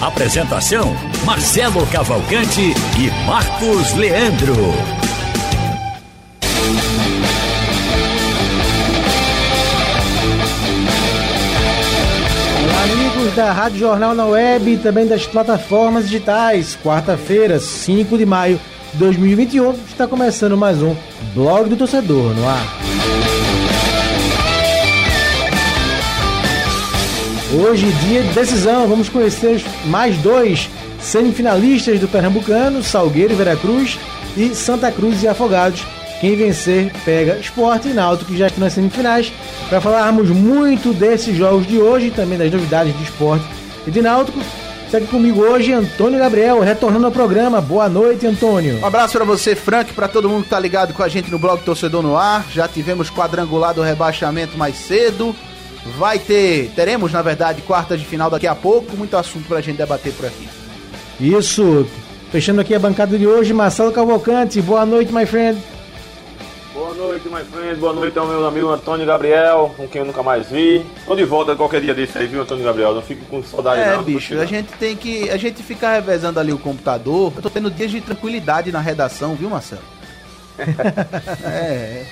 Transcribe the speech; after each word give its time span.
Apresentação: 0.00 0.96
Marcelo 1.26 1.86
Cavalcante 1.88 2.72
e 2.98 3.26
Marcos 3.26 3.92
Leandro. 3.92 4.54
Amigos 12.82 13.34
da 13.36 13.52
Rádio 13.52 13.78
Jornal 13.78 14.14
na 14.14 14.24
Web 14.24 14.72
e 14.72 14.78
também 14.78 15.06
das 15.06 15.26
plataformas 15.26 16.04
digitais. 16.04 16.78
Quarta-feira, 16.82 17.60
5 17.60 18.16
de 18.16 18.24
maio 18.24 18.58
de 18.94 18.98
2021, 18.98 19.74
está 19.86 20.08
começando 20.08 20.56
mais 20.56 20.82
um 20.82 20.96
Blog 21.34 21.68
do 21.68 21.76
Torcedor 21.76 22.34
no 22.34 22.48
ar. 22.48 22.64
Hoje, 27.52 27.90
dia 28.04 28.22
de 28.22 28.32
decisão, 28.32 28.86
vamos 28.86 29.08
conhecer 29.08 29.60
mais 29.86 30.16
dois 30.18 30.70
semifinalistas 31.00 31.98
do 31.98 32.06
Pernambucano, 32.06 32.80
Salgueiro 32.80 33.32
e 33.32 33.36
Veracruz, 33.36 33.98
e 34.36 34.54
Santa 34.54 34.92
Cruz 34.92 35.20
e 35.24 35.26
Afogados. 35.26 35.84
Quem 36.20 36.36
vencer 36.36 36.92
pega 37.04 37.38
Esporte 37.38 37.88
e 37.88 37.92
Náutico, 37.92 38.36
já 38.36 38.48
que 38.48 38.60
nas 38.60 38.74
semifinais, 38.74 39.32
para 39.68 39.80
falarmos 39.80 40.30
muito 40.30 40.92
desses 40.92 41.36
jogos 41.36 41.66
de 41.66 41.78
hoje 41.78 42.12
também 42.12 42.38
das 42.38 42.52
novidades 42.52 42.96
de 42.96 43.02
esporte 43.02 43.44
e 43.84 43.90
de 43.90 44.00
Náutico. 44.00 44.38
Segue 44.88 45.08
comigo 45.08 45.40
hoje 45.40 45.72
Antônio 45.72 46.20
Gabriel, 46.20 46.60
retornando 46.60 47.06
ao 47.06 47.12
programa. 47.12 47.60
Boa 47.60 47.88
noite, 47.88 48.28
Antônio. 48.28 48.78
Um 48.80 48.86
abraço 48.86 49.14
para 49.14 49.24
você, 49.24 49.56
Frank, 49.56 49.92
para 49.92 50.06
todo 50.06 50.28
mundo 50.28 50.44
que 50.44 50.50
tá 50.50 50.58
ligado 50.60 50.94
com 50.94 51.02
a 51.02 51.08
gente 51.08 51.30
no 51.32 51.38
blog 51.38 51.60
Torcedor 51.62 52.02
no 52.02 52.16
Ar. 52.16 52.46
Já 52.52 52.68
tivemos 52.68 53.10
quadrangular 53.10 53.74
do 53.74 53.82
rebaixamento 53.82 54.56
mais 54.56 54.76
cedo. 54.76 55.34
Vai 55.96 56.18
ter, 56.18 56.70
teremos 56.74 57.12
na 57.12 57.22
verdade 57.22 57.62
quartas 57.62 57.98
de 57.98 58.06
final 58.06 58.28
daqui 58.30 58.46
a 58.46 58.54
pouco, 58.54 58.96
muito 58.96 59.16
assunto 59.16 59.46
pra 59.48 59.60
gente 59.60 59.78
debater 59.78 60.12
por 60.12 60.26
aqui. 60.26 60.48
Isso. 61.18 61.86
Fechando 62.30 62.60
aqui 62.60 62.74
a 62.74 62.78
bancada 62.78 63.18
de 63.18 63.26
hoje, 63.26 63.52
Marcelo 63.52 63.90
Cavalcante. 63.90 64.60
Boa 64.62 64.86
noite, 64.86 65.12
my 65.12 65.26
friend. 65.26 65.60
Boa 66.72 66.94
noite, 66.94 67.28
my 67.28 67.42
friend. 67.44 67.80
Boa 67.80 67.92
noite 67.92 68.16
ao 68.18 68.26
meu 68.26 68.46
amigo 68.46 68.68
Antônio 68.68 69.04
Gabriel, 69.04 69.74
com 69.76 69.88
quem 69.88 70.00
eu 70.00 70.06
nunca 70.06 70.22
mais 70.22 70.48
vi. 70.48 70.86
Tô 71.06 71.16
de 71.16 71.24
volta 71.24 71.56
qualquer 71.56 71.80
dia 71.80 71.92
desse 71.92 72.16
aí, 72.16 72.26
viu, 72.26 72.42
Antônio 72.42 72.64
Gabriel? 72.64 72.94
Não 72.94 73.02
fico 73.02 73.24
com 73.26 73.42
saudade 73.42 73.80
É, 73.80 73.96
não. 73.96 74.02
bicho, 74.04 74.38
a 74.38 74.46
gente 74.46 74.68
tem 74.78 74.96
que. 74.96 75.28
A 75.28 75.36
gente 75.36 75.62
fica 75.62 75.92
revezando 75.92 76.38
ali 76.38 76.52
o 76.52 76.58
computador. 76.58 77.32
Eu 77.34 77.42
tô 77.42 77.50
tendo 77.50 77.70
dias 77.70 77.90
de 77.90 78.00
tranquilidade 78.00 78.70
na 78.70 78.80
redação, 78.80 79.34
viu, 79.34 79.50
Marcelo? 79.50 79.82
é. 81.44 82.04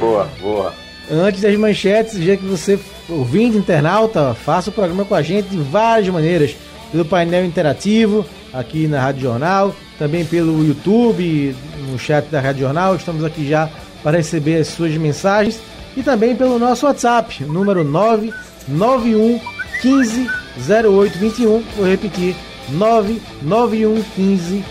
Boa, 0.00 0.28
boa. 0.40 0.72
Antes 1.10 1.40
das 1.40 1.56
manchetes, 1.56 2.14
já 2.22 2.36
que 2.36 2.44
você, 2.44 2.78
ouvinte 3.08 3.56
internauta, 3.56 4.32
faça 4.32 4.70
o 4.70 4.72
programa 4.72 5.04
com 5.04 5.14
a 5.14 5.22
gente 5.22 5.48
de 5.48 5.56
várias 5.56 6.08
maneiras. 6.08 6.54
Pelo 6.92 7.04
painel 7.04 7.44
interativo, 7.44 8.24
aqui 8.52 8.86
na 8.86 9.00
Rádio 9.00 9.22
Jornal, 9.22 9.74
também 9.98 10.24
pelo 10.24 10.64
YouTube, 10.64 11.54
no 11.88 11.98
chat 11.98 12.26
da 12.26 12.40
Rádio 12.40 12.62
Jornal. 12.62 12.94
Estamos 12.94 13.24
aqui 13.24 13.48
já 13.48 13.68
para 14.04 14.18
receber 14.18 14.60
as 14.60 14.68
suas 14.68 14.92
mensagens. 14.96 15.60
E 15.96 16.02
também 16.02 16.36
pelo 16.36 16.60
nosso 16.60 16.86
WhatsApp, 16.86 17.44
número 17.44 17.82
991 17.82 19.40
15 19.82 20.30
0821. 20.68 21.62
Vou 21.76 21.86
repetir, 21.86 22.36
991 22.68 24.02
15 24.14 24.64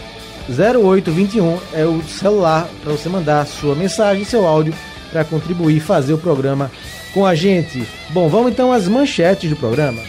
0821 0.49 1.57
é 1.73 1.85
o 1.85 2.01
celular 2.03 2.67
para 2.81 2.94
você 2.94 3.09
mandar 3.09 3.45
sua 3.45 3.75
mensagem, 3.75 4.23
seu 4.23 4.47
áudio 4.47 4.73
para 5.12 5.24
contribuir 5.24 5.78
e 5.78 5.80
fazer 5.80 6.14
o 6.14 6.18
programa 6.18 6.72
com 7.14 7.25
a 7.25 7.36
gente. 7.36 7.86
Bom, 8.09 8.28
vamos 8.30 8.52
então 8.52 8.72
às 8.72 8.88
manchetes 8.88 9.50
do 9.50 9.56
programa. 9.56 10.02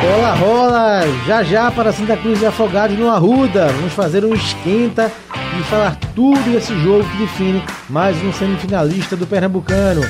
Bola 0.00 0.34
rola 0.34 1.00
já 1.26 1.42
já 1.42 1.70
para 1.70 1.92
Santa 1.92 2.16
Cruz 2.16 2.40
e 2.42 2.46
Afogados 2.46 2.98
no 2.98 3.10
Arruda. 3.10 3.68
Vamos 3.68 3.92
fazer 3.92 4.24
um 4.24 4.34
esquenta 4.34 5.10
e 5.58 5.62
falar 5.64 5.96
tudo 6.14 6.52
desse 6.52 6.78
jogo 6.80 7.08
que 7.10 7.18
define 7.18 7.62
mais 7.88 8.16
um 8.22 8.32
semifinalista 8.32 9.16
do 9.16 9.26
Pernambucano. 9.26 10.02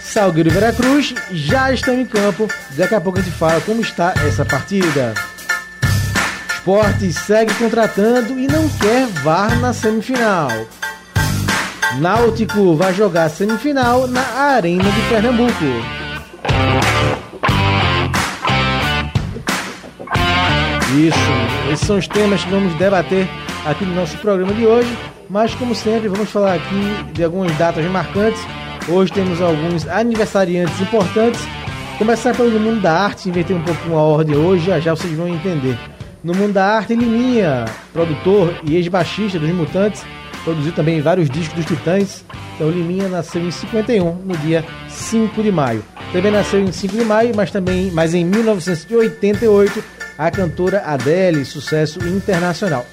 Salgueiro 0.00 0.48
e 0.48 0.52
Veracruz 0.52 1.14
já 1.30 1.72
estão 1.72 2.00
em 2.00 2.06
campo. 2.06 2.48
Daqui 2.76 2.94
a 2.94 3.00
pouco 3.00 3.18
a 3.18 3.22
gente 3.22 3.34
fala 3.34 3.60
como 3.60 3.80
está 3.80 4.14
essa 4.26 4.44
partida. 4.44 5.14
Esporte 6.58 7.12
segue 7.12 7.54
contratando 7.54 8.38
e 8.38 8.48
não 8.48 8.68
quer 8.68 9.06
VAR 9.22 9.58
na 9.60 9.72
semifinal. 9.72 10.50
Náutico 12.00 12.74
vai 12.74 12.92
jogar 12.92 13.28
semifinal 13.30 14.08
na 14.08 14.20
Arena 14.20 14.82
de 14.82 15.00
Pernambuco. 15.08 15.64
Isso, 20.98 21.72
esses 21.72 21.86
são 21.86 21.96
os 21.96 22.08
temas 22.08 22.42
que 22.42 22.50
vamos 22.50 22.74
debater 22.74 23.28
aqui 23.64 23.84
no 23.84 23.94
nosso 23.94 24.18
programa 24.18 24.52
de 24.52 24.66
hoje. 24.66 24.98
Mas, 25.30 25.54
como 25.54 25.76
sempre, 25.76 26.08
vamos 26.08 26.28
falar 26.28 26.54
aqui 26.54 27.12
de 27.12 27.22
algumas 27.22 27.56
datas 27.56 27.84
marcantes. 27.86 28.42
Hoje 28.88 29.12
temos 29.12 29.40
alguns 29.40 29.86
aniversariantes 29.86 30.78
importantes. 30.80 31.40
Começar 31.98 32.34
pelo 32.34 32.58
mundo 32.58 32.80
da 32.80 33.04
arte, 33.04 33.28
inverter 33.28 33.56
um 33.56 33.62
pouco 33.62 33.96
a 33.96 34.02
ordem 34.02 34.36
hoje, 34.36 34.66
já 34.66 34.80
já 34.80 34.94
vocês 34.94 35.16
vão 35.16 35.28
entender. 35.28 35.78
No 36.22 36.34
mundo 36.34 36.52
da 36.54 36.64
arte, 36.64 36.94
Liminha, 36.94 37.64
produtor 37.92 38.60
e 38.64 38.76
ex-baixista 38.76 39.38
dos 39.38 39.50
Mutantes, 39.50 40.04
produziu 40.42 40.72
também 40.72 41.00
vários 41.00 41.30
discos 41.30 41.54
dos 41.54 41.66
Titãs. 41.66 42.24
Então, 42.54 42.70
Liminha 42.70 43.08
nasceu 43.08 43.40
em 43.40 43.50
51, 43.50 44.14
no 44.14 44.36
dia 44.38 44.64
5 44.88 45.42
de 45.42 45.52
maio. 45.52 45.84
Também 46.12 46.32
nasceu 46.32 46.60
em 46.60 46.72
5 46.72 46.96
de 46.96 47.04
maio, 47.04 47.32
mas 47.36 47.50
também 47.50 47.90
mas 47.92 48.14
em 48.14 48.24
1988, 48.24 49.84
a 50.18 50.30
cantora 50.30 50.82
Adele, 50.84 51.44
sucesso 51.44 52.00
internacional. 52.08 52.84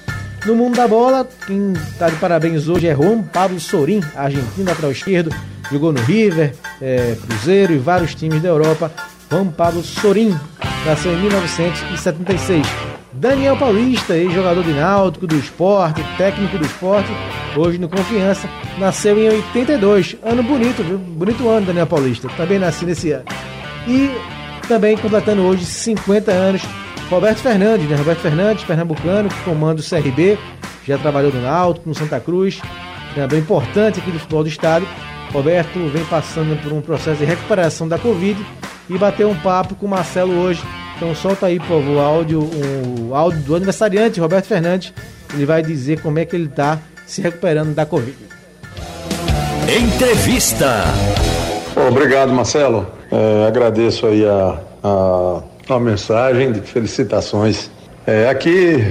No 0.44 0.54
mundo 0.54 0.76
da 0.76 0.86
bola, 0.86 1.28
quem 1.46 1.72
está 1.72 2.08
de 2.08 2.16
parabéns 2.16 2.68
hoje 2.68 2.86
é 2.86 2.94
Juan 2.94 3.22
Pablo 3.22 3.58
Sorin, 3.58 4.00
argentino 4.14 4.68
lateral 4.68 4.92
esquerdo, 4.92 5.34
jogou 5.72 5.92
no 5.92 6.00
River, 6.02 6.54
é, 6.80 7.16
Cruzeiro 7.26 7.72
e 7.72 7.78
vários 7.78 8.14
times 8.14 8.40
da 8.40 8.48
Europa. 8.48 8.92
Juan 9.28 9.48
Pablo 9.48 9.82
Sorin 9.82 10.38
nasceu 10.86 11.12
em 11.12 11.22
1976. 11.22 12.85
Daniel 13.16 13.56
Paulista, 13.56 14.14
ex-jogador 14.14 14.62
de 14.62 14.72
náutico, 14.72 15.26
do 15.26 15.36
esporte, 15.36 16.04
técnico 16.18 16.58
do 16.58 16.66
esporte, 16.66 17.10
hoje 17.56 17.78
no 17.78 17.88
Confiança, 17.88 18.46
nasceu 18.78 19.18
em 19.18 19.28
82. 19.28 20.16
Ano 20.22 20.42
bonito, 20.42 20.82
viu? 20.82 20.98
Bonito 20.98 21.48
ano, 21.48 21.66
Daniel 21.66 21.86
Paulista. 21.86 22.28
Também 22.36 22.58
nasci 22.58 22.84
nesse 22.84 23.12
ano. 23.12 23.24
E 23.88 24.10
também 24.68 24.98
completando 24.98 25.42
hoje 25.42 25.64
50 25.64 26.30
anos, 26.30 26.62
Roberto 27.08 27.38
Fernandes, 27.38 27.88
né? 27.88 27.96
Roberto 27.96 28.20
Fernandes, 28.20 28.64
pernambucano, 28.64 29.30
que 29.30 29.42
comanda 29.44 29.80
o 29.80 29.84
CRB, 29.84 30.38
já 30.86 30.98
trabalhou 30.98 31.32
no 31.32 31.40
Náutico, 31.40 31.88
no 31.88 31.94
Santa 31.94 32.20
Cruz, 32.20 32.60
treinador 33.12 33.38
importante 33.38 33.98
aqui 33.98 34.10
do 34.10 34.18
futebol 34.18 34.42
do 34.42 34.48
estado. 34.48 34.86
Roberto 35.32 35.88
vem 35.88 36.04
passando 36.04 36.60
por 36.62 36.72
um 36.72 36.82
processo 36.82 37.18
de 37.18 37.24
recuperação 37.24 37.88
da 37.88 37.98
Covid 37.98 38.38
e 38.88 38.96
bateu 38.98 39.28
um 39.28 39.34
papo 39.34 39.74
com 39.74 39.86
o 39.86 39.88
Marcelo 39.88 40.32
hoje. 40.38 40.62
Então 40.96 41.14
solta 41.14 41.46
aí, 41.46 41.58
por 41.58 41.68
favor, 41.68 41.96
o 41.96 42.00
áudio, 42.00 42.50
o 43.08 43.14
áudio 43.14 43.40
do 43.40 43.54
aniversariante, 43.54 44.20
Roberto 44.20 44.46
Fernandes. 44.46 44.92
Ele 45.34 45.44
vai 45.44 45.62
dizer 45.62 46.00
como 46.00 46.18
é 46.18 46.24
que 46.24 46.34
ele 46.34 46.46
está 46.46 46.78
se 47.06 47.20
recuperando 47.20 47.74
da 47.74 47.84
Covid. 47.84 48.16
Entrevista. 49.68 50.84
Obrigado, 51.88 52.32
Marcelo. 52.32 52.86
É, 53.10 53.46
agradeço 53.46 54.06
aí 54.06 54.24
a, 54.24 54.58
a, 54.82 55.42
a, 55.74 55.80
mensagem 55.80 56.52
de 56.52 56.60
felicitações. 56.60 57.70
É, 58.06 58.28
aqui, 58.28 58.84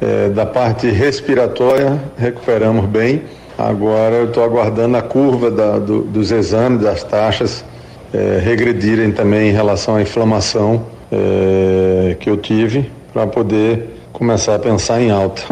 é, 0.00 0.28
da 0.28 0.44
parte 0.44 0.88
respiratória, 0.90 2.00
recuperamos 2.18 2.84
bem. 2.86 3.22
Agora 3.56 4.16
eu 4.16 4.26
estou 4.26 4.44
aguardando 4.44 4.96
a 4.96 5.02
curva 5.02 5.50
da, 5.50 5.78
do, 5.78 6.02
dos 6.02 6.30
exames, 6.30 6.82
das 6.82 7.02
taxas, 7.04 7.64
é, 8.12 8.40
regredirem 8.42 9.10
também 9.10 9.50
em 9.50 9.52
relação 9.52 9.96
à 9.96 10.02
inflamação 10.02 10.86
é, 11.10 12.16
que 12.20 12.28
eu 12.28 12.36
tive, 12.36 12.90
para 13.12 13.26
poder 13.26 13.90
começar 14.12 14.54
a 14.54 14.58
pensar 14.58 15.00
em 15.00 15.10
alta. 15.10 15.42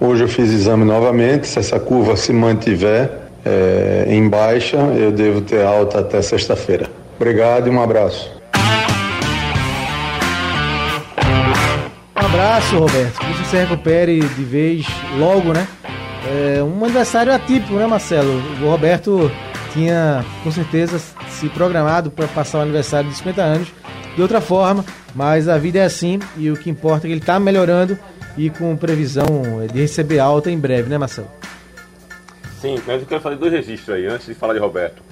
Hoje 0.00 0.24
eu 0.24 0.28
fiz 0.28 0.50
exame 0.50 0.84
novamente, 0.84 1.46
se 1.46 1.58
essa 1.58 1.78
curva 1.80 2.16
se 2.16 2.32
mantiver 2.32 3.10
é, 3.44 4.06
em 4.08 4.28
baixa, 4.28 4.76
eu 4.76 5.12
devo 5.12 5.40
ter 5.40 5.64
alta 5.64 6.00
até 6.00 6.20
sexta-feira. 6.20 6.88
Obrigado 7.16 7.68
e 7.68 7.70
um 7.70 7.80
abraço. 7.80 8.30
Um 12.14 12.26
abraço, 12.26 12.78
Roberto. 12.78 13.18
Que 13.20 13.26
você 13.26 13.44
se 13.44 13.56
recupere 13.56 14.20
de 14.20 14.44
vez 14.44 14.86
logo, 15.18 15.52
né? 15.52 15.66
É 16.28 16.62
um 16.62 16.84
aniversário 16.84 17.32
atípico, 17.32 17.74
né, 17.74 17.86
Marcelo? 17.86 18.42
O 18.60 18.68
Roberto 18.68 19.30
tinha, 19.72 20.24
com 20.42 20.50
certeza, 20.50 20.98
se 21.36 21.50
programado 21.50 22.10
para 22.10 22.26
passar 22.28 22.58
o 22.58 22.62
aniversário 22.62 23.10
de 23.10 23.16
50 23.16 23.42
anos 23.42 23.68
de 24.14 24.22
outra 24.22 24.40
forma, 24.40 24.82
mas 25.14 25.48
a 25.48 25.58
vida 25.58 25.78
é 25.78 25.84
assim 25.84 26.18
e 26.36 26.50
o 26.50 26.56
que 26.56 26.70
importa 26.70 27.06
é 27.06 27.08
que 27.08 27.12
ele 27.12 27.20
está 27.20 27.38
melhorando 27.38 27.98
e 28.38 28.48
com 28.48 28.74
previsão 28.76 29.26
de 29.70 29.80
receber 29.80 30.18
alta 30.18 30.50
em 30.50 30.58
breve, 30.58 30.88
né, 30.88 30.96
Marcelo? 30.96 31.28
Sim, 32.60 32.76
mas 32.86 33.02
eu 33.02 33.06
quero 33.06 33.20
fazer 33.20 33.36
dois 33.36 33.52
registros 33.52 33.96
aí, 33.96 34.06
antes 34.06 34.26
de 34.26 34.34
falar 34.34 34.54
de 34.54 34.60
Roberto. 34.60 35.02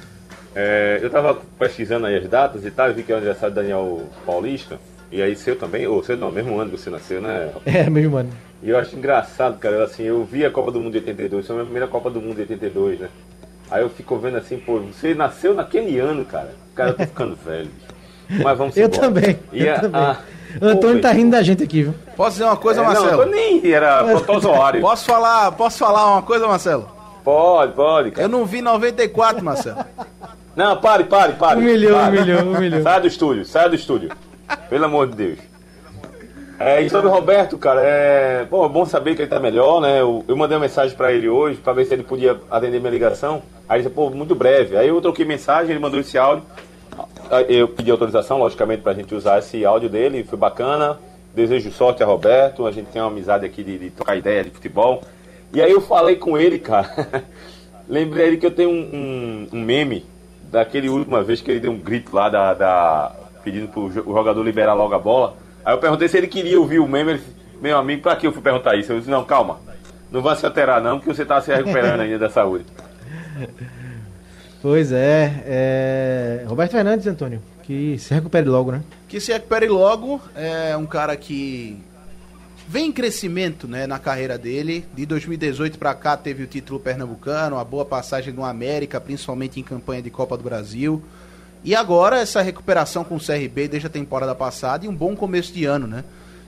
É, 0.55 0.99
eu 1.03 1.09
estava 1.09 1.39
pesquisando 1.59 2.07
aí 2.07 2.17
as 2.17 2.27
datas 2.27 2.65
e 2.65 2.71
tal, 2.71 2.93
vi 2.95 3.03
que 3.03 3.13
é 3.13 3.15
o 3.15 3.19
aniversário 3.19 3.55
do 3.55 3.61
Daniel 3.61 4.03
Paulista, 4.25 4.79
e 5.13 5.21
aí 5.21 5.37
seu 5.37 5.57
também, 5.57 5.87
ou 5.87 6.03
seu 6.03 6.17
não, 6.17 6.31
mesmo 6.31 6.59
ano 6.59 6.71
que 6.71 6.79
você 6.79 6.89
nasceu, 6.89 7.21
né? 7.21 7.51
É, 7.67 7.91
mesmo 7.91 8.17
ano. 8.17 8.31
E 8.63 8.71
eu 8.71 8.79
acho 8.79 8.97
engraçado, 8.97 9.59
cara, 9.59 9.85
assim, 9.85 10.05
eu 10.05 10.25
vi 10.25 10.43
a 10.43 10.51
Copa 10.51 10.73
do 10.73 10.81
Mundo 10.81 10.93
de 10.93 10.99
82, 10.99 11.47
foi 11.47 11.55
a 11.55 11.57
minha 11.57 11.67
primeira 11.67 11.87
Copa 11.87 12.09
do 12.09 12.21
Mundo 12.21 12.37
de 12.37 12.43
82, 12.43 13.01
né? 13.01 13.09
Aí 13.71 13.83
eu 13.83 13.89
fico 13.91 14.17
vendo 14.19 14.37
assim, 14.37 14.59
pô, 14.59 14.79
você 14.81 15.15
nasceu 15.15 15.55
naquele 15.55 15.99
ano, 15.99 16.25
cara. 16.25 16.55
Cara, 16.75 16.91
eu 16.91 16.95
tô 16.95 17.03
ficando 17.05 17.37
velho. 17.37 17.71
Mas 18.29 18.59
vamos 18.59 18.77
Eu 18.77 18.87
embora. 18.87 19.01
também. 19.03 19.39
E 19.53 19.67
eu 19.67 19.75
a- 19.75 19.79
também. 19.81 20.01
a- 20.01 20.19
Antônio 20.63 20.97
Pô, 20.97 21.03
tá 21.03 21.11
rindo 21.13 21.33
da 21.33 21.43
gente 21.43 21.65
aqui, 21.65 21.83
viu? 21.83 21.95
Posso 22.17 22.33
dizer 22.33 22.45
uma 22.45 22.57
coisa, 22.57 22.81
É, 22.81 22.85
Marcelo? 22.85 23.11
Não, 23.11 23.21
eu 23.25 23.27
nem 23.31 23.73
era 23.73 24.05
protozoário. 24.07 24.81
Posso 24.81 25.05
falar, 25.05 25.51
posso 25.53 25.79
falar 25.79 26.13
uma 26.13 26.23
coisa, 26.23 26.47
Marcelo? 26.47 26.89
Pode, 27.25 27.73
pode, 27.73 28.11
cara. 28.13 28.25
Eu 28.25 28.29
não 28.29 28.45
vi 28.47 28.61
94, 28.63 29.45
Marcelo. 29.45 29.85
Não, 30.55 30.77
pare, 30.77 31.05
pare, 31.05 31.33
pare. 31.33 31.59
Humilhou, 31.59 31.99
pare. 31.99 32.17
humilhou, 32.19 32.43
humilhou. 32.55 32.83
Sai 32.83 33.01
do 33.01 33.07
estúdio, 33.09 33.45
sai 33.45 33.69
do 33.69 33.75
estúdio. 33.75 34.11
Pelo 34.71 34.85
amor 34.85 35.09
de 35.09 35.17
Deus. 35.17 35.39
É, 36.59 36.81
e 36.81 36.89
sobre 36.89 37.09
o 37.09 37.11
Roberto, 37.11 37.59
cara, 37.59 37.81
é 37.83 38.45
bom, 38.45 38.65
é 38.65 38.69
bom 38.69 38.87
saber 38.87 39.17
que 39.17 39.23
ele 39.23 39.29
tá 39.29 39.41
melhor, 39.41 39.81
né? 39.81 40.01
Eu, 40.01 40.25
eu 40.29 40.37
mandei 40.37 40.57
uma 40.57 40.63
mensagem 40.63 40.97
pra 40.97 41.13
ele 41.13 41.29
hoje 41.29 41.59
pra 41.59 41.73
ver 41.73 41.85
se 41.85 41.95
ele 41.95 42.05
podia 42.05 42.41
atender 42.51 42.79
minha 42.79 42.93
ligação. 42.93 43.43
Aí 43.69 43.79
ele 43.79 43.85
disse, 43.85 43.95
pô, 43.95 44.09
muito 44.11 44.35
breve. 44.35 44.77
Aí 44.77 44.89
eu 44.89 45.01
troquei 45.01 45.25
mensagem, 45.25 45.71
ele 45.71 45.81
mandou 45.81 45.99
esse 45.99 46.17
áudio. 46.17 46.45
Eu 47.49 47.67
pedi 47.67 47.91
autorização, 47.91 48.39
logicamente, 48.39 48.83
pra 48.83 48.95
gente 48.95 49.15
usar 49.15 49.39
esse 49.41 49.65
áudio 49.65 49.89
dele, 49.89 50.23
foi 50.23 50.39
bacana. 50.39 50.99
Desejo 51.35 51.73
sorte 51.73 52.03
a 52.03 52.07
Roberto, 52.07 52.67
a 52.67 52.71
gente 52.71 52.87
tem 52.87 53.03
uma 53.03 53.11
amizade 53.11 53.45
aqui 53.45 53.65
de, 53.65 53.77
de 53.77 53.91
trocar 53.91 54.17
ideia 54.17 54.45
de 54.45 54.51
futebol. 54.51 55.03
E 55.53 55.61
aí 55.61 55.73
eu 55.73 55.81
falei 55.81 56.15
com 56.17 56.39
ele, 56.39 56.61
cara. 56.61 57.25
Lembrei 57.89 58.29
ele 58.29 58.37
que 58.37 58.47
eu 58.47 58.53
tenho 58.53 58.71
um, 58.71 59.49
um, 59.53 59.59
um 59.59 59.61
meme 59.61 60.07
daquele 60.51 60.89
última 60.89 61.23
vez 61.25 61.41
que 61.41 61.51
ele 61.51 61.61
deu 61.61 61.73
um 61.73 61.79
grito 61.79 62.15
lá 62.15 62.29
da, 62.29 62.55
da 62.55 63.13
pedindo 63.43 63.67
pro 63.69 63.91
jogador 63.91 64.43
liberar 64.43 64.75
logo 64.75 64.95
a 64.95 64.99
bola. 64.99 65.37
Aí 65.65 65.75
eu 65.75 65.79
perguntei 65.79 66.09
se 66.09 66.19
ele 66.19 66.27
queria 66.27 66.59
ouvir 66.59 66.79
o 66.79 66.89
meme. 66.89 67.13
Ele 67.13 67.19
disse, 67.19 67.35
meu 67.61 67.79
amigo, 67.79 68.03
pra 68.03 68.17
que 68.17 68.27
eu 68.27 68.33
fui 68.33 68.43
perguntar 68.43 68.77
isso? 68.77 68.93
Eu 68.93 68.99
disse, 68.99 69.11
não, 69.11 69.25
calma. 69.25 69.61
Não 70.11 70.21
vai 70.23 70.37
se 70.37 70.45
alterar 70.45 70.81
não, 70.81 71.01
que 71.01 71.07
você 71.07 71.25
tá 71.25 71.41
se 71.41 71.53
recuperando 71.53 72.01
ainda 72.01 72.19
da 72.19 72.31
saúde. 72.31 72.65
Pois 74.63 74.93
é, 74.93 75.43
é. 75.45 76.45
Roberto 76.47 76.73
Fernandes, 76.73 77.07
Antônio, 77.07 77.43
que 77.63 77.99
se 77.99 78.15
recupere 78.15 78.49
logo, 78.49 78.73
né? 78.73 78.83
que 79.15 79.21
se 79.21 79.33
recupere 79.33 79.69
logo. 79.69 80.21
É 80.35 80.77
um 80.77 80.87
cara 80.87 81.17
que 81.17 81.81
vem 82.67 82.87
em 82.87 82.93
crescimento 82.93 83.69
né, 83.69 83.87
na 83.87 83.97
carreira 83.97 84.37
dele. 84.37 84.85
De 84.93 85.07
2018 85.07 85.79
para 85.79 85.95
cá 85.95 86.17
teve 86.17 86.43
o 86.43 86.47
título 86.49 86.81
pernambucano, 86.81 87.55
uma 87.55 87.65
boa 87.65 87.85
passagem 87.85 88.33
no 88.33 88.45
América, 88.45 89.01
principalmente 89.01 89.61
em 89.61 89.63
campanha 89.63 90.03
de 90.03 90.11
Copa 90.11 90.37
do 90.37 90.43
Brasil. 90.43 91.01
E 91.65 91.75
agora 91.75 92.19
essa 92.19 92.43
recuperação 92.43 93.03
com 93.03 93.17
o 93.17 93.19
CRB 93.19 93.69
desde 93.69 93.87
a 93.87 93.91
temporada 93.91 94.35
passada 94.35 94.85
e 94.85 94.89
um 94.89 94.95
bom 94.95 95.17
começo 95.17 95.51
de 95.51 95.65
ano, 95.65 95.87
né? 95.87 96.05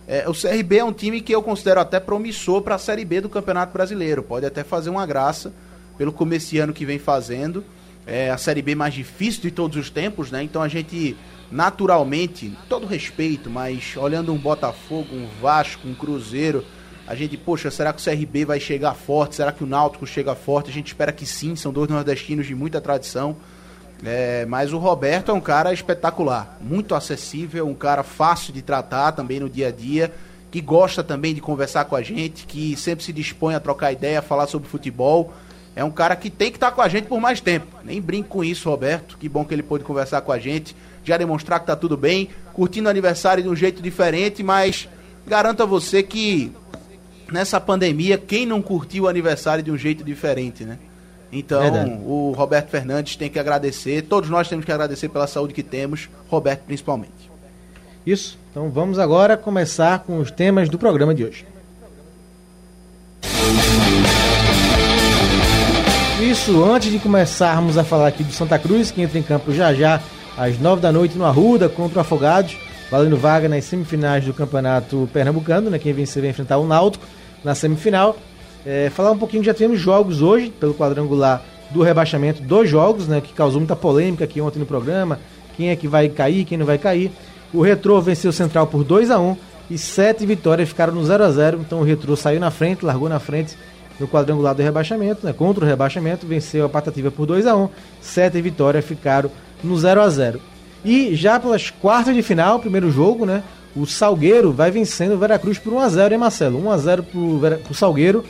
É, 0.07 0.29
o 0.29 0.35
CRB 0.35 0.79
é 0.79 0.85
um 0.85 0.93
time 0.93 1.23
que 1.23 1.35
eu 1.35 1.43
considero 1.43 1.81
até 1.81 1.99
promissor 1.99 2.61
para 2.61 2.75
a 2.75 2.79
Série 2.79 3.05
B 3.05 3.23
do 3.23 3.29
Campeonato 3.31 3.73
Brasileiro. 3.73 4.23
Pode 4.23 4.45
até 4.45 4.63
fazer 4.63 4.91
uma 4.91 5.07
graça 5.07 5.55
pelo 5.97 6.13
começo 6.13 6.51
de 6.51 6.59
ano 6.59 6.75
que 6.75 6.85
vem 6.85 6.99
fazendo. 6.99 7.65
É 8.07 8.31
a 8.31 8.37
Série 8.37 8.61
B 8.61 8.75
mais 8.75 8.93
difícil 8.93 9.41
de 9.41 9.51
todos 9.51 9.79
os 9.79 9.89
tempos, 9.89 10.31
né? 10.31 10.43
Então 10.43 10.61
a 10.61 10.69
gente, 10.69 11.17
naturalmente, 11.51 12.57
todo 12.69 12.87
respeito, 12.87 13.49
mas 13.49 13.97
olhando 13.97 14.35
um 14.35 14.39
Botafogo, 14.39 15.09
um 15.17 15.27
Vasco, 15.41 15.89
um 15.89 15.95
Cruzeiro, 15.95 16.63
a 17.07 17.15
gente, 17.15 17.39
poxa, 17.39 17.71
será 17.71 17.91
que 17.91 18.03
o 18.03 18.05
CRB 18.05 18.45
vai 18.45 18.61
chegar 18.61 18.93
forte? 18.95 19.37
Será 19.37 19.51
que 19.51 19.65
o 19.65 19.67
Náutico 19.67 20.07
chega 20.07 20.35
forte? 20.35 20.71
A 20.71 20.73
gente 20.73 20.89
espera 20.89 21.11
que 21.11 21.25
sim, 21.25 21.57
são 21.57 21.73
dois 21.73 21.89
nordestinos 21.89 22.47
de 22.47 22.55
muita 22.55 22.83
tradição. 22.83 23.37
É, 24.05 24.45
mas 24.47 24.73
o 24.73 24.79
Roberto 24.79 25.31
é 25.31 25.35
um 25.35 25.41
cara 25.41 25.73
espetacular, 25.73 26.59
muito 26.61 26.95
acessível, 26.95 27.67
um 27.67 27.75
cara 27.75 28.03
fácil 28.03 28.53
de 28.53 28.61
tratar 28.61 29.13
também 29.13 29.41
no 29.41 29.49
dia 29.49 29.69
a 29.69 29.71
dia, 29.71 30.13
que 30.51 30.61
gosta 30.61 31.03
também 31.03 31.35
de 31.35 31.41
conversar 31.41 31.87
com 31.87 31.97
a 31.97 32.03
gente, 32.03 32.47
que 32.47 32.77
sempre 32.77 33.05
se 33.05 33.13
dispõe 33.13 33.55
a 33.55 33.61
trocar 33.61 33.93
ideia, 33.93 34.19
a 34.19 34.23
falar 34.23 34.47
sobre 34.47 34.69
futebol. 34.69 35.33
É 35.75 35.85
um 35.85 35.91
cara 35.91 36.17
que 36.17 36.31
tem 36.31 36.51
que 36.51 36.57
estar 36.57 36.73
com 36.73 36.81
a 36.81 36.89
gente 36.89 37.07
por 37.07 37.21
mais 37.21 37.41
tempo. 37.41 37.67
Nem 37.85 38.01
brinco 38.01 38.29
com 38.29 38.45
isso, 38.45 38.69
Roberto. 38.69 39.19
Que 39.19 39.29
bom 39.29 39.45
que 39.45 39.53
ele 39.53 39.63
pôde 39.63 39.85
conversar 39.85 40.23
com 40.23 40.33
a 40.33 40.39
gente, 40.39 40.75
já 41.05 41.17
demonstrar 41.17 41.61
que 41.61 41.67
tá 41.67 41.77
tudo 41.77 41.97
bem, 41.97 42.31
curtindo 42.53 42.87
o 42.87 42.91
aniversário 42.91 43.43
de 43.43 43.49
um 43.49 43.57
jeito 43.57 43.83
diferente, 43.83 44.43
mas 44.43 44.89
garanto 45.27 45.63
a 45.63 45.67
você 45.67 46.03
que 46.03 46.53
nessa 47.31 47.61
pandemia, 47.61 48.17
quem 48.17 48.47
não 48.47 48.63
curtiu 48.63 49.05
o 49.05 49.09
aniversário 49.09 49.63
de 49.63 49.71
um 49.71 49.77
jeito 49.77 50.05
diferente, 50.05 50.65
né? 50.65 50.79
Então, 51.33 51.61
Verdade. 51.61 51.91
o 52.05 52.33
Roberto 52.37 52.71
Fernandes 52.71 53.17
tem 53.17 53.29
que 53.29 53.39
agradecer, 53.39 54.03
todos 54.03 54.31
nós 54.31 54.49
temos 54.49 54.65
que 54.65 54.73
agradecer 54.73 55.09
pela 55.09 55.27
saúde 55.27 55.53
que 55.53 55.63
temos, 55.63 56.09
Roberto 56.29 56.63
principalmente. 56.63 57.31
Isso. 58.07 58.39
Então 58.51 58.71
vamos 58.71 58.99
agora 58.99 59.37
começar 59.37 59.99
com 60.01 60.19
os 60.19 60.31
temas 60.31 60.69
do 60.69 60.79
programa 60.79 61.15
de 61.15 61.25
hoje. 61.25 61.45
Isso, 66.23 66.65
antes 66.65 66.91
de 66.91 66.99
começarmos 66.99 67.77
a 67.77 67.85
falar 67.85 68.09
aqui 68.09 68.25
do 68.25 68.33
Santa 68.33 68.59
Cruz, 68.59 68.91
que 68.91 69.03
entra 69.03 69.19
em 69.19 69.23
campo 69.23 69.53
já 69.53 69.75
já 69.75 70.01
às 70.37 70.59
nove 70.59 70.81
da 70.81 70.91
noite 70.91 71.19
no 71.19 71.25
Arruda 71.25 71.69
contra 71.69 71.99
o 71.99 72.01
Afogados, 72.01 72.57
valendo 72.91 73.17
vaga 73.17 73.49
nas 73.49 73.65
semifinais 73.65 74.25
do 74.25 74.33
Campeonato 74.33 75.09
Pernambucano, 75.13 75.69
né? 75.69 75.79
Quem 75.79 75.93
vencer 75.93 76.23
vai 76.23 76.31
enfrentar 76.31 76.59
o 76.59 76.67
Náutico 76.67 77.05
na 77.45 77.55
semifinal. 77.55 78.17
É, 78.69 78.91
falar 78.91 79.13
um 79.13 79.19
pouquinho, 79.19 79.45
já 79.45 79.55
tivemos 79.55 79.79
jogos 79.79 80.21
hoje 80.21 80.51
pelo 80.51 80.75
quadrangular 80.75 81.41
do 81.71 81.83
rebaixamento, 81.83 82.43
dois 82.43 82.69
jogos, 82.69 83.07
né? 83.07 83.21
Que 83.21 83.33
causou 83.33 83.61
muita 83.61 83.77
polêmica 83.77 84.25
aqui 84.25 84.41
ontem 84.41 84.59
no 84.59 84.67
programa. 84.67 85.21
Quem 85.57 85.71
é 85.71 85.77
que 85.77 85.87
vai 85.87 86.09
cair, 86.09 86.45
quem 86.45 86.59
não 86.59 86.67
vai 86.67 86.77
cair. 86.77 87.13
O 87.55 87.63
Retrô 87.63 88.01
venceu 88.01 88.31
o 88.31 88.33
Central 88.33 88.67
por 88.67 88.83
2 88.83 89.09
a 89.13 89.21
1 89.21 89.37
e 89.71 89.79
sete 89.79 90.27
vitórias 90.27 90.69
ficaram 90.69 90.93
no 90.93 91.05
0 91.05 91.25
a 91.25 91.31
0 91.31 91.61
Então 91.61 91.81
o 91.81 91.85
Retrô 91.85 92.17
saiu 92.17 92.41
na 92.41 92.51
frente, 92.51 92.85
largou 92.85 93.09
na 93.09 93.21
frente 93.21 93.57
no 94.01 94.09
quadrangular 94.09 94.53
do 94.53 94.63
rebaixamento, 94.63 95.25
né? 95.25 95.33
Contra 95.33 95.65
o 95.65 95.69
rebaixamento, 95.69 96.27
venceu 96.27 96.67
a 96.67 96.69
Patativa 96.69 97.09
por 97.09 97.25
2 97.25 97.47
a 97.47 97.55
1 97.55 97.69
Sete 98.01 98.43
vitórias 98.43 98.85
ficaram 98.85 99.31
no 99.63 99.79
0 99.79 100.01
a 100.01 100.09
0 100.09 100.41
E 100.85 101.15
já 101.15 101.39
pelas 101.39 101.71
quartas 101.71 102.17
de 102.17 102.23
final, 102.23 102.59
primeiro 102.59 102.91
jogo, 102.91 103.25
né? 103.25 103.45
O 103.77 103.87
Salgueiro 103.87 104.51
vai 104.51 104.73
vencendo 104.73 105.13
o 105.13 105.19
Veracruz 105.19 105.57
por 105.57 105.73
1 105.73 105.79
a 105.79 105.89
0 105.89 106.15
hein, 106.15 106.19
Marcelo? 106.19 106.67
1 106.67 106.71
a 106.73 106.79
0 106.79 107.03
pro, 107.05 107.41
pro 107.63 107.75
Salgueiro, 107.75 108.25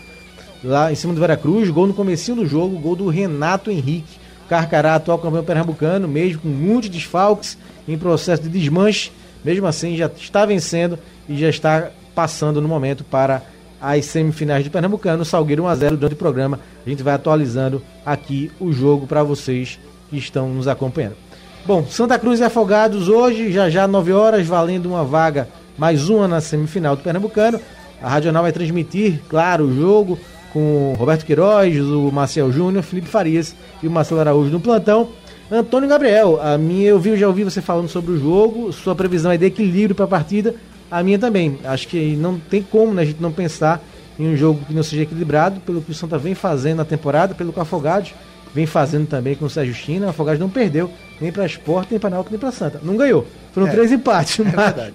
lá 0.63 0.93
em 0.93 0.95
cima 0.95 1.13
do 1.13 1.21
Veracruz. 1.21 1.71
Gol 1.71 1.87
no 1.87 1.95
comecinho 1.95 2.39
do 2.39 2.47
jogo, 2.47 2.79
gol 2.79 2.97
do 2.97 3.09
Renato 3.09 3.71
Henrique. 3.71 4.19
Carcará, 4.49 4.95
atual 4.95 5.19
campeão 5.19 5.43
pernambucano, 5.43 6.07
mesmo 6.07 6.43
com 6.43 6.49
muitos 6.49 6.89
desfalques, 6.89 7.59
em 7.87 7.99
processo 7.99 8.43
de 8.43 8.49
desmanche. 8.49 9.11
Mesmo 9.45 9.67
assim, 9.67 9.97
já 9.97 10.07
está 10.07 10.47
vencendo 10.47 10.99
e 11.29 11.37
já 11.37 11.49
está 11.49 11.91
passando 12.15 12.61
no 12.61 12.69
momento 12.69 13.05
para 13.05 13.43
as 13.81 14.05
semifinais 14.07 14.65
do 14.65 14.71
Pernambucano. 14.71 15.25
Salgueiro 15.25 15.65
1x0 15.65 15.91
durante 15.97 16.15
o 16.15 16.17
programa. 16.17 16.61
A 16.85 16.89
gente 16.89 17.03
vai 17.03 17.15
atualizando 17.15 17.83
aqui 18.05 18.51
o 18.59 18.73
jogo 18.73 19.07
para 19.07 19.23
vocês 19.23 19.79
que 20.09 20.17
estão 20.17 20.49
nos 20.49 20.69
acompanhando. 20.69 21.17
Bom, 21.65 21.85
Santa 21.85 22.19
Cruz 22.19 22.39
e 22.39 22.45
Afogados 22.45 23.09
hoje, 23.09 23.51
já 23.51 23.69
já 23.69 23.89
9 23.89 24.13
horas, 24.13 24.47
valendo 24.47 24.87
uma 24.87 25.05
vaga, 25.05 25.49
mais 25.77 26.09
uma 26.09 26.29
na 26.29 26.41
semifinal 26.41 26.97
do 26.97 27.03
Pernambucano. 27.03 27.61
A 28.01 28.09
Radional 28.09 28.43
vai 28.43 28.53
transmitir, 28.53 29.21
claro, 29.29 29.65
o 29.65 29.75
jogo 29.75 30.19
com 30.57 30.93
o 30.93 30.95
Roberto 30.95 31.27
Queiroz, 31.27 31.79
o 31.79 32.11
Marcel 32.11 32.51
Júnior, 32.51 32.83
Felipe 32.83 33.09
Farias 33.09 33.55
e 33.83 33.87
o 33.87 33.91
Marcelo 33.91 34.21
Araújo 34.23 34.51
no 34.51 34.59
plantão. 34.59 35.11
Antônio 35.51 35.87
Gabriel, 35.87 36.41
a 36.41 36.57
minha 36.57 36.89
eu 36.89 36.99
vi, 36.99 37.15
já 37.15 37.29
ouvi 37.29 37.45
você 37.45 37.61
falando 37.61 37.89
sobre 37.89 38.13
o 38.13 38.19
jogo, 38.19 38.73
sua 38.73 38.95
previsão 38.95 39.31
é 39.31 39.37
de 39.37 39.45
equilíbrio 39.45 39.95
para 39.95 40.07
a 40.07 40.09
partida, 40.09 40.55
a 40.91 41.03
minha 41.03 41.19
também. 41.19 41.59
Acho 41.63 41.87
que 41.87 42.17
não 42.17 42.39
tem 42.39 42.63
como 42.63 42.95
né, 42.95 43.03
a 43.03 43.05
gente 43.05 43.21
não 43.21 43.31
pensar 43.31 43.85
em 44.19 44.33
um 44.33 44.35
jogo 44.35 44.65
que 44.67 44.73
não 44.73 44.83
seja 44.83 45.03
equilibrado, 45.03 45.61
pelo 45.61 45.83
que 45.83 45.91
o 45.91 45.95
Santa 45.95 46.17
vem 46.17 46.35
fazendo 46.35 46.79
na 46.79 46.87
temporada, 46.87 47.35
pelo 47.35 47.53
que 47.53 47.59
o 47.59 47.63
Afogados 47.63 48.15
vem 48.55 48.65
fazendo 48.65 49.07
também 49.07 49.35
com 49.35 49.45
o 49.45 49.51
Sérgio 49.51 49.75
China. 49.75 50.07
O 50.07 50.09
Afogados 50.09 50.41
não 50.41 50.49
perdeu 50.49 50.91
nem 51.21 51.31
para 51.31 51.45
Sport, 51.45 51.89
nem 51.91 52.01
para 52.01 52.09
Náutico, 52.09 52.33
nem 52.33 52.41
para 52.41 52.51
Santa. 52.51 52.81
Não 52.83 52.97
ganhou. 52.97 53.27
Foram 53.53 53.67
É, 53.69 53.73
três 53.73 53.93
empates, 53.93 54.39
mas, 54.39 54.55
verdade. 54.55 54.95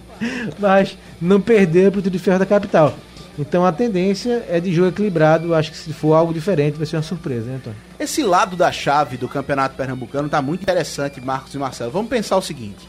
mas 0.58 0.98
não 1.22 1.40
perdeu 1.40 1.92
para 1.92 2.00
o 2.00 2.02
Tiro 2.02 2.14
de 2.14 2.20
Ferro 2.20 2.40
da 2.40 2.48
capital. 2.48 2.96
Então 3.40 3.66
a 3.66 3.72
tendência 3.72 4.46
é 4.50 4.60
de 4.60 4.74
jogo 4.74 4.90
equilibrado. 4.90 5.56
Acho 5.56 5.72
que 5.72 5.78
se 5.78 5.94
for 5.94 6.14
algo 6.14 6.34
diferente 6.34 6.78
vai 6.78 6.86
ser 6.86 6.98
uma 6.98 7.04
surpresa, 7.04 7.48
né, 7.48 7.56
Antônio? 7.56 7.80
Esse 8.00 8.24
lado 8.24 8.56
da 8.56 8.72
chave 8.72 9.18
do 9.18 9.28
Campeonato 9.28 9.76
Pernambucano 9.76 10.30
tá 10.30 10.42
muito 10.42 10.62
interessante, 10.62 11.22
Marcos 11.22 11.54
e 11.54 11.58
Marcelo. 11.58 11.92
Vamos 11.92 12.10
pensar 12.10 12.38
o 12.38 12.42
seguinte: 12.42 12.88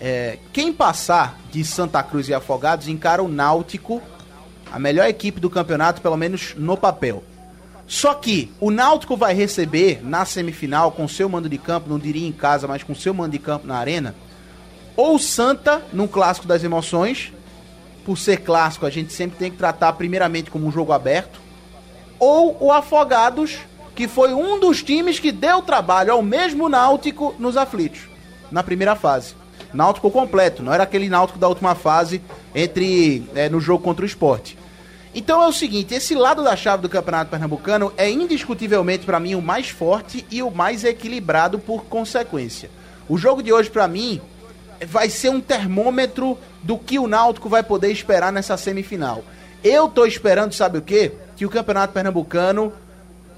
é, 0.00 0.38
quem 0.52 0.72
passar 0.72 1.38
de 1.50 1.64
Santa 1.64 2.02
Cruz 2.02 2.28
e 2.28 2.34
Afogados 2.34 2.88
encara 2.88 3.22
o 3.22 3.28
Náutico, 3.28 4.02
a 4.72 4.78
melhor 4.78 5.06
equipe 5.06 5.38
do 5.38 5.50
campeonato, 5.50 6.00
pelo 6.00 6.16
menos 6.16 6.54
no 6.56 6.76
papel. 6.76 7.22
Só 7.86 8.14
que 8.14 8.50
o 8.58 8.70
Náutico 8.70 9.16
vai 9.16 9.34
receber 9.34 10.00
na 10.02 10.24
semifinal, 10.24 10.92
com 10.92 11.06
seu 11.06 11.28
mando 11.28 11.48
de 11.48 11.58
campo, 11.58 11.90
não 11.90 11.98
diria 11.98 12.26
em 12.26 12.32
casa, 12.32 12.66
mas 12.66 12.82
com 12.82 12.94
seu 12.94 13.12
mando 13.12 13.32
de 13.32 13.38
campo 13.38 13.66
na 13.66 13.76
arena, 13.76 14.14
ou 14.96 15.18
Santa, 15.18 15.82
num 15.92 16.06
clássico 16.06 16.46
das 16.46 16.64
emoções, 16.64 17.32
por 18.04 18.18
ser 18.18 18.38
clássico, 18.38 18.86
a 18.86 18.90
gente 18.90 19.12
sempre 19.12 19.38
tem 19.38 19.50
que 19.50 19.56
tratar 19.56 19.92
primeiramente 19.94 20.50
como 20.50 20.66
um 20.66 20.72
jogo 20.72 20.92
aberto, 20.92 21.40
ou 22.18 22.56
o 22.60 22.70
Afogados, 22.70 23.58
que 23.94 24.06
foi 24.08 24.32
um 24.32 24.58
dos 24.60 24.82
times 24.82 25.18
que 25.18 25.32
deu 25.32 25.62
trabalho 25.62 26.12
ao 26.12 26.22
mesmo 26.22 26.68
Náutico 26.68 27.34
nos 27.38 27.56
aflitos, 27.56 28.08
na 28.50 28.62
primeira 28.62 28.94
fase. 28.94 29.34
Náutico 29.72 30.10
completo, 30.10 30.62
não 30.62 30.72
era 30.72 30.84
aquele 30.84 31.08
Náutico 31.08 31.38
da 31.38 31.48
última 31.48 31.74
fase 31.74 32.22
entre 32.54 33.28
é, 33.34 33.48
no 33.48 33.60
jogo 33.60 33.82
contra 33.82 34.04
o 34.04 34.06
esporte. 34.06 34.58
Então 35.14 35.42
é 35.42 35.46
o 35.46 35.52
seguinte, 35.52 35.94
esse 35.94 36.14
lado 36.14 36.42
da 36.42 36.56
chave 36.56 36.82
do 36.82 36.88
Campeonato 36.88 37.30
Pernambucano 37.30 37.92
é 37.98 38.08
indiscutivelmente 38.08 39.04
para 39.04 39.20
mim 39.20 39.34
o 39.34 39.42
mais 39.42 39.68
forte 39.68 40.24
e 40.30 40.42
o 40.42 40.50
mais 40.50 40.84
equilibrado 40.84 41.58
por 41.58 41.84
consequência. 41.84 42.70
O 43.08 43.18
jogo 43.18 43.42
de 43.42 43.52
hoje 43.52 43.68
para 43.68 43.86
mim 43.86 44.22
vai 44.86 45.08
ser 45.08 45.30
um 45.30 45.40
termômetro 45.40 46.38
do 46.62 46.78
que 46.78 46.98
o 46.98 47.06
Náutico 47.06 47.48
vai 47.48 47.62
poder 47.62 47.90
esperar 47.90 48.32
nessa 48.32 48.56
semifinal. 48.56 49.24
Eu 49.62 49.88
tô 49.88 50.04
esperando, 50.04 50.52
sabe 50.52 50.78
o 50.78 50.82
quê? 50.82 51.12
Que 51.36 51.46
o 51.46 51.50
Campeonato 51.50 51.92
Pernambucano 51.92 52.72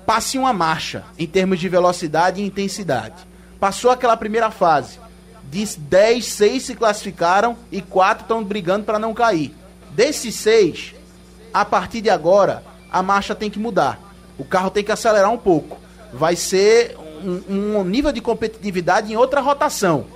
passe 0.07 0.39
uma 0.39 0.53
marcha 0.53 1.05
em 1.19 1.27
termos 1.27 1.59
de 1.59 1.69
velocidade 1.69 2.41
e 2.41 2.47
intensidade. 2.47 3.27
Passou 3.59 3.91
aquela 3.91 4.17
primeira 4.17 4.51
fase. 4.51 4.99
De 5.51 5.65
10, 5.79 6.25
6 6.25 6.63
se 6.63 6.75
classificaram 6.75 7.57
e 7.71 7.81
4 7.81 8.25
estão 8.25 8.43
brigando 8.43 8.85
para 8.85 8.99
não 8.99 9.15
cair. 9.15 9.55
Desses 9.91 10.35
6, 10.37 10.95
a 11.53 11.65
partir 11.65 12.01
de 12.01 12.11
agora, 12.11 12.65
a 12.91 13.03
marcha 13.03 13.35
tem 13.35 13.51
que 13.51 13.59
mudar. 13.59 14.01
O 14.39 14.45
carro 14.45 14.71
tem 14.71 14.83
que 14.83 14.91
acelerar 14.91 15.31
um 15.31 15.39
pouco. 15.39 15.79
Vai 16.13 16.37
ser 16.37 16.97
um, 17.23 17.79
um 17.79 17.85
nível 17.85 18.11
de 18.11 18.21
competitividade 18.21 19.13
em 19.13 19.17
outra 19.17 19.41
rotação. 19.41 20.07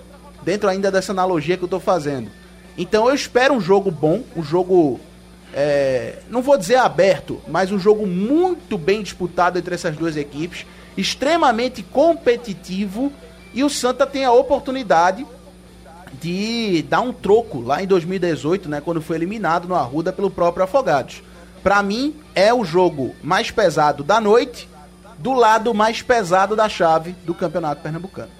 Dentro 0.43 0.69
ainda 0.69 0.91
dessa 0.91 1.13
analogia 1.13 1.57
que 1.57 1.63
eu 1.63 1.67
estou 1.67 1.81
fazendo. 1.81 2.31
Então 2.77 3.09
eu 3.09 3.15
espero 3.15 3.55
um 3.55 3.61
jogo 3.61 3.91
bom, 3.91 4.23
um 4.37 4.43
jogo. 4.43 5.01
É, 5.53 6.19
não 6.29 6.43
vou 6.43 6.57
dizer 6.57 6.77
aberto, 6.77 7.41
mas 7.49 7.73
um 7.73 7.79
jogo 7.79 8.07
muito 8.07 8.77
bem 8.77 9.03
disputado 9.03 9.59
entre 9.59 9.75
essas 9.75 9.97
duas 9.97 10.17
equipes, 10.17 10.67
extremamente 10.97 11.83
competitivo. 11.83 13.13
E 13.53 13.65
o 13.65 13.71
Santa 13.71 14.07
tem 14.07 14.25
a 14.25 14.33
oportunidade 14.33 15.27
de 16.21 16.85
dar 16.89 17.01
um 17.01 17.13
troco 17.13 17.61
lá 17.61 17.83
em 17.83 17.87
2018, 17.87 18.69
né, 18.69 18.81
quando 18.81 19.03
foi 19.03 19.17
eliminado 19.17 19.67
no 19.67 19.75
Arruda 19.75 20.13
pelo 20.13 20.31
próprio 20.31 20.65
Afogados. 20.65 21.23
Para 21.63 21.83
mim, 21.83 22.15
é 22.35 22.53
o 22.53 22.65
jogo 22.65 23.15
mais 23.23 23.51
pesado 23.51 24.05
da 24.05 24.21
noite, 24.21 24.69
do 25.19 25.33
lado 25.33 25.75
mais 25.75 26.01
pesado 26.03 26.55
da 26.55 26.69
chave 26.69 27.13
do 27.25 27.35
Campeonato 27.35 27.83
Pernambucano. 27.83 28.38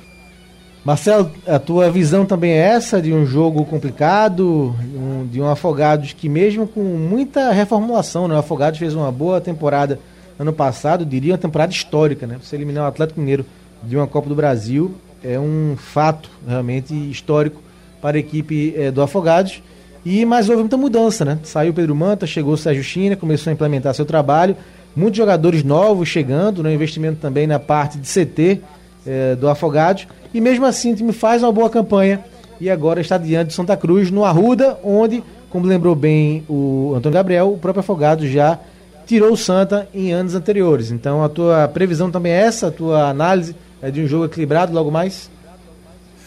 Marcelo, 0.85 1.31
a 1.47 1.59
tua 1.59 1.91
visão 1.91 2.25
também 2.25 2.53
é 2.53 2.59
essa 2.59 3.03
de 3.03 3.13
um 3.13 3.27
jogo 3.27 3.65
complicado, 3.65 4.75
um, 4.95 5.27
de 5.27 5.41
um 5.41 5.47
Afogados 5.47 6.13
que 6.13 6.29
mesmo 6.29 6.67
com 6.67 6.81
muita 6.81 7.51
reformulação, 7.51 8.29
né? 8.29 8.35
o 8.35 8.39
Afogados 8.39 8.79
fez 8.79 8.95
uma 8.95 9.13
boa 9.13 9.41
temporada 9.41 9.99
ano 10.39 10.53
passado, 10.53 11.05
diria 11.05 11.33
uma 11.33 11.39
temporada 11.39 11.73
histórica, 11.73 12.27
né? 12.27 12.39
Você 12.41 12.55
eliminar 12.55 12.85
o 12.85 12.87
Atlético 12.87 13.19
Mineiro 13.19 13.45
de 13.83 13.97
uma 13.97 14.07
Copa 14.07 14.29
do 14.29 14.35
Brasil 14.35 14.95
é 15.23 15.39
um 15.39 15.77
fato 15.77 16.31
realmente 16.47 16.95
histórico 17.11 17.61
para 18.01 18.17
a 18.17 18.21
equipe 18.21 18.73
é, 18.77 18.91
do 18.91 19.03
Afogados. 19.03 19.63
E 20.05 20.25
mas 20.25 20.49
houve 20.49 20.63
muita 20.63 20.77
mudança, 20.77 21.25
né? 21.25 21.39
Saiu 21.43 21.75
Pedro 21.75 21.95
Manta, 21.95 22.27
chegou 22.27 22.55
o 22.55 22.57
Sérgio 22.57 22.85
China, 22.85 23.17
começou 23.17 23.51
a 23.51 23.55
implementar 23.55 23.95
seu 23.95 24.07
trabalho. 24.07 24.57
Muitos 24.95 25.19
jogadores 25.19 25.63
novos 25.63 26.09
chegando, 26.09 26.63
né? 26.63 26.73
investimento 26.73 27.19
também 27.21 27.47
na 27.47 27.59
parte 27.59 27.99
de 27.99 28.09
CT 28.09 28.61
é, 29.07 29.35
do 29.35 29.49
Afogados. 29.49 30.07
E 30.33 30.41
mesmo 30.41 30.65
assim 30.67 30.93
o 30.93 30.97
time 30.97 31.13
faz 31.13 31.43
uma 31.43 31.53
boa 31.53 31.71
campanha 31.71 32.25
e 32.61 32.69
agora 32.69 33.01
está 33.01 33.17
diante 33.17 33.49
de 33.49 33.55
Santa 33.55 33.77
Cruz, 33.77 34.11
no 34.11 34.25
Arruda, 34.25 34.79
onde, 34.83 35.23
como 35.49 35.67
lembrou 35.67 35.95
bem 35.95 36.45
o 36.49 36.93
Antônio 36.97 37.15
Gabriel, 37.15 37.53
o 37.53 37.59
próprio 37.59 37.81
Afogados 37.81 38.29
já 38.29 38.59
tirou 39.07 39.33
o 39.33 39.37
Santa 39.37 39.89
em 39.95 40.13
anos 40.13 40.35
anteriores. 40.35 40.91
Então 40.91 41.25
a 41.25 41.29
tua 41.29 41.69
previsão 41.69 42.11
também 42.11 42.33
é 42.33 42.43
essa, 42.43 42.69
a 42.69 42.71
tua 42.71 43.09
análise 43.09 43.55
é 43.81 43.91
de 43.91 44.03
um 44.03 44.07
jogo 44.07 44.25
equilibrado 44.25 44.73
logo 44.73 44.91
mais? 44.91 45.31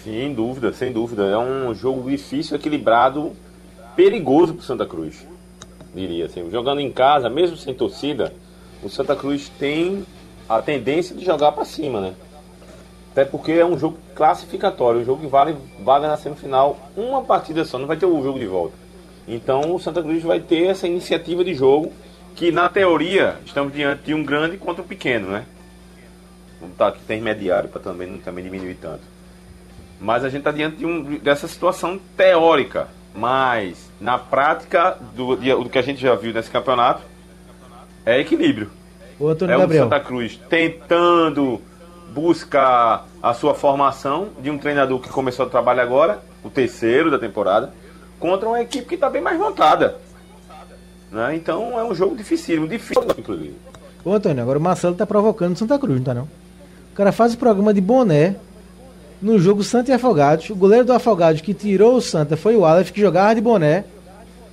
Sem 0.04 0.34
dúvida, 0.34 0.74
sem 0.74 0.92
dúvida. 0.92 1.24
É 1.24 1.38
um 1.38 1.74
jogo 1.76 2.10
difícil, 2.10 2.56
equilibrado, 2.56 3.34
perigoso 3.96 4.56
para 4.56 4.66
Santa 4.66 4.86
Cruz. 4.86 5.28
Diria 5.94 6.26
assim. 6.26 6.50
Jogando 6.50 6.80
em 6.80 6.92
casa, 6.92 7.30
mesmo 7.30 7.58
sem 7.58 7.74
torcida, 7.74 8.34
o 8.82 8.90
Santa 8.90 9.16
Cruz 9.16 9.52
tem 9.60 10.04
a 10.50 10.62
tendência 10.62 11.16
de 11.16 11.24
jogar 11.24 11.52
para 11.52 11.66
cima, 11.66 12.02
né? 12.02 12.14
Até 13.12 13.26
porque 13.26 13.52
é 13.52 13.66
um 13.66 13.78
jogo 13.78 13.98
classificatório, 14.16 15.02
um 15.02 15.06
jogo 15.06 15.22
que 15.22 15.28
vale, 15.28 15.56
vale 15.84 16.08
na 16.08 16.16
semifinal 16.16 16.78
uma 16.96 17.22
partida 17.22 17.66
só, 17.66 17.78
não 17.78 17.88
vai 17.88 17.98
ter 17.98 18.06
o 18.06 18.24
jogo 18.24 18.40
de 18.40 18.48
volta. 18.48 18.74
Então 19.28 19.76
o 19.76 19.80
Santa 19.80 20.02
Cruz 20.02 20.24
vai 20.24 20.40
ter 20.40 20.68
essa 20.68 20.88
iniciativa 20.88 21.44
de 21.44 21.54
jogo 21.54 21.92
que 22.36 22.52
na 22.52 22.70
teoria 22.70 23.36
estamos 23.46 23.74
diante 23.74 24.04
de 24.04 24.14
um 24.14 24.24
grande 24.24 24.58
contra 24.58 24.82
um 24.82 24.88
pequeno, 24.88 25.30
né? 25.30 25.46
Vamos 26.60 26.74
estar 26.74 26.88
aqui 26.88 27.00
intermediário 27.02 27.70
para 27.70 27.82
também, 27.82 28.18
também 28.20 28.44
diminuir 28.44 28.76
tanto. 28.76 29.02
Mas 30.00 30.24
a 30.24 30.30
gente 30.30 30.40
está 30.40 30.52
diante 30.52 30.78
de 30.78 30.86
um, 30.86 31.18
dessa 31.18 31.48
situação 31.48 32.00
teórica. 32.16 32.88
Mas 33.14 33.92
na 34.00 34.18
prática 34.18 34.98
do, 35.14 35.36
do 35.36 35.70
que 35.70 35.78
a 35.78 35.82
gente 35.82 36.02
já 36.02 36.16
viu 36.16 36.34
nesse 36.34 36.50
campeonato 36.50 37.02
é 38.06 38.20
equilíbrio. 38.20 38.72
O 39.20 39.30
é 39.30 39.36
Gabriel. 39.36 39.68
o 39.68 39.90
Santa 39.90 40.00
Cruz 40.00 40.40
tentando 40.50 41.62
buscar 42.14 43.08
a 43.22 43.34
sua 43.34 43.54
formação 43.54 44.30
de 44.42 44.50
um 44.50 44.58
treinador 44.58 45.00
que 45.00 45.10
começou 45.10 45.46
o 45.46 45.50
trabalho 45.50 45.82
agora, 45.82 46.22
o 46.44 46.50
terceiro 46.50 47.10
da 47.10 47.18
temporada, 47.18 47.74
contra 48.20 48.48
uma 48.48 48.62
equipe 48.62 48.86
que 48.86 48.96
está 48.96 49.10
bem 49.10 49.22
mais 49.22 49.40
montada. 49.40 49.98
Né? 51.12 51.36
Então 51.36 51.80
é 51.80 51.84
um 51.84 51.96
jogo 51.96 52.16
dificílimo, 52.16 52.68
difícil, 52.68 53.04
inclusive. 53.18 53.56
Ô 54.04 54.14
Antônio, 54.14 54.42
agora 54.42 54.60
o 54.60 54.62
Marcelo 54.62 54.96
tá 54.96 55.06
provocando 55.06 55.56
o 55.56 55.58
Santa 55.58 55.78
Cruz, 55.78 55.98
não 55.98 56.04
tá 56.04 56.14
não? 56.14 56.24
O 56.92 56.96
cara 56.96 57.12
faz 57.12 57.34
o 57.34 57.38
programa 57.38 57.74
de 57.74 57.82
boné 57.82 58.36
no 59.22 59.40
jogo 59.40 59.64
Santa 59.64 59.92
e 59.92 59.94
Afogados. 59.94 60.50
O 60.50 60.56
goleiro 60.56 60.86
do 60.86 60.94
Afogados 60.94 61.42
que 61.42 61.54
tirou 61.54 61.96
o 61.96 62.02
Santa 62.02 62.36
foi 62.36 62.56
o 62.56 62.66
Aleph, 62.66 62.92
que 62.92 63.00
jogava 63.00 63.36
de 63.36 63.42
boné. 63.42 63.86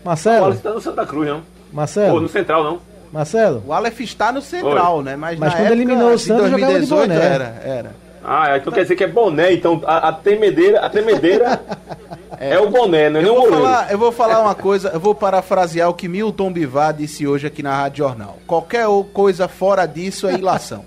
O 0.05 0.07
Marcelo, 0.07 0.43
Wallace 0.43 0.59
está 0.59 0.75
no 0.75 0.81
Santa 0.81 1.07
Cruz, 1.07 1.29
não? 1.29 1.43
Marcelo, 1.73 2.21
no 2.21 2.29
Central, 2.29 2.63
não. 2.63 2.81
Marcelo. 3.13 3.63
O 3.67 3.73
Aleph 3.73 4.01
está 4.01 4.31
no 4.33 4.43
central, 4.43 5.03
né? 5.03 5.17
Mas, 5.17 5.39
Mas 5.39 5.51
na 5.51 5.57
quando 5.57 5.67
época, 5.67 5.75
eliminou 5.75 6.13
o 6.13 6.19
Santos, 6.19 6.51
jogava 6.51 6.73
de 6.73 6.87
2018 6.87 7.09
boné. 7.09 7.25
era, 7.25 7.63
era. 7.65 8.09
Ah, 8.25 8.57
então 8.57 8.73
quer 8.73 8.83
dizer 8.83 8.97
que 8.97 9.05
é 9.05 9.09
boné, 9.09 9.53
então 9.55 9.81
a, 9.87 10.09
a 10.09 10.13
tremedeira, 10.13 10.81
a 10.81 10.91
tremedeira 10.91 11.61
é. 12.39 12.59
o 12.59 12.69
boné, 12.69 13.09
não 13.09 13.21
é 13.21 13.23
Eu 13.23 13.35
vou, 13.35 13.43
goleiro. 13.45 13.63
falar, 13.65 13.91
eu 13.93 13.99
vou 13.99 14.13
falar 14.13 14.41
uma 14.43 14.55
coisa, 14.55 14.91
eu 14.91 15.01
vou 15.01 15.15
parafrasear 15.15 15.89
o 15.89 15.95
que 15.95 16.09
Milton 16.09 16.53
Bivar 16.53 16.93
disse 16.93 17.27
hoje 17.27 17.47
aqui 17.47 17.63
na 17.63 17.75
Rádio 17.75 18.05
Jornal. 18.05 18.37
Qualquer 18.47 18.87
coisa 19.15 19.49
fora 19.49 19.87
disso 19.87 20.27
é 20.29 20.35
ilação. 20.35 20.85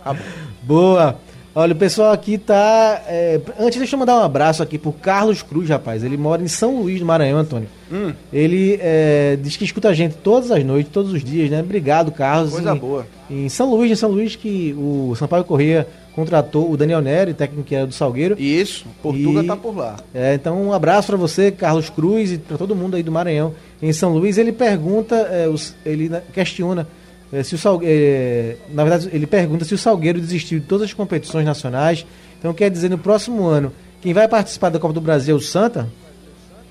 Acabou. 0.00 0.24
Boa. 0.62 1.16
Olha, 1.60 1.72
o 1.72 1.76
pessoal 1.76 2.12
aqui 2.12 2.38
tá. 2.38 3.02
é, 3.08 3.40
Antes, 3.58 3.78
deixa 3.78 3.96
eu 3.96 3.98
mandar 3.98 4.16
um 4.16 4.22
abraço 4.22 4.62
aqui 4.62 4.78
pro 4.78 4.92
Carlos 4.92 5.42
Cruz, 5.42 5.68
rapaz. 5.68 6.04
Ele 6.04 6.16
mora 6.16 6.40
em 6.40 6.46
São 6.46 6.80
Luís 6.80 7.00
do 7.00 7.04
Maranhão, 7.06 7.36
Antônio. 7.36 7.68
Hum. 7.90 8.12
Ele 8.32 8.78
é, 8.80 9.36
diz 9.42 9.56
que 9.56 9.64
escuta 9.64 9.88
a 9.88 9.92
gente 9.92 10.14
todas 10.22 10.52
as 10.52 10.62
noites, 10.64 10.92
todos 10.92 11.12
os 11.12 11.24
dias, 11.24 11.50
né? 11.50 11.58
Obrigado, 11.60 12.12
Carlos. 12.12 12.52
Coisa 12.52 12.74
Em- 12.76 12.78
boa. 12.78 13.04
Em 13.28 13.48
São 13.48 13.68
Luís, 13.70 13.90
em 13.90 13.96
São 13.96 14.08
Luís, 14.08 14.36
que 14.36 14.72
o 14.78 15.16
Sampaio 15.16 15.42
Corrêa 15.42 15.84
contratou 16.14 16.70
o 16.70 16.76
Daniel 16.76 17.00
Neri, 17.00 17.34
técnico 17.34 17.64
que 17.64 17.74
era 17.74 17.88
do 17.88 17.92
Salgueiro. 17.92 18.36
Isso, 18.40 18.86
Portuga 19.02 19.42
E- 19.42 19.46
tá 19.48 19.56
por 19.56 19.76
lá. 19.76 19.96
É, 20.14 20.34
então, 20.34 20.62
um 20.62 20.72
abraço 20.72 21.08
para 21.08 21.16
você, 21.16 21.50
Carlos 21.50 21.90
Cruz, 21.90 22.30
e 22.30 22.38
para 22.38 22.56
todo 22.56 22.76
mundo 22.76 22.94
aí 22.96 23.02
do 23.02 23.10
Maranhão. 23.10 23.52
Em 23.82 23.92
São 23.92 24.12
Luís, 24.12 24.38
ele 24.38 24.52
pergunta, 24.52 25.16
é, 25.16 25.48
os- 25.48 25.74
ele 25.84 26.08
né, 26.08 26.22
questiona 26.32 26.86
se 27.44 27.54
o 27.54 27.58
Salgueiro. 27.58 28.58
na 28.70 28.84
verdade, 28.84 29.10
ele 29.12 29.26
pergunta 29.26 29.64
se 29.64 29.74
o 29.74 29.78
Salgueiro 29.78 30.20
desistiu 30.20 30.60
de 30.60 30.66
todas 30.66 30.86
as 30.86 30.92
competições 30.92 31.44
nacionais. 31.44 32.06
Então, 32.38 32.54
quer 32.54 32.70
dizer, 32.70 32.88
no 32.88 32.98
próximo 32.98 33.46
ano, 33.46 33.72
quem 34.00 34.12
vai 34.12 34.28
participar 34.28 34.70
da 34.70 34.78
Copa 34.78 34.94
do 34.94 35.00
Brasil 35.00 35.34
é 35.34 35.38
o 35.38 35.40
Santa? 35.40 35.88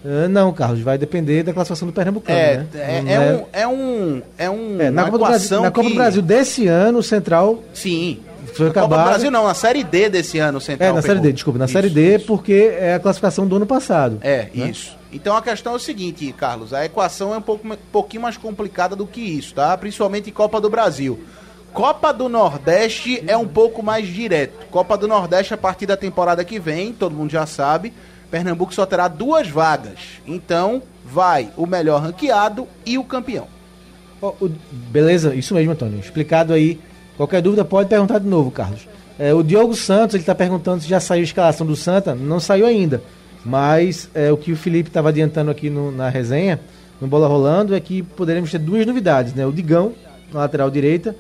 É, 0.05 0.27
não, 0.27 0.53
Carlos, 0.53 0.79
vai 0.81 0.97
depender 0.97 1.43
da 1.43 1.53
classificação 1.53 1.87
do 1.87 1.93
Pernambucano. 1.93 2.37
É, 2.37 2.57
né? 2.57 2.67
é, 2.73 3.13
é 3.13 3.19
um. 3.19 3.45
É 3.51 3.67
um. 3.67 4.21
É 4.37 4.49
um 4.49 4.81
é, 4.81 4.89
na, 4.89 5.05
Copa 5.05 5.17
do 5.17 5.25
Brasil, 5.25 5.61
na 5.61 5.71
Copa 5.71 5.89
do 5.89 5.95
Brasil 5.95 6.21
desse 6.21 6.67
ano, 6.67 6.99
o 6.99 7.03
Central 7.03 7.63
Sim. 7.73 8.19
foi 8.53 8.67
Na 8.67 8.73
Copa 8.73 8.97
do. 8.97 9.03
Brasil 9.03 9.31
não, 9.31 9.45
na 9.45 9.53
Série 9.53 9.83
D 9.83 10.09
desse 10.09 10.39
ano, 10.39 10.59
o 10.59 10.61
Central 10.61 10.91
É, 10.91 10.93
na 10.93 11.01
Série 11.01 11.15
pegou. 11.15 11.23
D, 11.23 11.33
desculpa, 11.33 11.59
na 11.59 11.65
Isso, 11.65 11.73
Série 11.73 11.89
D, 11.89 12.15
isso. 12.15 12.25
porque 12.25 12.71
é 12.79 12.93
a 12.93 12.99
classificação 12.99 13.45
do 13.47 13.55
ano 13.55 13.65
passado. 13.65 14.19
É, 14.21 14.47
né? 14.53 14.69
isso. 14.69 14.96
Então 15.11 15.35
a 15.35 15.41
questão 15.41 15.73
é 15.73 15.75
o 15.75 15.79
seguinte, 15.79 16.33
Carlos, 16.33 16.73
a 16.73 16.85
equação 16.85 17.33
é 17.33 17.37
um 17.37 17.41
pouco, 17.41 17.67
um 17.67 17.77
pouquinho 17.91 18.23
mais 18.23 18.37
complicada 18.37 18.95
do 18.95 19.07
que 19.07 19.21
isso, 19.21 19.53
tá? 19.53 19.77
Principalmente 19.77 20.31
Copa 20.31 20.59
do 20.59 20.69
Brasil. 20.69 21.19
Copa 21.73 22.11
do 22.11 22.27
Nordeste 22.27 23.23
é 23.27 23.37
um 23.37 23.47
pouco 23.47 23.83
mais 23.83 24.07
direto. 24.07 24.65
Copa 24.71 24.97
do 24.97 25.07
Nordeste, 25.07 25.53
a 25.53 25.57
partir 25.57 25.85
da 25.85 25.95
temporada 25.95 26.43
que 26.43 26.59
vem, 26.59 26.91
todo 26.91 27.15
mundo 27.15 27.29
já 27.29 27.45
sabe, 27.45 27.93
Pernambuco 28.31 28.73
só 28.73 28.85
terá 28.85 29.07
duas 29.07 29.47
vagas. 29.47 29.99
Então, 30.25 30.81
vai 31.05 31.49
o 31.55 31.65
melhor 31.65 32.01
ranqueado 32.01 32.67
e 32.85 32.97
o 32.97 33.03
campeão. 33.03 33.47
Oh, 34.21 34.33
o, 34.41 34.51
beleza, 34.71 35.35
isso 35.35 35.53
mesmo, 35.53 35.71
Antônio. 35.71 35.99
Explicado 35.99 36.53
aí. 36.53 36.79
Qualquer 37.15 37.41
dúvida 37.41 37.63
pode 37.63 37.89
perguntar 37.89 38.19
de 38.19 38.27
novo, 38.27 38.51
Carlos. 38.51 38.87
É, 39.17 39.33
o 39.33 39.41
Diogo 39.41 39.75
Santos, 39.75 40.15
ele 40.15 40.23
está 40.23 40.35
perguntando 40.35 40.81
se 40.81 40.89
já 40.89 40.99
saiu 40.99 41.21
a 41.21 41.23
escalação 41.23 41.65
do 41.65 41.75
Santa. 41.75 42.13
Não 42.13 42.39
saiu 42.39 42.65
ainda. 42.65 43.01
Mas 43.47 44.09
é, 44.13 44.29
o 44.29 44.35
que 44.35 44.51
o 44.51 44.57
Felipe 44.57 44.89
estava 44.89 45.07
adiantando 45.07 45.49
aqui 45.49 45.69
no, 45.69 45.89
na 45.89 46.09
resenha, 46.09 46.59
no 46.99 47.07
Bola 47.07 47.29
Rolando, 47.29 47.73
é 47.73 47.79
que 47.79 48.03
poderemos 48.03 48.51
ter 48.51 48.57
duas 48.57 48.85
novidades, 48.85 49.33
né? 49.33 49.45
O 49.45 49.53
Digão, 49.53 49.93
na 50.33 50.41
lateral 50.41 50.69
direita, 50.69 51.15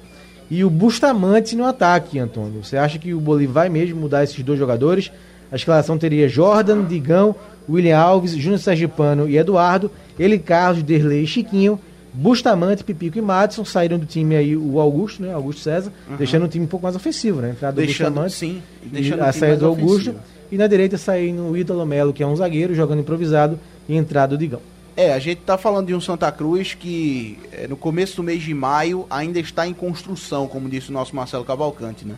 e 0.51 0.61
o 0.61 0.69
Bustamante 0.69 1.55
no 1.55 1.65
ataque, 1.65 2.19
Antônio. 2.19 2.63
Você 2.63 2.75
acha 2.75 2.99
que 2.99 3.13
o 3.13 3.19
Bolívar 3.21 3.53
vai 3.53 3.69
mesmo 3.69 4.01
mudar 4.01 4.25
esses 4.25 4.43
dois 4.43 4.59
jogadores? 4.59 5.09
A 5.49 5.55
escalação 5.55 5.97
teria 5.97 6.27
Jordan, 6.27 6.83
Digão, 6.83 7.33
William 7.69 7.97
Alves, 7.97 8.31
Júnior 8.31 8.59
Sergipano 8.59 9.29
e 9.29 9.37
Eduardo, 9.37 9.89
ele, 10.19 10.37
Carlos, 10.37 10.83
Derlei 10.83 11.23
e 11.23 11.27
Chiquinho, 11.27 11.79
Bustamante, 12.13 12.83
Pipico 12.83 13.17
e 13.17 13.21
Madison 13.21 13.63
saíram 13.63 13.97
do 13.97 14.05
time 14.05 14.35
aí 14.35 14.57
o 14.57 14.81
Augusto, 14.81 15.21
né? 15.21 15.33
Augusto 15.33 15.61
César, 15.61 15.93
uhum. 16.09 16.17
deixando 16.17 16.43
o 16.43 16.47
time 16.49 16.65
um 16.65 16.67
pouco 16.67 16.83
mais 16.83 16.95
ofensivo, 16.95 17.39
né? 17.39 17.51
Entrada 17.51 17.73
do 17.73 17.85
deixando, 17.85 18.07
Bustamante, 18.07 18.33
sim, 18.33 18.61
deixando 18.83 19.21
a 19.21 19.31
saída 19.31 19.57
do 19.57 19.67
Augusto 19.67 20.09
ofensivo. 20.09 20.36
E 20.51 20.57
na 20.57 20.67
direita 20.67 20.97
saindo 20.97 21.43
o 21.43 21.57
Ítalo 21.57 21.85
Melo, 21.85 22.13
que 22.13 22.23
é 22.23 22.27
um 22.27 22.35
zagueiro 22.35 22.73
jogando 22.73 22.99
improvisado 22.99 23.59
e 23.87 23.95
entrada 23.95 24.35
do 24.35 24.39
Digão. 24.39 24.61
É, 24.95 25.13
a 25.13 25.19
gente 25.19 25.41
tá 25.41 25.57
falando 25.57 25.87
de 25.87 25.93
um 25.93 26.01
Santa 26.01 26.31
Cruz 26.31 26.73
que 26.73 27.37
é, 27.51 27.67
no 27.67 27.77
começo 27.77 28.15
do 28.15 28.23
mês 28.23 28.41
de 28.41 28.53
maio 28.53 29.05
ainda 29.09 29.39
está 29.39 29.67
em 29.67 29.73
construção, 29.73 30.47
como 30.47 30.67
disse 30.67 30.89
o 30.89 30.93
nosso 30.93 31.15
Marcelo 31.15 31.45
Cavalcante, 31.45 32.03
né? 32.03 32.15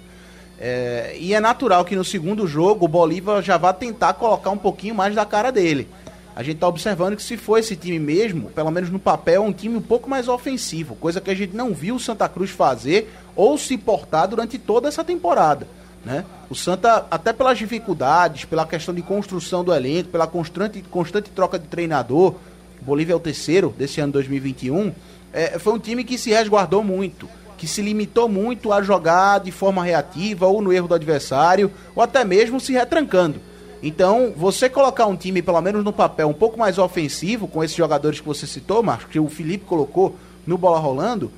É, 0.57 1.15
e 1.19 1.33
é 1.33 1.39
natural 1.39 1.85
que 1.85 1.95
no 1.95 2.03
segundo 2.03 2.45
jogo 2.45 2.85
o 2.85 2.87
Bolívar 2.87 3.41
já 3.41 3.57
vá 3.57 3.73
tentar 3.73 4.13
colocar 4.13 4.49
um 4.49 4.57
pouquinho 4.57 4.95
mais 4.95 5.15
da 5.15 5.25
cara 5.25 5.51
dele. 5.51 5.87
A 6.35 6.41
gente 6.43 6.55
está 6.55 6.69
observando 6.69 7.17
que 7.17 7.23
se 7.23 7.35
for 7.35 7.57
esse 7.57 7.75
time 7.75 7.99
mesmo, 7.99 8.49
pelo 8.51 8.71
menos 8.71 8.89
no 8.89 8.97
papel, 8.97 9.43
é 9.43 9.45
um 9.45 9.51
time 9.51 9.75
um 9.75 9.81
pouco 9.81 10.09
mais 10.09 10.29
ofensivo, 10.29 10.95
coisa 10.95 11.19
que 11.19 11.29
a 11.29 11.35
gente 11.35 11.53
não 11.53 11.73
viu 11.73 11.95
o 11.95 11.99
Santa 11.99 12.29
Cruz 12.29 12.49
fazer 12.49 13.09
ou 13.35 13.57
se 13.57 13.77
portar 13.77 14.25
durante 14.25 14.57
toda 14.57 14.87
essa 14.87 15.03
temporada. 15.03 15.67
Né? 16.05 16.25
O 16.49 16.55
Santa, 16.55 17.05
até 17.11 17.33
pelas 17.33 17.57
dificuldades, 17.57 18.45
pela 18.45 18.65
questão 18.65 18.93
de 18.93 19.01
construção 19.01 19.63
do 19.63 19.73
elenco, 19.73 20.09
pela 20.09 20.27
constante, 20.27 20.81
constante 20.83 21.29
troca 21.29 21.59
de 21.59 21.67
treinador, 21.67 22.35
Bolívia 22.81 23.13
é 23.13 23.15
o 23.15 23.19
terceiro 23.19 23.73
desse 23.77 23.99
ano 23.99 24.13
2021, 24.13 24.93
é, 25.33 25.59
foi 25.59 25.73
um 25.73 25.79
time 25.79 26.03
que 26.03 26.17
se 26.17 26.29
resguardou 26.29 26.83
muito 26.83 27.27
que 27.59 27.67
se 27.67 27.81
limitou 27.81 28.29
muito 28.29 28.71
a 28.71 28.81
jogar 28.81 29.41
de 29.41 29.51
forma 29.51 29.83
reativa 29.83 30.47
ou 30.47 30.61
no 30.61 30.71
erro 30.71 30.87
do 30.87 30.93
adversário, 30.93 31.69
ou 31.93 32.01
até 32.01 32.23
mesmo 32.23 32.57
se 32.57 32.71
retrancando. 32.71 33.41
Então, 33.83 34.33
você 34.35 34.69
colocar 34.69 35.05
um 35.07 35.15
time, 35.15 35.41
pelo 35.41 35.61
menos 35.61 35.83
no 35.83 35.91
papel, 35.91 36.29
um 36.29 36.33
pouco 36.33 36.57
mais 36.57 36.77
ofensivo, 36.77 37.49
com 37.49 37.61
esses 37.61 37.75
jogadores 37.75 38.21
que 38.21 38.25
você 38.25 38.47
citou, 38.47 38.81
Marcos, 38.81 39.11
que 39.11 39.19
o 39.19 39.27
Felipe 39.27 39.65
colocou 39.65 40.15
no 40.47 40.57
bola 40.57 40.79
rolando, 40.79 41.29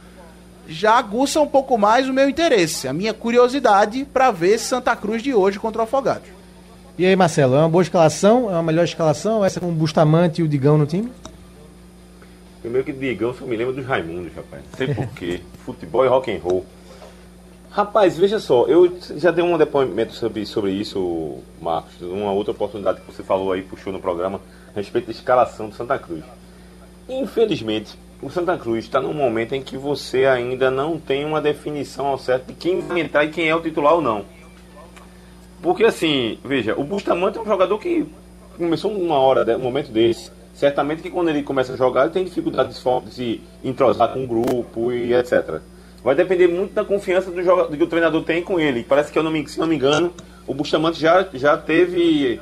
já 0.68 0.98
aguça 0.98 1.42
um 1.42 1.48
pouco 1.48 1.78
mais 1.78 2.08
o 2.08 2.14
meu 2.14 2.30
interesse, 2.30 2.88
a 2.88 2.94
minha 2.94 3.14
curiosidade 3.14 4.06
para 4.06 4.32
ver 4.32 4.58
Santa 4.58 4.96
Cruz 4.96 5.22
de 5.22 5.34
hoje 5.34 5.60
contra 5.60 5.82
o 5.82 5.84
Afogados. 5.84 6.30
E 6.98 7.06
aí, 7.06 7.16
Marcelo, 7.16 7.56
é 7.56 7.60
uma 7.60 7.70
boa 7.70 7.82
escalação? 7.82 8.50
É 8.50 8.54
uma 8.54 8.64
melhor 8.64 8.84
escalação? 8.84 9.44
Essa 9.44 9.60
com 9.60 9.70
o 9.70 9.72
Bustamante 9.72 10.42
e 10.42 10.44
o 10.44 10.48
Digão 10.48 10.78
no 10.78 10.86
time? 10.86 11.12
Primeiro 12.62 12.86
que 12.86 12.94
Digão 12.94 13.34
só 13.34 13.46
me 13.46 13.56
lembra 13.56 13.74
dos 13.74 13.86
Raimundos, 13.86 14.34
rapaz. 14.36 14.64
Não 14.70 14.78
sei 14.78 14.94
porquê. 14.94 15.42
Futebol 15.66 16.06
e 16.06 16.08
rock 16.08 16.32
and 16.32 16.40
roll. 16.40 16.66
Rapaz, 17.72 18.18
veja 18.18 18.38
só, 18.38 18.66
eu 18.68 19.00
já 19.16 19.32
dei 19.32 19.42
um 19.42 19.58
depoimento 19.58 20.14
sobre, 20.14 20.46
sobre 20.46 20.72
isso, 20.72 21.38
Marcos, 21.62 22.02
uma 22.02 22.34
outra 22.34 22.52
oportunidade 22.52 23.00
que 23.00 23.10
você 23.10 23.24
falou 23.24 23.54
aí, 23.54 23.62
puxou 23.62 23.94
no 23.94 24.00
programa, 24.02 24.42
a 24.76 24.78
respeito 24.78 25.06
da 25.06 25.12
escalação 25.14 25.70
do 25.70 25.76
Santa 25.76 25.98
Cruz. 25.98 26.22
Infelizmente, 27.08 27.98
o 28.22 28.30
Santa 28.30 28.58
Cruz 28.58 28.86
está 28.86 29.02
num 29.02 29.14
momento 29.14 29.54
em 29.54 29.62
que 29.62 29.78
você 29.78 30.26
ainda 30.26 30.70
não 30.70 31.00
tem 31.00 31.26
uma 31.26 31.42
definição 31.42 32.08
ao 32.08 32.18
certo 32.18 32.48
de 32.48 32.54
quem 32.54 32.80
entrar 33.00 33.26
e 33.26 33.30
quem 33.30 33.50
é 33.50 33.56
o 33.56 33.62
titular 33.62 33.94
ou 33.94 34.02
não. 34.02 34.26
Porque 35.62 35.84
assim, 35.84 36.38
veja, 36.44 36.80
o 36.80 36.84
Bustamante 36.84 37.38
é 37.38 37.42
um 37.42 37.46
jogador 37.46 37.78
que 37.78 38.06
começou 38.58 38.92
uma 38.92 39.18
hora, 39.18 39.58
um 39.58 39.62
momento 39.62 39.92
desse 39.92 40.32
certamente 40.54 41.02
que 41.02 41.10
quando 41.10 41.30
ele 41.30 41.44
começa 41.44 41.74
a 41.74 41.76
jogar, 41.76 42.04
ele 42.04 42.12
tem 42.12 42.24
dificuldade 42.24 42.70
de 42.70 43.12
se 43.12 43.42
entrosar 43.64 44.14
com 44.14 44.24
o 44.24 44.28
grupo 44.28 44.92
e 44.92 45.14
etc. 45.14 45.60
Vai 46.04 46.16
depender 46.16 46.48
muito 46.48 46.74
da 46.74 46.84
confiança 46.84 47.32
do 47.32 47.42
jogador, 47.42 47.76
que 47.76 47.84
o 47.84 47.88
treinador 47.88 48.24
tem 48.24 48.44
com 48.44 48.60
ele. 48.60 48.84
Parece 48.84 49.12
que, 49.12 49.18
eu 49.18 49.24
não 49.24 49.32
me, 49.32 49.48
se 49.48 49.60
não 49.60 49.68
me 49.68 49.76
engano, 49.76 50.14
o 50.48 50.54
Bustamante 50.54 51.00
já, 51.00 51.28
já 51.34 51.58
teve 51.58 52.40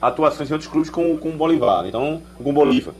atuações 0.00 0.50
em 0.50 0.52
outros 0.52 0.70
clubes 0.70 0.90
com, 0.90 1.16
com 1.18 1.30
o 1.30 1.32
Bolivar, 1.32 1.86
então, 1.86 2.22
com 2.36 2.50
o 2.50 2.52
Bolívar. 2.52 2.94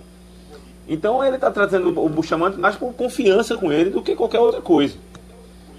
Então 0.90 1.24
ele 1.24 1.37
está 1.37 1.53
trazendo 1.53 1.88
o 1.96 2.09
Bustamante 2.09 2.59
mais 2.59 2.74
por 2.74 2.92
confiança 2.92 3.57
com 3.57 3.72
ele 3.72 3.90
do 3.90 4.03
que 4.03 4.16
qualquer 4.16 4.40
outra 4.40 4.61
coisa. 4.61 4.96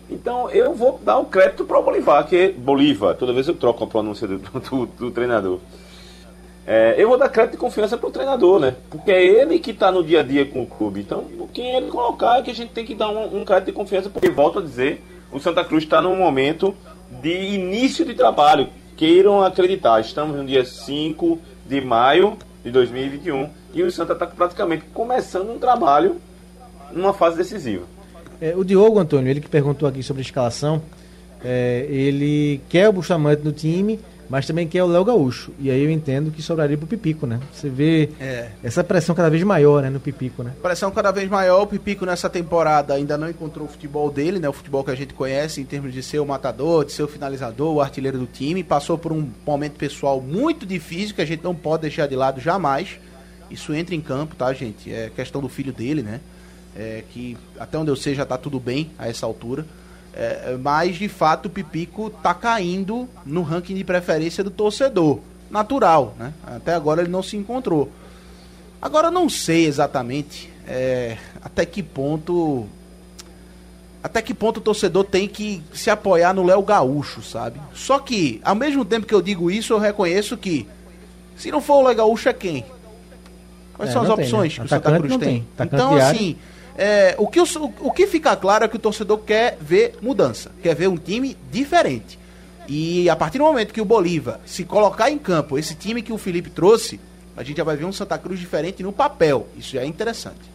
Então 0.10 0.50
eu 0.50 0.74
vou 0.74 1.02
dar 1.04 1.18
o 1.18 1.26
crédito 1.26 1.66
para 1.66 1.78
o 1.78 1.84
Bolivar, 1.84 2.26
que 2.26 2.36
é 2.38 2.50
Bolívar. 2.50 3.16
Toda 3.16 3.34
vez 3.34 3.46
eu 3.46 3.54
troco 3.54 3.84
a 3.84 3.88
pronúncia 3.88 4.26
do, 4.26 4.38
do, 4.40 4.86
do 4.86 5.12
treinador. 5.12 5.60
É, 6.66 6.96
eu 6.98 7.10
vou 7.10 7.18
dar 7.18 7.28
crédito 7.28 7.56
e 7.56 7.58
confiança 7.58 7.98
pro 7.98 8.10
treinador, 8.10 8.62
né? 8.62 8.76
Porque 8.90 9.12
é 9.12 9.22
ele 9.22 9.60
que 9.60 9.74
tá 9.74 9.92
no 9.92 10.02
dia 10.02 10.22
a 10.22 10.24
dia 10.24 10.46
com 10.46 10.62
o 10.62 10.66
clube. 10.66 11.02
Então, 11.02 11.26
quem 11.54 11.76
ele 11.76 11.88
colocar 11.88 12.40
é 12.40 12.42
que 12.44 12.52
a 12.52 12.56
gente 12.56 12.72
tem 12.72 12.86
que 12.86 12.96
dar 12.96 13.10
um, 13.10 13.42
um 13.42 13.44
crédito 13.44 13.66
de 13.66 13.74
confiança, 13.74 14.10
porque, 14.10 14.30
volto 14.30 14.60
a 14.60 14.62
dizer, 14.62 15.04
o 15.30 15.40
Santa 15.40 15.66
Cruz 15.66 15.84
está 15.84 16.02
num 16.02 16.16
momento 16.16 16.74
de 17.22 17.56
início 17.56 18.06
de 18.06 18.14
trabalho. 18.14 18.70
Queiram 18.96 19.44
acreditar, 19.44 20.00
estamos 20.00 20.38
no 20.38 20.46
dia 20.46 20.64
5 20.64 21.40
de 21.68 21.82
maio 21.82 22.38
de 22.64 22.72
2021 22.72 23.61
e 23.74 23.84
o 23.84 23.92
Santa 23.92 24.14
está 24.14 24.28
praticamente 24.28 24.84
começando 24.94 25.50
um 25.50 25.60
trabalho 25.60 26.18
numa 26.92 27.14
fase 27.14 27.38
decisiva. 27.38 27.84
É, 28.40 28.56
o 28.56 28.64
Diogo 28.64 29.00
Antônio, 29.00 29.30
ele 29.30 29.40
que 29.40 29.50
perguntou 29.50 29.88
aqui 29.88 30.02
sobre 30.02 30.22
a 30.22 30.26
escalação, 30.26 30.82
é, 31.44 31.86
ele 31.90 32.62
quer 32.70 32.90
o 32.90 32.94
Bustamante 32.94 33.44
no 33.44 33.52
time 33.52 34.00
mas 34.32 34.48
também 34.48 34.66
quer 34.66 34.82
o 34.82 34.88
Léo 34.88 35.04
Gaúcho. 35.04 35.52
E 35.60 35.70
aí 35.70 35.84
eu 35.84 35.92
entendo 35.92 36.32
que 36.32 36.42
sobraria 36.42 36.78
pro 36.78 36.88
Pipico, 36.88 37.28
né? 37.28 37.38
Você 37.52 37.68
vê 37.68 38.12
é. 38.18 38.48
essa 38.64 38.82
pressão 38.82 39.14
cada 39.14 39.30
vez 39.30 39.44
maior, 39.44 39.84
né, 39.84 39.90
no 39.90 40.00
Pipico, 40.00 40.42
né? 40.42 40.54
Pressão 40.62 40.90
cada 40.90 41.12
vez 41.12 41.30
maior, 41.30 41.64
o 41.64 41.68
Pipico 41.68 42.06
nessa 42.06 42.30
temporada 42.30 42.94
ainda 42.94 43.18
não 43.18 43.30
encontrou 43.30 43.68
o 43.68 43.70
futebol 43.70 44.10
dele, 44.10 44.40
né? 44.40 44.48
O 44.48 44.54
futebol 44.54 44.86
que 44.86 44.92
a 44.92 44.96
gente 44.96 45.14
conhece 45.14 45.60
em 45.60 45.66
termos 45.66 45.92
de 45.92 46.02
ser 46.02 46.20
o 46.20 46.26
matador, 46.26 46.86
de 46.86 46.94
ser 46.94 47.04
o 47.04 47.10
finalizador, 47.10 47.74
o 47.74 47.82
artilheiro 47.82 48.18
do 48.18 48.26
time. 48.26 48.64
Passou 48.64 48.98
por 48.98 49.12
um 49.12 49.30
momento 49.46 49.74
pessoal 49.74 50.22
muito 50.22 50.66
difícil 50.66 51.14
que 51.14 51.22
a 51.22 51.26
gente 51.26 51.44
não 51.44 51.54
pode 51.54 51.82
deixar 51.82 52.08
de 52.08 52.16
lado 52.16 52.40
jamais. 52.40 53.02
Isso 53.52 53.74
entra 53.74 53.94
em 53.94 54.02
campo, 54.02 54.36
tá, 54.36 54.54
gente? 54.54 54.92
É 54.92 55.12
questão 55.16 55.42
do 55.42 55.50
filho 55.50 55.74
dele, 55.74 56.02
né? 56.02 56.20
É, 56.76 57.04
que 57.12 57.38
até 57.60 57.78
onde 57.78 57.92
eu 57.92 57.96
sei 57.96 58.16
já 58.16 58.26
tá 58.26 58.38
tudo 58.38 58.60
bem 58.60 58.92
a 58.98 59.08
essa 59.08 59.26
altura. 59.26 59.66
É, 60.14 60.58
mas 60.60 60.98
de 60.98 61.08
fato 61.08 61.46
o 61.46 61.50
Pipico 61.50 62.10
tá 62.10 62.34
caindo 62.34 63.08
no 63.26 63.42
ranking 63.42 63.76
de 63.76 63.84
preferência 63.84 64.44
do 64.44 64.52
torcedor. 64.52 65.20
Natural, 65.50 66.16
né? 66.18 66.34
Até 66.46 66.74
agora 66.74 67.02
ele 67.02 67.12
não 67.12 67.22
se 67.22 67.36
encontrou. 67.36 67.92
Agora 68.82 69.08
eu 69.08 69.12
não 69.12 69.30
sei 69.30 69.66
exatamente 69.66 70.52
é, 70.68 71.18
até 71.42 71.66
que 71.66 71.84
ponto. 71.84 72.68
Até 74.04 74.22
que 74.22 74.34
ponto 74.34 74.58
o 74.58 74.62
torcedor 74.62 75.04
tem 75.04 75.28
que 75.28 75.62
se 75.74 75.90
apoiar 75.90 76.34
no 76.34 76.44
Léo 76.44 76.64
Gaúcho, 76.64 77.22
sabe? 77.22 77.60
Só 77.74 78.00
que, 78.00 78.42
ao 78.44 78.56
mesmo 78.56 78.84
tempo 78.84 79.06
que 79.06 79.14
eu 79.14 79.22
digo 79.22 79.52
isso, 79.52 79.74
eu 79.74 79.78
reconheço 79.78 80.36
que 80.36 80.68
se 81.38 81.52
não 81.52 81.62
for 81.62 81.76
o 81.76 81.84
Léo 81.84 81.96
Gaúcho, 81.98 82.28
é 82.28 82.34
quem? 82.34 82.66
Quais 83.82 83.90
é, 83.90 83.94
são 83.94 84.04
as 84.04 84.10
opções 84.10 84.54
tem, 84.56 84.64
né? 84.64 84.68
que 84.70 84.74
o 84.74 84.78
Santa 84.78 85.00
Cruz 85.00 85.18
tem? 85.18 85.46
tem. 85.58 85.68
Então, 85.68 85.96
assim, 85.96 86.36
é, 86.78 87.16
o, 87.18 87.28
que 87.28 87.40
o, 87.40 87.46
o 87.82 87.92
que 87.92 88.08
fica 88.08 88.36
claro 88.36 88.66
é 88.66 88.68
que 88.68 88.76
o 88.76 88.80
torcedor 88.80 89.20
quer 89.20 89.58
ver 89.60 89.96
mudança, 90.02 90.52
quer 90.62 90.76
ver 90.76 90.88
um 90.88 90.98
time 90.98 91.36
diferente. 91.52 92.20
E 92.68 93.10
a 93.10 93.16
partir 93.16 93.40
do 93.40 93.44
momento 93.44 93.74
que 93.74 93.82
o 93.82 93.86
Bolívar 93.86 94.40
se 94.46 94.64
colocar 94.64 95.10
em 95.10 95.18
campo 95.18 95.58
esse 95.58 95.76
time 95.76 96.02
que 96.02 96.14
o 96.14 96.18
Felipe 96.18 96.50
trouxe, 96.50 97.00
a 97.36 97.44
gente 97.44 97.58
já 97.58 97.64
vai 97.64 97.76
ver 97.76 97.86
um 97.86 97.92
Santa 97.92 98.18
Cruz 98.18 98.40
diferente 98.40 98.84
no 98.84 98.94
papel. 98.94 99.48
Isso 99.58 99.74
já 99.74 99.82
é 99.82 99.86
interessante. 99.86 100.52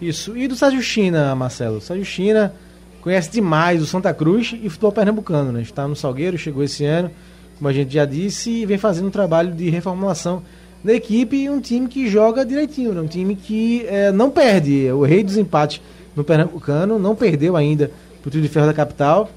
Isso. 0.00 0.36
E 0.36 0.48
do 0.48 0.56
Sérgio 0.56 0.82
China, 0.82 1.34
Marcelo? 1.34 1.80
Sérgio 1.80 2.04
China 2.04 2.54
conhece 3.00 3.30
demais 3.30 3.82
o 3.82 3.86
Santa 3.86 4.12
Cruz 4.14 4.54
e 4.60 4.66
o 4.66 4.70
futebol 4.70 4.92
pernambucano, 4.92 5.52
né? 5.52 5.62
Está 5.62 5.86
no 5.86 5.94
Salgueiro, 5.94 6.38
chegou 6.38 6.62
esse 6.62 6.84
ano, 6.84 7.10
como 7.56 7.68
a 7.68 7.72
gente 7.72 7.92
já 7.92 8.04
disse, 8.04 8.50
e 8.50 8.66
vem 8.66 8.78
fazendo 8.78 9.08
um 9.08 9.10
trabalho 9.10 9.52
de 9.52 9.68
reformulação 9.70 10.42
da 10.82 10.92
equipe 10.92 11.48
um 11.50 11.60
time 11.60 11.88
que 11.88 12.08
joga 12.08 12.44
direitinho, 12.44 12.92
né? 12.92 13.00
um 13.00 13.06
time 13.06 13.34
que 13.34 13.84
é, 13.86 14.12
não 14.12 14.30
perde. 14.30 14.90
O 14.92 15.02
rei 15.02 15.22
dos 15.22 15.36
empates 15.36 15.80
no 16.14 16.24
Pernambucano 16.24 16.98
não 16.98 17.14
perdeu 17.14 17.56
ainda 17.56 17.90
para 18.20 18.28
o 18.28 18.30
Trio 18.30 18.42
de 18.42 18.48
Ferro 18.48 18.66
da 18.66 18.74
capital. 18.74 19.30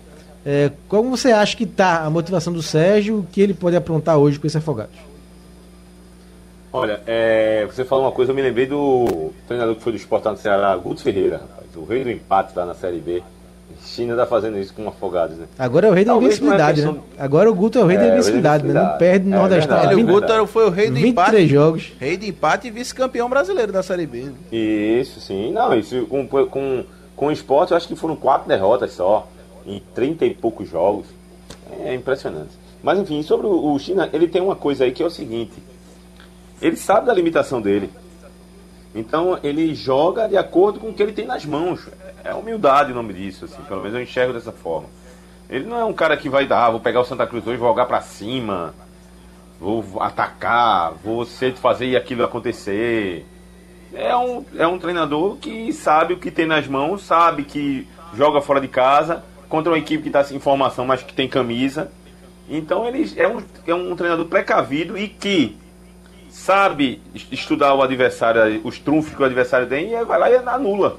É, 0.45 0.71
como 0.87 1.15
você 1.15 1.31
acha 1.31 1.55
que 1.55 1.63
está 1.63 2.03
a 2.03 2.09
motivação 2.09 2.51
do 2.51 2.61
Sérgio, 2.61 3.19
o 3.19 3.23
que 3.23 3.41
ele 3.41 3.53
pode 3.53 3.75
aprontar 3.75 4.17
hoje 4.17 4.39
com 4.39 4.47
esse 4.47 4.57
Afogados? 4.57 4.95
Olha, 6.73 7.01
é, 7.05 7.65
você 7.65 7.83
falou 7.83 8.05
uma 8.05 8.11
coisa, 8.11 8.31
eu 8.31 8.35
me 8.35 8.41
lembrei 8.41 8.65
do 8.65 9.31
treinador 9.45 9.75
que 9.75 9.81
foi 9.81 9.91
do 9.91 9.97
Esporte 9.97 10.29
no 10.29 10.37
Ceará, 10.37 10.75
Guto 10.77 11.01
Ferreira, 11.03 11.37
rapaz, 11.37 11.67
o 11.75 11.83
rei 11.83 12.03
do 12.03 12.09
empate 12.09 12.53
lá 12.55 12.65
na 12.65 12.73
Série 12.73 12.99
B. 12.99 13.21
China 13.83 14.15
tá 14.15 14.25
fazendo 14.25 14.57
isso 14.59 14.73
com 14.73 14.87
afogados, 14.87 15.37
né? 15.37 15.45
Agora 15.57 15.87
é 15.87 15.89
o 15.91 15.93
rei 15.93 16.05
da 16.05 16.11
Talvez 16.13 16.33
invencibilidade, 16.37 16.81
é 16.81 16.85
né? 16.85 16.91
questão- 16.93 17.05
Agora 17.17 17.49
o 17.51 17.55
Guto 17.55 17.79
é 17.79 17.83
o 17.83 17.87
rei 17.87 17.97
É, 17.97 17.99
da 17.99 18.07
invencibilidade, 18.07 18.63
né? 18.65 18.73
Não 18.73 18.81
invencibilidade. 18.81 18.99
perde 18.99 19.29
no 19.29 19.35
É 19.35 19.39
Nordestão. 19.39 19.83
Ele, 19.83 19.93
o 19.93 19.97
20 19.97 20.07
Guto 20.09 20.47
foi 20.47 20.65
o 20.65 20.69
rei 20.69 20.87
do 20.89 20.93
23 20.95 21.09
empate. 21.43 21.47
jogos. 21.47 21.93
Rei 21.99 22.17
de 22.17 22.29
empate 22.29 22.67
e 22.67 22.71
vice-campeão 22.71 23.29
brasileiro 23.29 23.71
da 23.71 23.81
Série 23.83 24.05
B. 24.05 24.23
né? 24.23 24.33
Isso, 24.51 25.19
sim. 25.19 25.51
Não, 25.51 25.73
isso 25.77 26.05
com, 26.07 26.27
com, 26.27 26.83
com 27.15 27.25
o 27.27 27.31
esporte, 27.31 27.71
eu 27.71 27.77
acho 27.77 27.87
que 27.87 27.95
foram 27.95 28.15
quatro 28.15 28.47
derrotas 28.47 28.91
só, 28.93 29.27
em 29.65 29.81
30 29.93 30.25
e 30.25 30.33
poucos 30.33 30.69
jogos. 30.69 31.05
É 31.85 31.93
impressionante. 31.95 32.49
Mas 32.83 32.97
enfim, 32.99 33.21
sobre 33.23 33.47
o 33.47 33.77
China, 33.79 34.09
ele 34.11 34.27
tem 34.27 34.41
uma 34.41 34.55
coisa 34.55 34.83
aí 34.83 34.91
que 34.91 35.01
é 35.03 35.05
o 35.05 35.09
seguinte: 35.09 35.53
ele 36.61 36.75
sabe 36.75 37.05
da 37.07 37.13
limitação 37.13 37.61
dele. 37.61 37.89
Então 38.93 39.39
ele 39.41 39.73
joga 39.73 40.27
de 40.27 40.37
acordo 40.37 40.79
com 40.79 40.89
o 40.89 40.93
que 40.93 41.01
ele 41.01 41.13
tem 41.13 41.25
nas 41.25 41.45
mãos. 41.45 41.87
É 42.23 42.33
humildade 42.33 42.91
o 42.91 42.95
nome 42.95 43.13
disso, 43.13 43.45
assim, 43.45 43.61
pelo 43.63 43.81
menos 43.81 43.95
eu 43.95 44.03
enxergo 44.03 44.33
dessa 44.33 44.51
forma. 44.51 44.87
Ele 45.49 45.65
não 45.65 45.79
é 45.79 45.85
um 45.85 45.93
cara 45.93 46.15
que 46.15 46.29
vai 46.29 46.45
dar, 46.45 46.65
ah, 46.65 46.69
vou 46.71 46.79
pegar 46.79 47.01
o 47.01 47.05
Santa 47.05 47.27
Cruz 47.27 47.45
hoje, 47.45 47.57
vou 47.57 47.69
jogar 47.69 47.85
pra 47.85 48.01
cima, 48.01 48.73
vou 49.59 49.83
atacar, 49.99 50.93
vou 51.03 51.25
ser 51.25 51.53
fazer 51.55 51.95
aquilo 51.95 52.23
acontecer. 52.23 53.25
É 53.93 54.15
um, 54.15 54.45
é 54.57 54.65
um 54.65 54.79
treinador 54.79 55.35
que 55.37 55.73
sabe 55.73 56.13
o 56.13 56.17
que 56.17 56.31
tem 56.31 56.45
nas 56.45 56.67
mãos, 56.67 57.03
sabe 57.03 57.43
que 57.43 57.87
joga 58.13 58.39
fora 58.39 58.61
de 58.61 58.67
casa, 58.67 59.23
contra 59.49 59.71
uma 59.71 59.77
equipe 59.77 60.03
que 60.03 60.09
está 60.09 60.23
sem 60.23 60.39
formação, 60.39 60.85
mas 60.85 61.03
que 61.03 61.13
tem 61.13 61.27
camisa. 61.27 61.91
Então 62.49 62.87
ele 62.87 63.11
é 63.17 63.27
um, 63.27 63.43
é 63.67 63.73
um 63.73 63.95
treinador 63.95 64.25
precavido 64.25 64.97
e 64.97 65.07
que 65.07 65.57
sabe 66.31 67.01
es- 67.13 67.27
estudar 67.31 67.73
o 67.75 67.81
adversário, 67.83 68.61
os 68.63 68.79
trunfos 68.79 69.13
que 69.13 69.21
o 69.21 69.25
adversário 69.25 69.67
tem, 69.67 69.91
e 69.93 70.03
vai 70.05 70.17
lá 70.19 70.29
e 70.31 70.35
anula. 70.37 70.97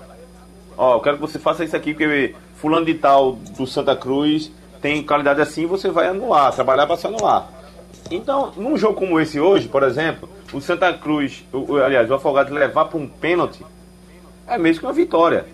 Ó, 0.77 0.95
eu 0.97 1.01
quero 1.01 1.17
que 1.17 1.23
você 1.23 1.39
faça 1.39 1.65
isso 1.65 1.75
aqui, 1.77 1.93
porque 1.95 2.35
fulano 2.57 2.87
de 2.87 2.95
tal 2.95 3.33
do 3.57 3.67
Santa 3.67 3.97
Cruz 3.97 4.51
tem 4.81 5.03
qualidade 5.03 5.41
assim, 5.41 5.67
você 5.67 5.91
vai 5.91 6.09
anular, 6.09 6.53
trabalhar 6.53 6.87
para 6.87 6.97
se 6.97 7.07
anular. 7.07 7.49
Então, 8.11 8.53
num 8.57 8.77
jogo 8.77 8.95
como 8.95 9.19
esse 9.21 9.41
hoje, 9.41 9.69
por 9.69 9.83
exemplo, 9.83 10.29
o 10.53 10.61
Santa 10.61 10.93
Cruz, 10.93 11.45
o, 11.53 11.73
o- 11.75 11.83
aliás, 11.83 12.11
o 12.11 12.15
Afogado 12.15 12.53
levar 12.53 12.87
para 12.87 12.99
um 12.99 13.09
pênalti 13.09 13.65
é 14.47 14.59
mesmo 14.59 14.81
que 14.81 14.87
uma 14.87 14.93
vitória. 14.93 15.47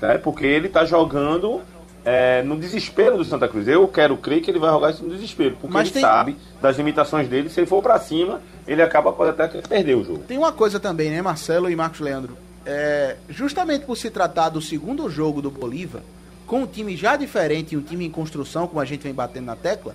Tá? 0.00 0.18
Porque 0.18 0.46
ele 0.46 0.66
está 0.68 0.84
jogando 0.84 1.60
é, 2.04 2.42
no 2.42 2.56
desespero 2.56 3.16
do 3.18 3.24
Santa 3.24 3.46
Cruz. 3.48 3.66
Eu 3.68 3.86
quero 3.88 4.16
crer 4.16 4.40
que 4.40 4.50
ele 4.50 4.58
vai 4.58 4.70
jogar 4.70 4.90
isso 4.90 5.02
no 5.04 5.10
desespero, 5.10 5.56
porque 5.60 5.74
Mas 5.74 5.88
ele 5.88 5.94
tem- 5.94 6.02
sabe 6.02 6.36
das 6.62 6.76
limitações 6.76 7.28
dele. 7.28 7.50
Se 7.50 7.60
ele 7.60 7.66
for 7.66 7.82
para 7.82 7.98
cima, 7.98 8.40
ele 8.68 8.82
acaba 8.82 9.12
pode 9.12 9.30
até 9.30 9.60
perder 9.60 9.96
o 9.96 10.04
jogo. 10.04 10.18
Tem 10.28 10.38
uma 10.38 10.52
coisa 10.52 10.78
também, 10.78 11.10
né, 11.10 11.20
Marcelo 11.20 11.68
e 11.70 11.74
Marcos 11.74 12.00
Leandro? 12.00 12.36
É, 12.64 13.16
justamente 13.28 13.84
por 13.84 13.96
se 13.96 14.10
tratar 14.10 14.50
do 14.50 14.60
segundo 14.60 15.08
jogo 15.08 15.42
do 15.42 15.50
Bolívar, 15.50 16.02
com 16.46 16.62
um 16.62 16.66
time 16.66 16.96
já 16.96 17.16
diferente 17.16 17.74
e 17.74 17.78
um 17.78 17.82
time 17.82 18.04
em 18.04 18.10
construção, 18.10 18.66
como 18.66 18.80
a 18.80 18.84
gente 18.84 19.02
vem 19.02 19.14
batendo 19.14 19.46
na 19.46 19.56
tecla, 19.56 19.94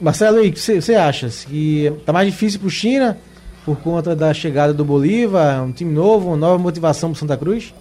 Marcelo, 0.00 0.44
e 0.44 0.48
o 0.48 0.52
que 0.52 0.60
você 0.60 0.80
você 0.80 0.94
acha? 0.94 1.28
Que 1.28 1.92
tá 2.06 2.12
mais 2.12 2.30
difícil 2.30 2.60
pro 2.60 2.70
China 2.70 3.18
por 3.64 3.76
conta 3.80 4.14
da 4.14 4.32
chegada 4.32 4.72
do 4.72 4.84
Bolívar, 4.84 5.64
um 5.64 5.72
time 5.72 5.92
novo, 5.92 6.28
uma 6.28 6.36
nova 6.36 6.56
motivação 6.56 7.10
pro 7.10 7.18
Santa 7.18 7.36
Cruz? 7.36 7.74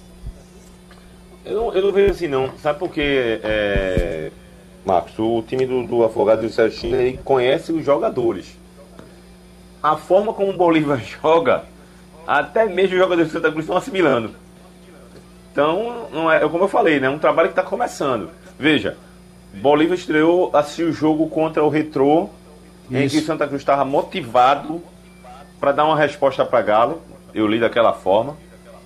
Eu 1.46 1.56
não, 1.56 1.74
eu 1.74 1.82
não 1.84 1.92
vejo 1.92 2.12
assim 2.12 2.28
não. 2.28 2.50
Sabe 2.58 2.80
por 2.80 2.90
quê, 2.90 3.40
é, 3.44 4.32
Marcos? 4.84 5.14
O 5.20 5.44
time 5.44 5.68
do, 5.68 5.86
do 5.86 6.04
Afogado 6.04 6.42
do 6.42 6.50
Sérgio 6.50 6.80
China 6.80 6.98
ele 6.98 7.20
conhece 7.24 7.72
os 7.72 7.86
jogadores. 7.86 8.57
A 9.82 9.96
forma 9.96 10.34
como 10.34 10.50
o 10.52 10.58
Bolívar 10.58 11.00
joga, 11.22 11.64
até 12.26 12.66
mesmo 12.66 12.94
os 12.96 13.00
jogadores 13.02 13.28
do 13.28 13.34
Santa 13.34 13.50
Cruz 13.52 13.64
estão 13.66 13.78
assimilando. 13.78 14.32
Então, 15.52 16.08
não 16.14 16.32
é, 16.32 16.40
como 16.48 16.64
eu 16.64 16.68
falei, 16.68 17.00
né? 17.00 17.08
É 17.08 17.10
um 17.10 17.18
trabalho 17.20 17.50
que 17.50 17.60
está 17.60 17.64
começando. 17.64 18.30
Veja, 18.60 18.96
Bolívar 19.54 19.96
estreou, 19.98 20.52
assistiu 20.54 20.90
o 20.90 20.94
jogo 20.94 21.28
contra 21.30 21.64
o 21.64 21.70
Retrô, 21.70 22.30
em 22.92 23.08
que 23.08 23.18
o 23.18 23.22
Santa 23.26 23.48
Cruz 23.48 23.62
estava 23.62 23.84
motivado 23.84 24.82
para 25.60 25.72
dar 25.72 25.86
uma 25.86 25.98
resposta 25.98 26.46
para 26.46 26.62
Galo. 26.62 27.02
Eu 27.34 27.48
li 27.48 27.60
daquela 27.60 27.94
forma. 27.94 28.38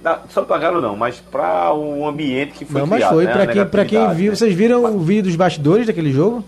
Da- 0.01 0.21
só 0.29 0.41
para 0.43 0.57
Galo 0.57 0.81
não, 0.81 0.95
mas 0.95 1.19
para 1.19 1.73
o 1.73 2.07
ambiente 2.07 2.53
que 2.53 2.65
foi 2.65 2.81
não, 2.81 2.87
mas 2.87 2.97
criado. 2.99 3.13
foi. 3.13 3.25
né? 3.25 3.33
Pra 3.65 3.81
A 3.83 3.85
quem, 3.85 3.99
quem 3.99 4.15
viu, 4.15 4.31
né? 4.31 4.35
vocês 4.35 4.53
viram 4.55 4.83
o 4.83 4.99
vídeo 4.99 5.23
dos 5.23 5.35
bastidores 5.35 5.85
daquele 5.87 6.11
jogo? 6.11 6.43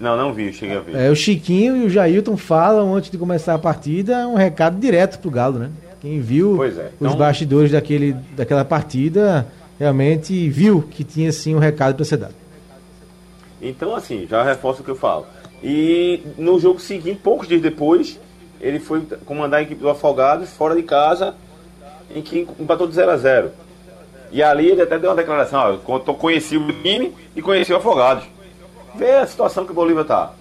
Não, 0.00 0.16
não 0.16 0.32
vi, 0.32 0.52
cheguei 0.52 0.76
a 0.76 0.80
ver. 0.80 0.96
É, 0.96 1.10
o 1.10 1.16
Chiquinho 1.16 1.76
e 1.76 1.86
o 1.86 1.90
Jailton 1.90 2.36
falam 2.36 2.94
antes 2.94 3.10
de 3.10 3.18
começar 3.18 3.54
a 3.54 3.58
partida 3.58 4.28
um 4.28 4.36
recado 4.36 4.78
direto 4.78 5.18
pro 5.18 5.30
Galo, 5.30 5.58
né? 5.58 5.70
Quem 6.00 6.20
viu 6.20 6.62
é, 6.62 6.68
os 6.68 6.76
então- 7.00 7.16
bastidores 7.16 7.72
daquele, 7.72 8.12
daquela 8.36 8.64
partida 8.64 9.46
realmente 9.78 10.48
viu 10.48 10.82
que 10.82 11.02
tinha 11.02 11.32
sim 11.32 11.54
um 11.54 11.58
recado 11.58 11.96
para 11.96 12.04
ser 12.04 12.16
dado. 12.16 12.34
Então, 13.60 13.94
assim, 13.94 14.26
já 14.28 14.42
reforço 14.44 14.82
o 14.82 14.84
que 14.84 14.90
eu 14.90 14.96
falo. 14.96 15.26
E 15.62 16.22
no 16.36 16.60
jogo 16.60 16.78
seguinte, 16.78 17.18
poucos 17.22 17.48
dias 17.48 17.60
depois, 17.60 18.20
ele 18.60 18.78
foi 18.78 19.02
comandar 19.24 19.60
a 19.60 19.62
equipe 19.62 19.80
do 19.80 19.88
Afogados 19.88 20.50
fora 20.50 20.76
de 20.76 20.82
casa, 20.82 21.34
em 22.14 22.22
que 22.22 22.46
empatou 22.58 22.86
de 22.86 22.94
0 22.94 23.10
a 23.10 23.16
0 23.16 23.50
E 24.30 24.42
ali 24.42 24.68
ele 24.68 24.82
até 24.82 24.96
deu 24.98 25.10
uma 25.10 25.16
declaração: 25.16 25.58
ó, 25.58 25.70
eu 25.70 26.14
conheci 26.14 26.56
o 26.56 26.72
time 26.82 27.12
e 27.34 27.42
conheci 27.42 27.72
o 27.72 27.76
Afogados. 27.76 28.24
Vê 28.98 29.12
a 29.12 29.26
situação 29.26 29.64
que 29.64 29.70
o 29.70 29.74
Bolívar 29.74 30.04
tá. 30.04 30.32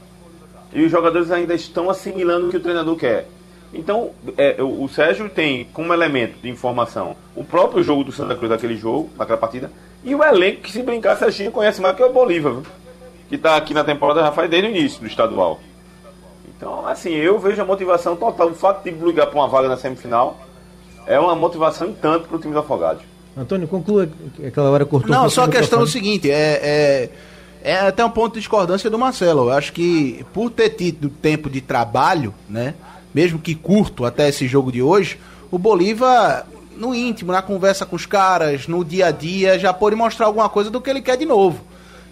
E 0.74 0.84
os 0.84 0.91
jogadores 0.91 1.32
ainda 1.32 1.54
estão 1.54 1.89
assimilando 1.89 2.48
o 2.48 2.50
que 2.50 2.58
o 2.58 2.60
treinador 2.60 2.96
quer. 2.98 3.28
Então, 3.74 4.12
é, 4.38 4.56
o, 4.60 4.84
o 4.84 4.89
Sérgio 4.89 5.30
tem 5.30 5.65
como 5.74 5.93
elemento 5.93 6.39
de 6.41 6.50
informação 6.50 7.15
o 7.36 7.43
próprio 7.43 7.84
jogo 7.84 8.04
do 8.04 8.12
Santa 8.12 8.36
Cruz 8.36 8.50
daquele 8.50 8.76
jogo, 8.76 9.10
daquela 9.17 9.38
partida, 9.38 9.72
e 10.04 10.15
o 10.15 10.24
elenco 10.24 10.62
que 10.62 10.72
se 10.72 10.82
brincar, 10.82 11.17
Serginho 11.17 11.52
conhece 11.52 11.82
mais 11.82 11.96
que 11.96 12.04
o 12.04 12.12
Bolívar, 12.12 12.54
viu? 12.54 12.63
que 13.30 13.38
tá 13.38 13.58
aqui 13.58 13.74
na 13.74 13.84
temporada 13.84 14.22
já 14.22 14.32
faz 14.32 14.50
desde 14.50 14.70
o 14.70 14.72
início 14.72 15.02
do 15.02 15.08
estadual. 15.08 15.60
Então, 16.56 16.88
assim, 16.88 17.12
eu 17.12 17.38
vejo 17.38 17.62
a 17.62 17.65
motivação 17.65 18.15
total. 18.15 18.50
O 18.50 18.56
fato 18.56 18.84
de 18.84 18.91
brigar 18.91 19.28
por 19.28 19.36
uma 19.36 19.48
vaga 19.48 19.67
na 19.67 19.78
semifinal 19.78 20.38
é 21.06 21.20
uma 21.20 21.36
motivação 21.36 21.89
em 21.89 21.93
tanto 21.93 22.28
pro 22.28 22.39
time 22.39 22.54
do 22.54 22.60
Afogados. 22.60 23.04
Antônio, 23.36 23.67
conclua 23.67 24.10
que 24.36 24.48
aquela 24.48 24.72
hora 24.72 24.86
cortou. 24.86 25.12
Não, 25.12 25.30
só 25.30 25.43
a 25.43 25.46
o 25.46 25.50
questão 25.50 25.82
é 25.82 25.84
o 25.84 25.88
seguinte, 25.88 26.32
é, 26.32 26.60
é, 26.63 27.10
é 27.63 27.76
até 27.76 28.04
um 28.04 28.10
ponto 28.10 28.34
de 28.34 28.39
discordância 28.39 28.89
do 28.89 28.98
Marcelo. 28.98 29.46
Eu 29.46 29.52
acho 29.52 29.74
que 29.74 30.26
por 30.34 30.50
ter 30.50 30.70
tido 30.70 31.10
tempo 31.10 31.50
de 31.50 31.62
trabalho, 31.62 32.34
né, 32.50 32.76
mesmo 33.13 33.39
que 33.39 33.56
curto 33.56 34.06
até 34.06 34.30
esse 34.30 34.48
jogo 34.48 34.72
de 34.72 34.82
hoje, 34.82 35.20
o 35.50 35.58
Bolívar, 35.58 36.46
no 36.76 36.93
íntimo, 36.93 37.32
na 37.32 37.41
conversa 37.41 37.86
com 37.86 37.96
os 37.96 38.06
caras, 38.06 38.67
no 38.67 38.84
dia 38.84 39.08
a 39.08 39.12
dia, 39.12 39.58
já 39.58 39.74
pôde 39.74 39.96
mostrar 39.96 40.28
alguma 40.28 40.50
coisa 40.50 40.70
do 40.70 40.82
que 40.82 40.89
ele 40.89 41.02
quer 41.02 41.17
de 41.17 41.26
novo. 41.26 41.62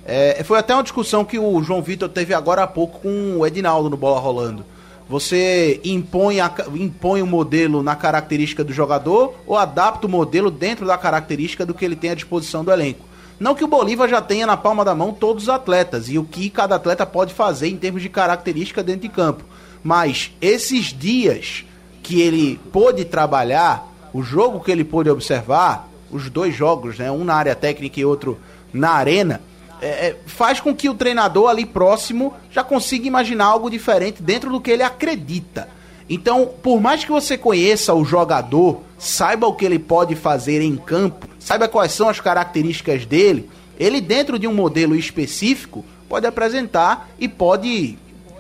É, 0.05 0.43
foi 0.43 0.60
até 0.60 0.73
uma 0.73 0.84
discussão 0.84 1.25
que 1.25 1.39
o 1.39 1.63
João 1.63 1.81
Vitor 1.81 2.08
teve 2.10 2.34
agora 2.34 2.63
há 2.63 2.67
pouco 2.67 2.99
com 2.99 3.38
o 3.39 3.45
Edinaldo 3.45 3.89
no 3.89 3.97
Bola 3.97 4.19
Rolando. 4.19 4.63
Você 5.08 5.79
impõe, 5.84 6.39
a, 6.39 6.51
impõe 6.73 7.21
o 7.21 7.27
modelo 7.27 7.84
na 7.84 7.95
característica 7.95 8.63
do 8.63 8.73
jogador 8.73 9.36
ou 9.45 9.58
adapta 9.58 10.08
o 10.08 10.10
modelo 10.10 10.49
dentro 10.49 10.86
da 10.86 10.97
característica 10.97 11.65
do 11.65 11.73
que 11.73 11.86
ele 11.86 11.95
tem 11.95 12.12
à 12.12 12.15
disposição 12.15 12.63
do 12.63 12.71
elenco? 12.71 13.05
Não 13.39 13.56
que 13.56 13.63
o 13.63 13.67
Bolívar 13.67 14.08
já 14.08 14.21
tenha 14.21 14.48
na 14.48 14.56
palma 14.56 14.86
da 14.86 14.95
mão 14.95 15.12
todos 15.12 15.43
os 15.43 15.50
atletas 15.50 16.08
e 16.10 16.17
o 16.17 16.24
que 16.24 16.50
cada 16.50 16.76
atleta 16.76 17.06
pode 17.06 17.34
fazer 17.34 17.67
em 17.67 17.78
termos 17.78 18.02
de 18.02 18.10
característica 18.10 18.82
dentro 18.82 19.02
de 19.02 19.10
campo. 19.10 19.43
Mas 19.84 20.32
esses 20.41 20.86
dias 20.86 21.65
que 22.02 22.21
ele 22.21 22.60
pôde 22.71 23.04
trabalhar, 23.04 23.88
o 24.13 24.24
jogo 24.24 24.60
que 24.60 24.71
ele 24.71 24.84
pôde 24.84 25.10
observar, 25.10 25.89
os 26.10 26.30
dois 26.30 26.56
jogos, 26.56 26.98
né, 26.98 27.12
um 27.12 27.24
na 27.24 27.36
área 27.36 27.56
técnica 27.56 28.00
e 28.00 28.06
outro 28.06 28.39
na 28.74 28.91
arena, 28.91 29.41
é, 29.82 29.88
é, 29.88 30.17
faz 30.26 30.62
com 30.62 30.74
que 30.74 30.89
o 30.89 30.95
treinador 30.95 31.50
ali 31.50 31.65
próximo 31.65 32.34
já 32.50 32.63
consiga 32.63 33.08
imaginar 33.08 33.45
algo 33.45 33.69
diferente 33.69 34.24
dentro 34.24 34.50
do 34.50 34.62
que 34.62 34.71
ele 34.71 34.84
acredita. 34.84 35.67
Então, 36.10 36.50
por 36.62 36.80
mais 36.80 37.04
que 37.04 37.12
você 37.12 37.38
conheça 37.38 37.93
o 37.93 38.06
jogador, 38.06 38.82
saiba 38.97 39.47
o 39.47 39.53
que 39.53 39.65
ele 39.65 39.79
pode 39.79 40.15
fazer 40.15 40.62
em 40.62 40.75
campo, 40.75 41.27
saiba 41.39 41.67
quais 41.67 41.91
são 41.91 42.08
as 42.10 42.19
características 42.19 43.05
dele, 43.05 43.49
ele 43.79 43.99
dentro 44.01 44.39
de 44.39 44.47
um 44.47 44.53
modelo 44.53 44.95
específico 44.95 45.84
pode 46.08 46.25
apresentar 46.25 47.10
e 47.19 47.27
pode 47.27 47.97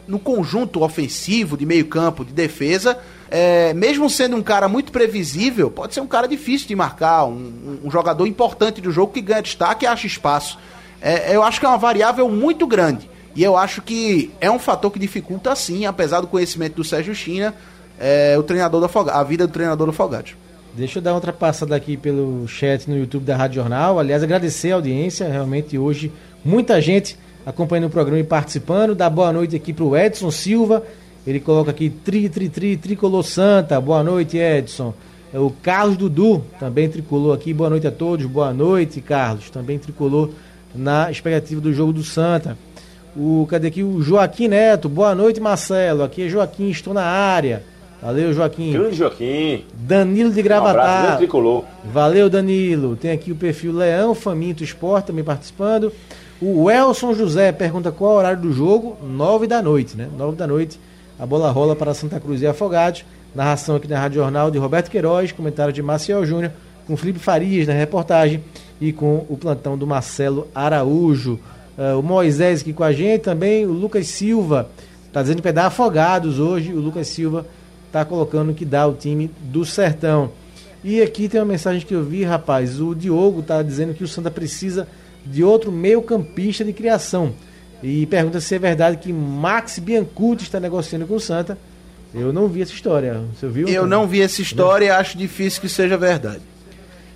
no 0.07 0.19
conjunto 0.19 0.83
ofensivo, 0.83 1.57
de 1.57 1.65
meio 1.65 1.85
campo, 1.87 2.23
de 2.23 2.31
defesa, 2.31 2.97
é, 3.29 3.73
mesmo 3.73 4.07
sendo 4.09 4.35
um 4.37 4.43
cara 4.43 4.67
muito 4.67 4.91
previsível, 4.91 5.71
pode 5.71 5.95
ser 5.95 5.99
um 6.01 6.05
cara 6.07 6.27
difícil 6.27 6.67
de 6.67 6.75
marcar, 6.75 7.25
um, 7.25 7.79
um- 7.83 7.89
jogador 7.91 8.27
importante 8.27 8.79
do 8.79 8.91
jogo 8.91 9.11
que 9.13 9.19
ganha 9.21 9.41
destaque 9.41 9.83
e 9.83 9.87
acha 9.87 10.05
espaço. 10.05 10.59
É, 11.01 11.35
eu 11.35 11.41
acho 11.41 11.59
que 11.59 11.65
é 11.65 11.69
uma 11.69 11.77
variável 11.77 12.29
muito 12.29 12.67
grande. 12.67 13.09
E 13.35 13.43
eu 13.43 13.57
acho 13.57 13.81
que 13.81 14.31
é 14.39 14.49
um 14.49 14.59
fator 14.59 14.91
que 14.91 14.99
dificulta 14.99 15.55
sim, 15.55 15.85
apesar 15.87 16.21
do 16.21 16.27
conhecimento 16.27 16.75
do 16.75 16.83
Sérgio 16.83 17.13
China, 17.15 17.53
é, 17.99 18.35
o 18.37 18.43
treinador 18.43 18.79
do 18.79 18.85
Afoga- 18.85 19.13
a 19.13 19.23
vida 19.23 19.47
do 19.47 19.51
treinador 19.53 19.87
do 19.87 19.89
Afogados. 19.89 20.35
Deixa 20.77 20.99
eu 20.99 21.01
dar 21.01 21.13
outra 21.13 21.31
passada 21.31 21.73
aqui 21.73 21.95
pelo 21.95 22.45
chat 22.49 22.89
no 22.89 22.97
YouTube 22.97 23.23
da 23.23 23.37
Rádio 23.37 23.61
Jornal. 23.61 23.97
Aliás, 23.97 24.21
agradecer 24.21 24.73
a 24.73 24.75
audiência. 24.75 25.25
Realmente 25.25 25.77
hoje 25.77 26.11
muita 26.43 26.81
gente 26.81 27.17
acompanhando 27.45 27.85
o 27.85 27.89
programa 27.89 28.19
e 28.19 28.25
participando. 28.25 28.93
Dá 28.93 29.09
boa 29.09 29.31
noite 29.31 29.55
aqui 29.55 29.71
pro 29.71 29.95
Edson 29.95 30.29
Silva. 30.31 30.83
Ele 31.25 31.39
coloca 31.39 31.71
aqui 31.71 31.89
tri, 31.89 32.27
tri, 32.27 32.49
tri, 32.49 32.75
tricolor 32.75 33.23
santa. 33.23 33.79
Boa 33.79 34.03
noite, 34.03 34.37
Edson. 34.37 34.93
É 35.33 35.39
o 35.39 35.49
Carlos 35.49 35.95
Dudu 35.95 36.43
também 36.59 36.89
tricolou 36.89 37.31
aqui. 37.31 37.53
Boa 37.53 37.69
noite 37.69 37.87
a 37.87 37.91
todos. 37.91 38.25
Boa 38.25 38.53
noite, 38.53 38.99
Carlos. 38.99 39.49
Também 39.49 39.79
tricolou 39.79 40.33
na 40.75 41.09
expectativa 41.09 41.61
do 41.61 41.71
jogo 41.71 41.93
do 41.93 42.03
Santa. 42.03 42.57
O 43.15 43.47
cadê 43.49 43.69
aqui 43.69 43.81
o 43.81 44.01
Joaquim 44.01 44.49
Neto? 44.49 44.89
Boa 44.89 45.15
noite, 45.15 45.39
Marcelo. 45.39 46.03
Aqui 46.03 46.23
é 46.23 46.27
Joaquim, 46.27 46.69
estou 46.69 46.93
na 46.93 47.05
área. 47.05 47.63
Valeu, 48.05 48.31
Joaquim. 48.33 48.71
Grande 48.71 48.97
Joaquim. 48.97 49.65
Danilo 49.73 50.31
de 50.31 50.47
Um 50.47 50.63
abraço, 50.63 51.17
tricolor. 51.17 51.63
Valeu, 51.91 52.29
Danilo. 52.29 52.95
Tem 52.95 53.09
aqui 53.09 53.31
o 53.31 53.35
perfil 53.35 53.73
Leão 53.73 54.13
Faminto 54.13 54.63
Esporte 54.63 55.07
também 55.07 55.23
participando. 55.23 55.91
O 56.39 56.69
Elson 56.69 57.15
José 57.15 57.51
pergunta 57.51 57.91
qual 57.91 58.11
é 58.11 58.13
o 58.13 58.17
horário 58.19 58.41
do 58.43 58.51
jogo. 58.53 58.95
Nove 59.03 59.47
da 59.47 59.59
noite, 59.59 59.97
né? 59.97 60.07
Nove 60.15 60.37
da 60.37 60.45
noite. 60.45 60.79
A 61.17 61.25
bola 61.25 61.49
rola 61.49 61.75
para 61.75 61.95
Santa 61.95 62.19
Cruz 62.19 62.43
e 62.43 62.45
Afogados. 62.45 63.03
Narração 63.33 63.75
aqui 63.75 63.87
na 63.87 63.99
Rádio 63.99 64.21
Jornal 64.21 64.51
de 64.51 64.59
Roberto 64.59 64.91
Queiroz. 64.91 65.31
Comentário 65.31 65.73
de 65.73 65.81
Maciel 65.81 66.23
Júnior. 66.27 66.51
Com 66.85 66.95
Felipe 66.95 67.17
Farias 67.17 67.65
na 67.65 67.73
reportagem. 67.73 68.43
E 68.79 68.93
com 68.93 69.25
o 69.27 69.35
plantão 69.35 69.75
do 69.75 69.87
Marcelo 69.87 70.47
Araújo. 70.53 71.39
Ah, 71.75 71.97
o 71.97 72.03
Moisés 72.03 72.61
aqui 72.61 72.71
com 72.71 72.83
a 72.83 72.91
gente 72.91 73.23
também. 73.23 73.65
O 73.65 73.71
Lucas 73.71 74.05
Silva. 74.05 74.69
Tá 75.11 75.23
dizendo 75.23 75.37
que 75.37 75.43
vai 75.43 75.53
dar 75.53 75.65
Afogados 75.65 76.37
hoje. 76.37 76.71
O 76.71 76.79
Lucas 76.79 77.07
Silva 77.07 77.47
tá 77.95 78.03
colocando 78.03 78.53
que 78.53 78.65
dá 78.65 78.85
o 78.85 78.93
time 78.93 79.31
do 79.39 79.63
Sertão. 79.63 80.31
E 80.83 81.01
aqui 81.01 81.29
tem 81.29 81.39
uma 81.39 81.47
mensagem 81.47 81.81
que 81.87 81.95
eu 81.95 82.03
vi, 82.03 82.25
rapaz. 82.25 82.81
O 82.81 82.93
Diogo 82.93 83.41
tá 83.41 83.63
dizendo 83.63 83.93
que 83.93 84.03
o 84.03 84.07
Santa 84.07 84.29
precisa 84.29 84.85
de 85.25 85.45
outro 85.45 85.71
meio-campista 85.71 86.65
de 86.65 86.73
criação. 86.73 87.31
E 87.81 88.05
pergunta 88.07 88.41
se 88.41 88.53
é 88.53 88.59
verdade 88.59 88.97
que 88.97 89.13
Max 89.13 89.79
Biancucci 89.79 90.43
está 90.43 90.59
negociando 90.59 91.07
com 91.07 91.15
o 91.15 91.19
Santa. 91.21 91.57
Eu 92.13 92.33
não 92.33 92.49
vi 92.49 92.63
essa 92.63 92.73
história. 92.73 93.21
Você 93.33 93.47
viu? 93.47 93.65
Eu 93.65 93.87
não 93.87 94.05
vi 94.05 94.21
essa 94.21 94.41
história 94.41 94.87
e 94.87 94.89
acho 94.89 95.17
difícil 95.17 95.61
que 95.61 95.69
seja 95.69 95.95
verdade. 95.97 96.41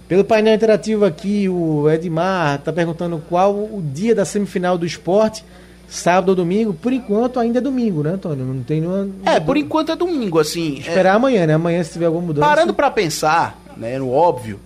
Pelo 0.08 0.24
painel 0.24 0.56
interativo 0.56 1.04
aqui, 1.04 1.50
o 1.50 1.90
Edmar 1.90 2.56
está 2.56 2.72
perguntando 2.72 3.22
qual 3.28 3.54
o 3.54 3.84
dia 3.84 4.16
da 4.16 4.24
semifinal 4.24 4.78
do 4.78 4.86
esporte, 4.86 5.44
sábado 5.90 6.30
ou 6.30 6.36
domingo. 6.36 6.74
Por 6.74 6.94
enquanto 6.94 7.40
ainda 7.40 7.60
é 7.60 7.62
domingo, 7.62 8.04
né, 8.04 8.12
Antônio? 8.12 8.46
Não 8.46 8.64
tem 8.64 8.82
nenhuma. 8.82 9.10
É, 9.26 9.40
por 9.40 9.58
enquanto 9.58 9.92
é 9.92 9.96
domingo, 9.96 10.40
assim. 10.40 10.76
é- 10.78 10.80
Esperar 10.80 11.16
amanhã, 11.16 11.46
né? 11.48 11.54
Amanhã, 11.54 11.84
se 11.84 11.94
tiver 11.94 12.06
alguma 12.06 12.26
mudança. 12.28 12.48
Parando 12.48 12.74
pra 12.74 12.90
pensar, 12.92 13.60
né, 13.76 13.98
no 13.98 14.12
óbvio, 14.12 14.60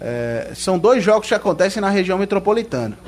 é, 0.00 0.50
são 0.54 0.78
dois 0.78 1.02
jogos 1.02 1.28
que 1.28 1.34
acontecem 1.34 1.80
na 1.80 1.88
região 1.90 2.18
metropolitana. 2.18 2.98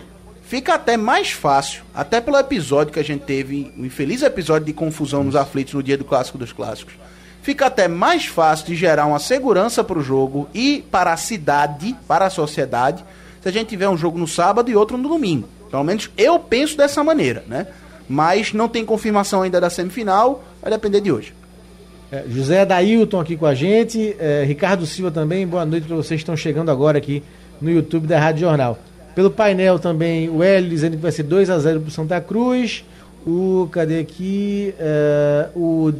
Fica 0.46 0.74
até 0.74 0.96
mais 0.96 1.30
fácil, 1.32 1.82
até 1.94 2.20
pelo 2.20 2.36
episódio 2.36 2.92
que 2.92 3.00
a 3.00 3.04
gente 3.04 3.22
teve, 3.24 3.72
um 3.78 3.84
infeliz 3.84 4.22
episódio 4.22 4.66
de 4.66 4.72
confusão 4.72 5.24
nos 5.24 5.34
aflitos 5.34 5.72
no 5.74 5.82
dia 5.82 5.96
do 5.96 6.04
clássico 6.04 6.36
dos 6.38 6.52
clássicos. 6.52 6.94
Fica 7.42 7.66
até 7.66 7.88
mais 7.88 8.26
fácil 8.26 8.66
de 8.66 8.74
gerar 8.76 9.06
uma 9.06 9.18
segurança 9.18 9.82
para 9.82 9.98
o 9.98 10.02
jogo 10.02 10.48
e 10.54 10.84
para 10.90 11.12
a 11.12 11.16
cidade, 11.16 11.96
para 12.06 12.26
a 12.26 12.30
sociedade, 12.30 13.04
se 13.42 13.48
a 13.48 13.52
gente 13.52 13.68
tiver 13.68 13.88
um 13.88 13.96
jogo 13.96 14.18
no 14.18 14.26
sábado 14.28 14.70
e 14.70 14.76
outro 14.76 14.96
no 14.96 15.08
domingo. 15.08 15.48
Pelo 15.74 15.82
menos 15.82 16.08
eu 16.16 16.38
penso 16.38 16.76
dessa 16.76 17.02
maneira, 17.02 17.42
né? 17.48 17.66
Mas 18.08 18.52
não 18.52 18.68
tem 18.68 18.84
confirmação 18.84 19.42
ainda 19.42 19.60
da 19.60 19.68
semifinal, 19.68 20.44
vai 20.62 20.70
depender 20.70 21.00
de 21.00 21.10
hoje. 21.10 21.34
É, 22.12 22.22
José 22.28 22.60
Adailton 22.60 23.18
aqui 23.18 23.36
com 23.36 23.44
a 23.44 23.56
gente, 23.56 24.14
é, 24.20 24.44
Ricardo 24.46 24.86
Silva 24.86 25.10
também, 25.10 25.44
boa 25.44 25.66
noite 25.66 25.88
para 25.88 25.96
vocês 25.96 26.20
que 26.20 26.22
estão 26.22 26.36
chegando 26.36 26.70
agora 26.70 26.98
aqui 26.98 27.24
no 27.60 27.72
YouTube 27.72 28.06
da 28.06 28.20
Rádio 28.20 28.42
Jornal. 28.42 28.78
Pelo 29.16 29.32
painel 29.32 29.80
também, 29.80 30.30
o 30.30 30.44
Hélio 30.44 30.70
dizendo 30.70 30.94
que 30.96 31.02
vai 31.02 31.10
ser 31.10 31.24
2 31.24 31.50
a 31.50 31.58
0 31.58 31.80
para 31.80 31.90
Santa 31.90 32.20
Cruz. 32.20 32.84
O, 33.26 33.68
cadê 33.72 33.98
aqui? 33.98 34.72
É, 34.78 35.48
o 35.56 35.92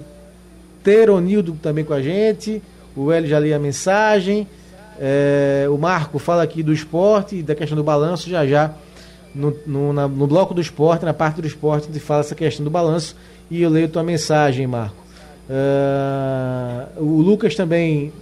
Teronildo 0.84 1.58
também 1.60 1.84
com 1.84 1.94
a 1.94 2.00
gente. 2.00 2.62
O 2.94 3.10
Hélio 3.10 3.28
já 3.28 3.40
li 3.40 3.52
a 3.52 3.58
mensagem. 3.58 4.46
É, 5.00 5.66
o 5.68 5.76
Marco 5.76 6.20
fala 6.20 6.44
aqui 6.44 6.62
do 6.62 6.72
esporte, 6.72 7.42
da 7.42 7.56
questão 7.56 7.74
do 7.74 7.82
balanço, 7.82 8.30
já 8.30 8.46
já 8.46 8.72
no, 9.35 9.55
no, 9.66 9.92
na- 9.92 10.09
no 10.09 10.27
bloco 10.27 10.55
do 10.55 10.61
esporte, 10.61 11.05
na 11.05 11.12
parte 11.14 11.40
do 11.40 11.47
esporte, 11.47 11.88
ele 11.90 11.99
fala 12.01 12.20
essa 12.20 12.35
questão 12.35 12.64
do 12.64 12.70
balanço 12.70 13.16
e 13.51 13.61
eu 13.62 13.68
leio 13.70 13.88
tua 13.88 14.03
mensagem, 14.03 14.66
Marco. 14.66 14.97
Ah, 15.51 16.87
o 16.97 17.20
Lucas 17.20 17.55
também 17.55 18.12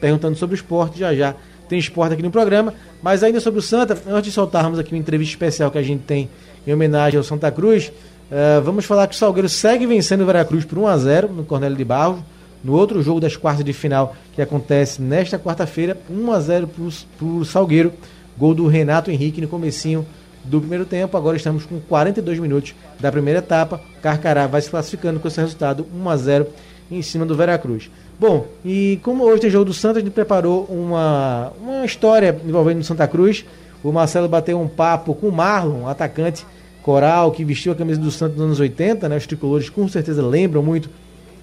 perguntando 0.00 0.36
sobre 0.36 0.54
o 0.54 0.56
esporte, 0.56 0.98
já 0.98 1.14
já 1.14 1.34
tem 1.68 1.78
esporte 1.78 2.14
aqui 2.14 2.22
no 2.22 2.30
programa, 2.30 2.74
mas 3.02 3.22
ainda 3.22 3.38
sobre 3.38 3.60
o 3.60 3.62
Santa, 3.62 3.96
antes 4.08 4.24
de 4.24 4.32
soltarmos 4.32 4.78
aqui 4.78 4.92
uma 4.92 4.98
entrevista 4.98 5.32
especial 5.34 5.70
que 5.70 5.78
a 5.78 5.82
gente 5.82 6.02
tem 6.02 6.28
em 6.66 6.72
homenagem 6.72 7.16
ao 7.18 7.22
Santa 7.24 7.50
Cruz, 7.50 7.92
ah, 8.32 8.60
vamos 8.64 8.84
falar 8.84 9.06
que 9.06 9.14
o 9.14 9.18
Salgueiro 9.18 9.48
segue 9.48 9.86
vencendo 9.86 10.22
o 10.22 10.26
Veracruz 10.26 10.64
por 10.64 10.78
1 10.78 10.86
a 10.86 10.96
0 10.98 11.28
no 11.28 11.44
Cornélio 11.44 11.76
de 11.76 11.84
Barros, 11.84 12.20
no 12.64 12.74
outro 12.74 13.02
jogo 13.02 13.20
das 13.20 13.36
quartas 13.36 13.64
de 13.64 13.72
final 13.72 14.14
que 14.34 14.42
acontece 14.42 15.00
nesta 15.00 15.38
quarta-feira, 15.38 15.96
1 16.10 16.32
a 16.32 16.40
0 16.40 16.68
para 16.68 17.26
o 17.26 17.44
Salgueiro, 17.44 17.92
gol 18.36 18.54
do 18.54 18.66
Renato 18.66 19.10
Henrique 19.10 19.40
no 19.40 19.48
comecinho 19.48 20.04
do 20.44 20.60
primeiro 20.60 20.84
tempo. 20.84 21.16
Agora 21.16 21.36
estamos 21.36 21.66
com 21.66 21.80
42 21.80 22.38
minutos 22.38 22.74
da 22.98 23.10
primeira 23.10 23.40
etapa. 23.40 23.80
Carcará 24.02 24.46
vai 24.46 24.60
se 24.60 24.70
classificando 24.70 25.20
com 25.20 25.28
esse 25.28 25.40
resultado 25.40 25.86
1 25.94 26.08
a 26.08 26.16
0 26.16 26.46
em 26.90 27.02
cima 27.02 27.24
do 27.24 27.36
Veracruz. 27.36 27.90
Bom, 28.18 28.46
e 28.64 28.98
como 29.02 29.24
hoje 29.24 29.42
tem 29.42 29.50
jogo 29.50 29.64
do 29.64 29.72
Santos, 29.72 29.98
a 29.98 30.00
gente 30.00 30.12
preparou 30.12 30.64
uma, 30.64 31.52
uma 31.60 31.84
história 31.84 32.38
envolvendo 32.44 32.80
o 32.80 32.84
Santa 32.84 33.06
Cruz. 33.06 33.44
O 33.82 33.92
Marcelo 33.92 34.28
bateu 34.28 34.60
um 34.60 34.68
papo 34.68 35.14
com 35.14 35.28
o 35.28 35.32
Marlon, 35.32 35.86
atacante 35.86 36.44
coral 36.82 37.30
que 37.30 37.44
vestiu 37.44 37.72
a 37.72 37.74
camisa 37.74 38.00
do 38.00 38.10
Santos 38.10 38.36
nos 38.36 38.46
anos 38.46 38.60
80, 38.60 39.08
né? 39.08 39.16
Os 39.16 39.26
tricolores 39.26 39.68
com 39.68 39.86
certeza 39.88 40.26
lembram 40.26 40.62
muito 40.62 40.90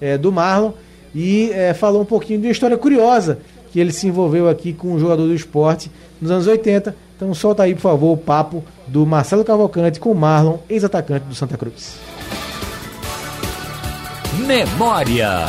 eh, 0.00 0.18
do 0.18 0.30
Marlon. 0.30 0.72
E 1.14 1.50
eh, 1.52 1.72
falou 1.74 2.02
um 2.02 2.04
pouquinho 2.04 2.40
de 2.40 2.46
uma 2.46 2.52
história 2.52 2.76
curiosa 2.76 3.38
que 3.72 3.80
ele 3.80 3.92
se 3.92 4.06
envolveu 4.06 4.48
aqui 4.48 4.72
com 4.72 4.92
um 4.92 4.98
jogador 4.98 5.26
do 5.26 5.34
esporte 5.34 5.90
nos 6.20 6.30
anos 6.30 6.46
80. 6.46 6.94
Então 7.18 7.34
solta 7.34 7.64
aí, 7.64 7.74
por 7.74 7.80
favor, 7.80 8.12
o 8.12 8.16
papo 8.16 8.62
do 8.86 9.04
Marcelo 9.04 9.44
Cavalcante 9.44 9.98
com 9.98 10.12
o 10.12 10.14
Marlon, 10.14 10.58
ex-atacante 10.68 11.26
do 11.26 11.34
Santa 11.34 11.58
Cruz. 11.58 11.98
Memória. 14.46 15.46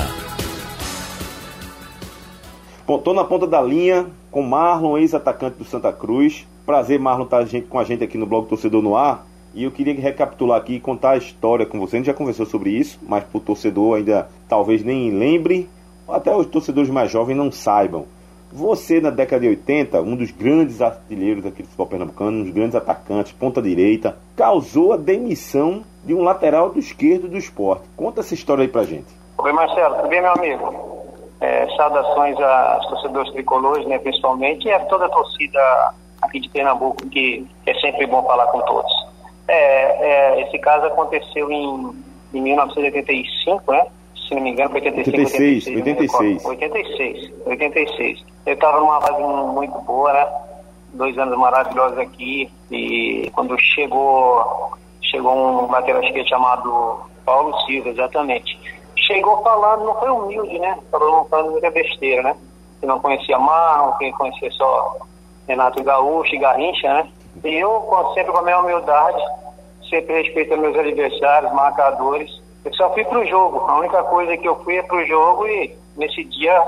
Bom, 2.88 2.98
tô 2.98 3.14
na 3.14 3.24
ponta 3.24 3.46
da 3.46 3.62
linha 3.62 4.08
com 4.32 4.42
Marlon, 4.42 4.98
ex-atacante 4.98 5.60
do 5.60 5.64
Santa 5.64 5.94
Cruz. 5.94 6.48
Prazer, 6.66 7.00
Marlon, 7.00 7.26
estar 7.26 7.46
gente, 7.46 7.68
com 7.68 7.78
a 7.78 7.84
gente 7.84 8.04
aqui 8.04 8.18
no 8.18 8.26
blog 8.26 8.50
Torcedor 8.50 8.82
no 8.82 8.96
Ar. 8.96 9.28
E 9.54 9.64
eu 9.64 9.70
queria 9.70 9.94
recapitular 9.94 10.58
aqui 10.58 10.74
e 10.74 10.80
contar 10.80 11.12
a 11.12 11.18
história 11.18 11.68
com 11.68 11.80
você. 11.80 11.98
A 11.98 12.00
gente 12.00 12.08
já 12.08 12.16
conversou 12.16 12.48
sobre 12.48 12.72
isso, 12.72 12.98
mas 13.08 13.24
pro 13.26 13.40
torcedor 13.40 13.98
ainda 13.98 14.28
talvez 14.48 14.84
nem 14.84 15.12
lembre, 15.12 15.70
até 16.08 16.36
os 16.36 16.48
torcedores 16.48 16.90
mais 16.90 17.12
jovens 17.12 17.36
não 17.36 17.52
saibam. 17.52 18.06
Você, 18.52 19.00
na 19.00 19.12
década 19.12 19.42
de 19.42 19.48
80, 19.50 20.02
um 20.02 20.16
dos 20.16 20.32
grandes 20.32 20.82
artilheiros 20.82 21.46
aqui 21.46 21.62
do 21.62 21.68
futebol 21.68 21.88
pernambucano, 21.88 22.40
um 22.40 22.44
dos 22.44 22.54
grandes 22.54 22.76
atacantes, 22.76 23.32
ponta 23.32 23.62
direita, 23.62 24.18
causou 24.36 24.94
a 24.94 24.98
demissão 24.98 25.84
de 26.04 26.16
um 26.16 26.24
lateral 26.24 26.70
do 26.70 26.80
esquerdo 26.80 27.28
do 27.28 27.38
esporte. 27.38 27.84
Conta 27.96 28.22
essa 28.22 28.34
história 28.34 28.64
aí 28.64 28.68
pra 28.68 28.84
gente. 28.84 29.08
Oi, 29.38 29.54
Marcelo, 29.54 29.96
tudo 29.98 30.08
bem, 30.08 30.22
meu 30.22 30.34
amigo? 30.34 31.06
É, 31.40 31.68
saudações 31.78 32.38
aos 32.40 32.88
torcedores 32.88 33.32
tricolores, 33.32 33.86
né, 33.86 34.00
principalmente, 34.00 34.68
e 34.68 34.72
a 34.72 34.80
toda 34.86 35.06
a 35.06 35.10
torcida 35.10 35.94
aqui 36.22 36.40
de 36.40 36.50
Pernambuco, 36.50 37.08
que 37.08 37.48
é 37.66 37.74
sempre 37.76 38.06
bom 38.08 38.24
falar 38.24 38.48
com 38.48 38.60
todos. 38.62 38.92
É, 39.48 40.36
é, 40.36 40.42
esse 40.42 40.58
caso 40.60 40.88
aconteceu 40.88 41.52
em, 41.52 42.04
em 42.34 42.42
1985, 42.42 43.72
né? 43.72 43.86
Se 44.30 44.36
não 44.36 44.42
me 44.42 44.52
engano, 44.52 44.70
foi 44.70 44.82
85, 44.82 45.18
86, 45.18 45.68
86. 45.68 45.76
não 45.78 45.86
me 45.86 46.32
recordo. 46.32 46.50
86, 46.50 47.48
86. 47.48 48.26
Eu 48.46 48.54
estava 48.54 48.80
numa 48.80 49.02
fase 49.02 49.22
muito 49.22 49.78
boa, 49.82 50.14
né? 50.14 50.28
Dois 50.94 51.18
anos 51.18 51.38
maravilhosos 51.38 51.98
aqui, 51.98 52.50
e 52.72 53.30
quando 53.34 53.60
chegou, 53.60 54.74
chegou 55.02 55.36
um 55.36 55.72
lateral 55.72 56.02
esquerdo 56.04 56.30
chamado 56.30 57.00
Paulo 57.26 57.60
Silva, 57.66 57.90
exatamente 57.90 58.58
chegou 59.10 59.42
falando, 59.42 59.86
não 59.86 59.96
foi 59.96 60.10
humilde, 60.10 60.60
né? 60.60 60.78
Falou 60.92 61.26
falando 61.26 61.52
muita 61.52 61.72
besteira, 61.72 62.22
né? 62.22 62.36
Que 62.80 62.86
não 62.86 63.00
conhecia 63.00 63.40
Marlon, 63.40 63.94
que 63.94 64.12
conhecia 64.14 64.52
só 64.52 64.98
Renato 65.48 65.84
Gaúcho 65.84 66.36
e 66.36 66.38
Garrincha, 66.38 66.94
né? 66.94 67.10
E 67.44 67.56
eu, 67.56 67.84
sempre 68.14 68.32
com 68.32 68.38
a 68.38 68.44
minha 68.44 68.60
humildade, 68.60 69.22
sempre 69.90 70.22
respeitando 70.22 70.62
meus 70.62 70.78
adversários, 70.78 71.52
marcadores, 71.54 72.30
eu 72.66 72.74
só 72.74 72.94
fui 72.94 73.04
pro 73.06 73.26
jogo. 73.26 73.66
A 73.68 73.78
única 73.80 74.04
coisa 74.04 74.36
que 74.38 74.48
eu 74.48 74.56
fui 74.64 74.78
é 74.78 74.84
pro 74.84 75.06
jogo 75.06 75.48
e 75.48 75.76
nesse 75.98 76.24
dia 76.26 76.62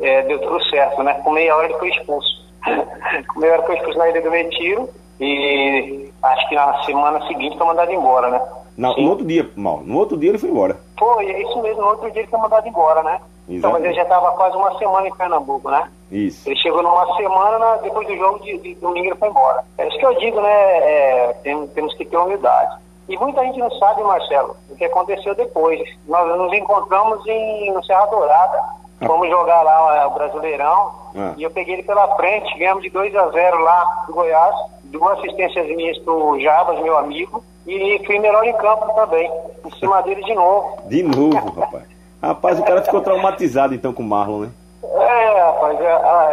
é, 0.00 0.22
deu 0.22 0.38
tudo 0.40 0.62
certo, 0.66 1.02
né? 1.02 1.14
Com 1.24 1.30
meia 1.32 1.54
hora 1.56 1.66
ele 1.66 1.78
foi 1.78 1.88
expulso. 1.90 2.42
com 3.34 3.40
meia 3.40 3.54
hora 3.54 3.62
foi 3.64 3.76
expulso 3.76 3.98
na 3.98 4.08
ilha 4.08 4.20
do 4.22 4.30
Retiro 4.30 4.88
e 5.20 6.10
acho 6.22 6.48
que 6.48 6.54
na 6.54 6.82
semana 6.84 7.26
seguinte 7.26 7.56
foi 7.56 7.66
mandado 7.66 7.92
embora, 7.92 8.28
né? 8.30 8.40
Na- 8.76 8.96
no 8.96 9.10
outro 9.10 9.24
dia, 9.26 9.48
mal, 9.56 9.78
no 9.84 9.98
outro 9.98 10.16
dia 10.16 10.30
ele 10.30 10.38
foi 10.38 10.48
embora. 10.48 10.78
Foi, 10.98 11.26
é 11.30 11.42
isso 11.42 11.60
mesmo, 11.62 11.82
no 11.82 11.88
outro 11.88 12.10
dia 12.10 12.22
ele 12.22 12.30
foi 12.30 12.38
mandado 12.40 12.66
embora, 12.66 13.02
né? 13.02 13.20
Então, 13.48 13.72
mas 13.72 13.84
ele 13.84 13.92
já 13.94 14.02
estava 14.02 14.30
quase 14.32 14.56
uma 14.56 14.78
semana 14.78 15.06
em 15.08 15.14
Pernambuco, 15.14 15.68
né? 15.68 15.90
Isso. 16.10 16.48
Ele 16.48 16.56
chegou 16.56 16.82
numa 16.82 17.16
semana, 17.16 17.58
na- 17.58 17.76
depois 17.78 18.06
do 18.06 18.16
jogo 18.16 18.38
de, 18.40 18.56
de 18.58 18.74
domingo 18.76 19.08
ele 19.08 19.16
foi 19.16 19.28
embora. 19.28 19.62
É 19.78 19.88
isso 19.88 19.98
que 19.98 20.06
eu 20.06 20.14
digo, 20.18 20.40
né? 20.40 20.50
É, 20.78 21.32
tem- 21.42 21.66
temos 21.68 21.92
que 21.94 22.04
ter 22.04 22.16
humildade. 22.16 22.76
E 23.12 23.18
muita 23.18 23.42
gente 23.44 23.58
não 23.58 23.70
sabe, 23.72 24.02
Marcelo, 24.02 24.56
o 24.70 24.74
que 24.74 24.86
aconteceu 24.86 25.34
depois. 25.34 25.78
Nós 26.08 26.26
nos 26.38 26.52
encontramos 26.54 27.26
em, 27.26 27.70
no 27.70 27.84
Serra 27.84 28.06
Dourada, 28.06 28.82
Fomos 29.06 29.28
jogar 29.28 29.62
lá 29.62 29.96
é, 29.96 30.06
o 30.06 30.10
Brasileirão 30.10 30.92
Ah. 31.16 31.34
e 31.36 31.42
eu 31.42 31.50
peguei 31.50 31.74
ele 31.74 31.82
pela 31.82 32.14
frente, 32.16 32.56
ganhamos 32.56 32.82
de 32.84 32.88
2 32.90 33.14
a 33.16 33.28
0 33.30 33.58
lá 33.58 34.04
do 34.06 34.14
Goiás, 34.14 34.54
duas 34.84 35.18
assistências 35.18 35.66
minhas 35.76 35.98
pro 35.98 36.38
Jabas, 36.40 36.78
meu 36.80 36.96
amigo, 36.96 37.44
e 37.66 38.00
fui 38.06 38.18
melhor 38.18 38.44
em 38.44 38.52
campo 38.54 38.94
também, 38.94 39.30
em 39.64 39.70
cima 39.72 40.00
dele 40.02 40.22
de 40.22 40.34
novo. 40.34 40.78
De 40.86 41.02
novo, 41.02 41.60
rapaz. 41.60 41.84
Rapaz, 42.22 42.58
o 42.60 42.62
cara 42.62 42.80
ficou 42.82 43.00
traumatizado 43.00 43.74
então 43.74 43.92
com 43.92 44.02
o 44.02 44.06
Marlon, 44.06 44.42
né? 44.42 44.50
É, 44.82 45.40
rapaz, 45.42 45.80
é, 45.80 45.84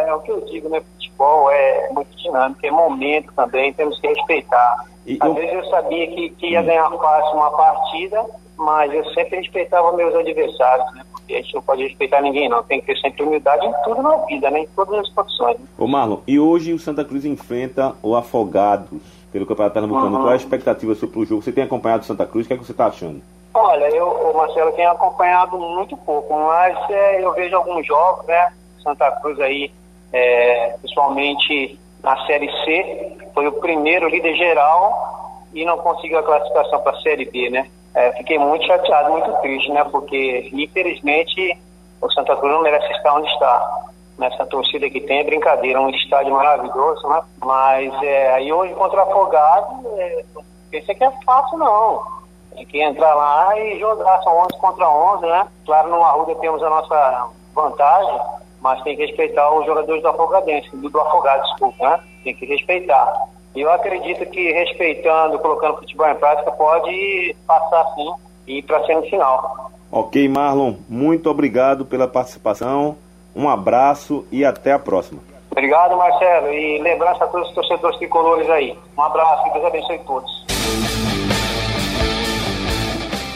é, 0.05 0.09
é 0.09 0.13
o 0.13 0.19
que 0.21 0.31
eu 0.31 0.41
digo, 0.41 0.69
né? 0.69 0.81
Futebol 0.93 1.51
é 1.51 1.89
muito 1.91 2.15
dinâmico, 2.17 2.59
é 2.65 2.71
momento 2.71 3.31
também, 3.35 3.73
temos 3.73 3.99
que 3.99 4.07
respeitar. 4.07 4.85
E 5.05 5.17
Às 5.21 5.27
eu- 5.27 5.33
vezes 5.35 5.53
eu 5.53 5.65
sabia 5.69 6.07
que, 6.07 6.29
que 6.31 6.47
ia 6.51 6.61
ganhar 6.61 6.89
fácil 6.91 7.37
uma 7.37 7.51
partida, 7.51 8.25
mas 8.57 8.93
eu 8.93 9.03
sempre 9.13 9.37
respeitava 9.37 9.91
meus 9.93 10.13
adversários, 10.15 10.93
né? 10.95 11.03
Porque 11.11 11.33
a 11.35 11.41
gente 11.41 11.53
não 11.55 11.61
pode 11.61 11.83
respeitar 11.83 12.21
ninguém, 12.21 12.49
não. 12.49 12.63
Tem 12.63 12.79
que 12.81 12.87
ter 12.87 12.97
sempre 12.99 13.23
humildade 13.23 13.65
em 13.65 13.73
tudo 13.83 14.01
na 14.01 14.15
vida, 14.25 14.49
né? 14.49 14.61
Em 14.61 14.67
todas 14.75 14.99
as 14.99 15.09
condições. 15.09 15.59
né? 15.59 15.65
Ô 15.77 15.87
Marlon, 15.87 16.19
e 16.27 16.39
hoje 16.39 16.73
o 16.73 16.79
Santa 16.79 17.05
Cruz 17.05 17.23
enfrenta 17.25 17.93
o 18.01 18.15
Afogados 18.15 19.01
pelo 19.31 19.45
Campeonato 19.45 19.73
Pernambucano. 19.75 20.15
Uhum. 20.15 20.21
Qual 20.23 20.31
é 20.31 20.33
a 20.33 20.37
expectativa 20.37 20.95
sobre 20.95 21.19
o 21.19 21.25
jogo? 21.25 21.41
Você 21.41 21.51
tem 21.51 21.63
acompanhado 21.63 22.03
o 22.03 22.05
Santa 22.05 22.25
Cruz? 22.25 22.45
O 22.45 22.47
que, 22.47 22.53
é 22.53 22.57
que 22.57 22.65
você 22.65 22.71
está 22.71 22.87
achando? 22.87 23.21
Olha, 23.61 23.89
eu, 23.89 24.33
Marcelo, 24.33 24.71
tenho 24.71 24.89
acompanhado 24.89 25.59
muito 25.59 25.97
pouco, 25.97 26.33
mas 26.33 26.77
é, 26.89 27.21
eu 27.21 27.33
vejo 27.33 27.57
alguns 27.57 27.85
jogos, 27.85 28.25
né? 28.25 28.53
Santa 28.81 29.11
Cruz 29.19 29.37
aí, 29.41 29.69
é, 30.13 30.77
principalmente 30.79 31.77
na 32.01 32.25
Série 32.25 32.49
C, 32.63 33.17
foi 33.33 33.47
o 33.47 33.59
primeiro 33.59 34.07
líder 34.07 34.33
geral 34.35 35.43
e 35.53 35.65
não 35.65 35.77
conseguiu 35.77 36.19
a 36.19 36.23
classificação 36.23 36.79
para 36.79 36.95
a 36.97 37.01
Série 37.01 37.25
B, 37.25 37.49
né? 37.49 37.69
É, 37.93 38.13
fiquei 38.13 38.39
muito 38.39 38.65
chateado, 38.65 39.11
muito 39.11 39.29
triste, 39.41 39.69
né? 39.73 39.83
Porque, 39.91 40.49
infelizmente, 40.53 41.59
o 42.01 42.09
Santa 42.11 42.37
Cruz 42.37 42.53
não 42.53 42.61
merece 42.61 42.89
estar 42.93 43.13
onde 43.13 43.29
está. 43.29 43.89
Nessa 44.17 44.45
torcida 44.45 44.89
que 44.89 45.01
tem 45.01 45.19
é 45.19 45.23
brincadeira, 45.25 45.81
um 45.81 45.89
estádio 45.89 46.31
maravilhoso, 46.33 47.05
né? 47.09 47.21
Mas 47.43 47.93
é, 48.03 48.33
aí 48.35 48.53
hoje 48.53 48.73
contra 48.75 49.03
Afogado, 49.03 49.85
é, 49.97 50.23
pensei 50.71 50.95
que 50.95 51.03
é 51.03 51.11
fácil, 51.25 51.57
não. 51.57 52.18
Tem 52.59 52.65
que 52.65 52.81
entrar 52.81 53.15
lá 53.15 53.57
e 53.57 53.79
jogar, 53.79 54.21
são 54.21 54.37
11 54.37 54.57
contra 54.59 54.89
11, 54.89 55.25
né? 55.25 55.47
Claro, 55.65 55.89
no 55.89 56.03
Arruda 56.03 56.35
temos 56.35 56.61
a 56.61 56.69
nossa 56.69 57.29
vantagem, 57.55 58.19
mas 58.59 58.81
tem 58.83 58.97
que 58.97 59.05
respeitar 59.05 59.49
os 59.53 59.65
jogadores 59.65 60.01
do 60.01 60.09
Afogadense, 60.09 60.69
do, 60.75 60.89
do 60.89 60.99
Afogado, 60.99 61.43
desculpa, 61.43 61.89
né? 61.89 61.99
Tem 62.25 62.35
que 62.35 62.45
respeitar. 62.45 63.27
E 63.55 63.61
eu 63.61 63.71
acredito 63.71 64.25
que 64.25 64.51
respeitando, 64.51 65.39
colocando 65.39 65.77
futebol 65.77 66.09
em 66.09 66.15
prática, 66.15 66.51
pode 66.51 67.35
passar 67.47 67.93
sim 67.95 68.13
e 68.45 68.57
ir 68.57 68.63
para 68.63 68.77
a 68.77 68.85
semifinal. 68.85 69.71
Ok, 69.89 70.27
Marlon, 70.27 70.73
muito 70.89 71.29
obrigado 71.29 71.85
pela 71.85 72.09
participação. 72.09 72.97
Um 73.33 73.47
abraço 73.47 74.27
e 74.31 74.43
até 74.43 74.73
a 74.73 74.79
próxima. 74.79 75.21
Obrigado, 75.49 75.95
Marcelo, 75.95 76.51
e 76.51 76.77
lembrança 76.79 77.23
a 77.23 77.27
todos 77.27 77.47
os 77.47 77.55
torcedores 77.55 77.97
tricolores 77.97 78.49
aí. 78.49 78.77
Um 78.97 79.01
abraço 79.01 79.47
e 79.47 79.53
Deus 79.53 79.65
abençoe 79.65 79.99
todos. 79.99 81.08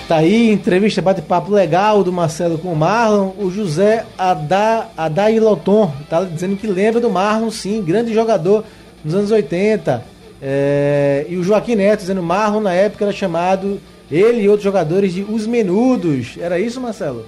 Tá 0.07 0.17
aí, 0.17 0.51
entrevista, 0.51 1.01
bate-papo 1.01 1.51
legal 1.51 2.03
do 2.03 2.11
Marcelo 2.11 2.57
com 2.57 2.73
o 2.73 2.75
Marlon. 2.75 3.31
O 3.37 3.49
José 3.49 4.05
Ada, 4.17 4.87
Adailoton 4.97 5.91
tá 6.09 6.23
dizendo 6.25 6.57
que 6.57 6.67
lembra 6.67 6.99
do 6.99 7.09
Marlon, 7.09 7.49
sim, 7.49 7.81
grande 7.81 8.13
jogador 8.13 8.65
nos 9.03 9.15
anos 9.15 9.31
80. 9.31 10.03
É, 10.41 11.25
e 11.29 11.37
o 11.37 11.43
Joaquim 11.43 11.75
Neto 11.75 12.01
dizendo 12.01 12.21
Marlon 12.21 12.59
na 12.59 12.73
época 12.73 13.05
era 13.05 13.13
chamado 13.13 13.79
ele 14.11 14.41
e 14.41 14.49
outros 14.49 14.65
jogadores 14.65 15.13
de 15.13 15.23
Os 15.23 15.47
Menudos. 15.47 16.35
Era 16.37 16.59
isso, 16.59 16.81
Marcelo? 16.81 17.25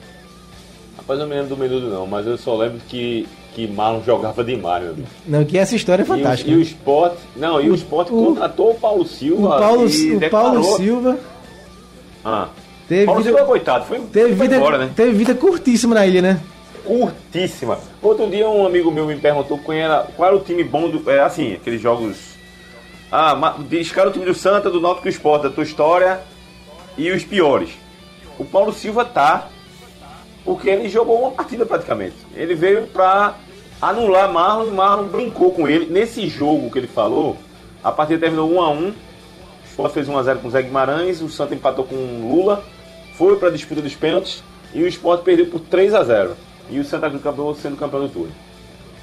Rapaz, 0.98 1.18
eu 1.20 1.26
não 1.26 1.30
me 1.34 1.42
lembro 1.42 1.56
do 1.56 1.62
menudo 1.62 1.88
não, 1.90 2.06
mas 2.06 2.28
eu 2.28 2.38
só 2.38 2.58
lembro 2.58 2.80
que, 2.90 3.26
que 3.54 3.68
Marlon 3.68 4.02
jogava 4.06 4.44
demais, 4.44 4.84
meu 4.84 4.92
amigo. 4.94 5.08
Não, 5.26 5.46
que 5.46 5.58
essa 5.58 5.78
história 5.78 6.04
é 6.04 6.06
E 6.06 6.10
o, 6.12 6.14
fantástica. 6.14 6.52
e 6.52 6.56
o 6.56 6.62
esporte. 6.62 7.18
Não, 7.38 7.62
e 7.62 7.70
o, 7.70 7.76
o- 7.76 8.26
contratou 8.26 8.72
o 8.72 8.76
Paulo 8.76 9.04
O 9.04 9.08
Silva. 9.08 9.58
Paulo, 9.60 9.90
e 9.90 10.16
o 10.18 10.30
Paulo 10.30 10.64
Silva 10.76 11.18
Ah. 12.24 12.50
Teve 12.88 13.06
Paulo 13.06 13.22
vida, 13.22 13.36
Silva, 13.36 13.48
coitado, 13.48 13.86
foi, 13.86 14.00
teve, 14.00 14.36
foi 14.36 14.48
vida, 14.48 14.58
embora, 14.58 14.78
né? 14.78 14.92
teve 14.96 15.12
vida 15.12 15.34
curtíssima 15.36 15.96
na 15.96 16.06
ilha, 16.06 16.22
né? 16.22 16.42
curtíssima. 16.86 17.80
Outro 18.02 18.30
dia 18.30 18.48
um 18.48 18.66
amigo 18.66 18.92
meu 18.92 19.06
me 19.08 19.18
perguntou 19.18 19.58
qual 19.58 19.76
era, 19.76 20.08
qual 20.16 20.30
era 20.30 20.38
o 20.38 20.42
time 20.42 20.64
bom 20.64 20.90
do. 20.90 21.10
É 21.10 21.20
assim, 21.20 21.54
aqueles 21.54 21.82
jogos. 21.82 22.36
Ah, 23.12 23.56
descara 23.68 24.10
o 24.10 24.12
time 24.12 24.26
do 24.26 24.34
Santa, 24.34 24.70
do 24.70 24.80
Náutico 24.80 25.08
e 25.08 25.12
do 25.12 25.14
Sport, 25.14 25.44
da 25.44 25.50
tua 25.50 25.64
história 25.64 26.22
e 26.98 27.12
os 27.12 27.24
piores. 27.24 27.72
O 28.38 28.46
Paulo 28.46 28.72
Silva 28.72 29.04
tá. 29.04 29.50
Porque 30.44 30.70
ele 30.70 30.88
jogou 30.88 31.22
uma 31.22 31.32
partida 31.32 31.66
praticamente. 31.66 32.16
Ele 32.36 32.54
veio 32.54 32.86
pra 32.88 33.34
anular 33.82 34.32
Marlon, 34.32 34.72
Marlon 34.72 35.08
brincou 35.08 35.52
com 35.52 35.68
ele. 35.68 35.88
Nesse 35.88 36.28
jogo 36.28 36.70
que 36.70 36.78
ele 36.78 36.88
falou, 36.88 37.36
a 37.84 37.92
partida 37.92 38.20
terminou 38.20 38.52
1 38.52 38.62
a 38.62 38.70
1 38.70 38.90
O 38.90 38.94
Sport 39.72 39.94
fez 39.94 40.08
1x0 40.08 40.38
com 40.38 40.48
o 40.48 40.52
Zé 40.52 40.62
Guimarães, 40.62 41.20
o 41.20 41.30
Santa 41.30 41.56
empatou 41.56 41.84
com 41.84 41.96
o 41.96 42.30
Lula, 42.30 42.64
foi 43.18 43.38
pra 43.38 43.50
disputa 43.50 43.82
dos 43.82 43.96
pênaltis 43.96 44.44
e 44.74 44.84
o 44.84 44.88
Sport 44.88 45.24
perdeu 45.24 45.48
por 45.48 45.60
3 45.60 45.94
a 45.94 46.04
0 46.04 46.36
E 46.70 46.80
o 46.80 46.86
Santa 46.86 47.08
Cruz 47.08 47.22
acabou 47.22 47.56
sendo 47.56 47.78
campeão 47.78 48.02
do 48.02 48.10
turno. 48.10 48.32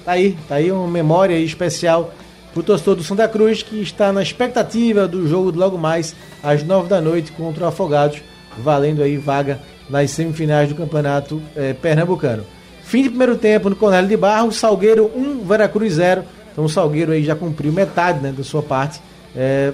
Tá 0.05 0.13
aí, 0.13 0.37
tá 0.49 0.57
aí 0.57 0.71
uma 0.71 0.89
memória 0.89 1.39
especial 1.39 2.13
pro 2.53 2.63
torcedor 2.63 2.97
do 2.97 3.05
Santa 3.05 3.27
Cruz 3.29 3.63
que 3.63 3.81
está 3.81 4.13
na 4.13 4.23
expectativa 4.23 5.09
do 5.09 5.27
jogo 5.27 5.57
logo 5.57 5.79
mais 5.79 6.15
às 6.43 6.63
nove 6.63 6.89
da 6.89 7.01
noite 7.01 7.33
contra 7.33 7.65
o 7.65 7.67
Afogados, 7.69 8.21
valendo 8.59 9.03
aí 9.03 9.17
vaga 9.17 9.61
nas 9.89 10.11
semifinais 10.11 10.69
do 10.69 10.75
Campeonato 10.75 11.41
eh, 11.57 11.73
Pernambucano. 11.73 12.45
Fim 12.83 13.05
de 13.05 13.09
primeiro 13.09 13.37
tempo 13.37 13.71
no 13.71 13.77
Cornélio 13.77 14.09
de 14.09 14.17
Barros, 14.17 14.57
Salgueiro 14.57 15.11
1, 15.15 15.45
Veracruz 15.45 15.95
0. 15.95 16.25
Então 16.53 16.65
o 16.65 16.69
Salgueiro 16.69 17.13
aí 17.13 17.23
já 17.25 17.35
cumpriu 17.35 17.73
metade 17.73 18.21
né, 18.21 18.33
da 18.37 18.45
sua 18.45 18.63
parte 18.63 19.01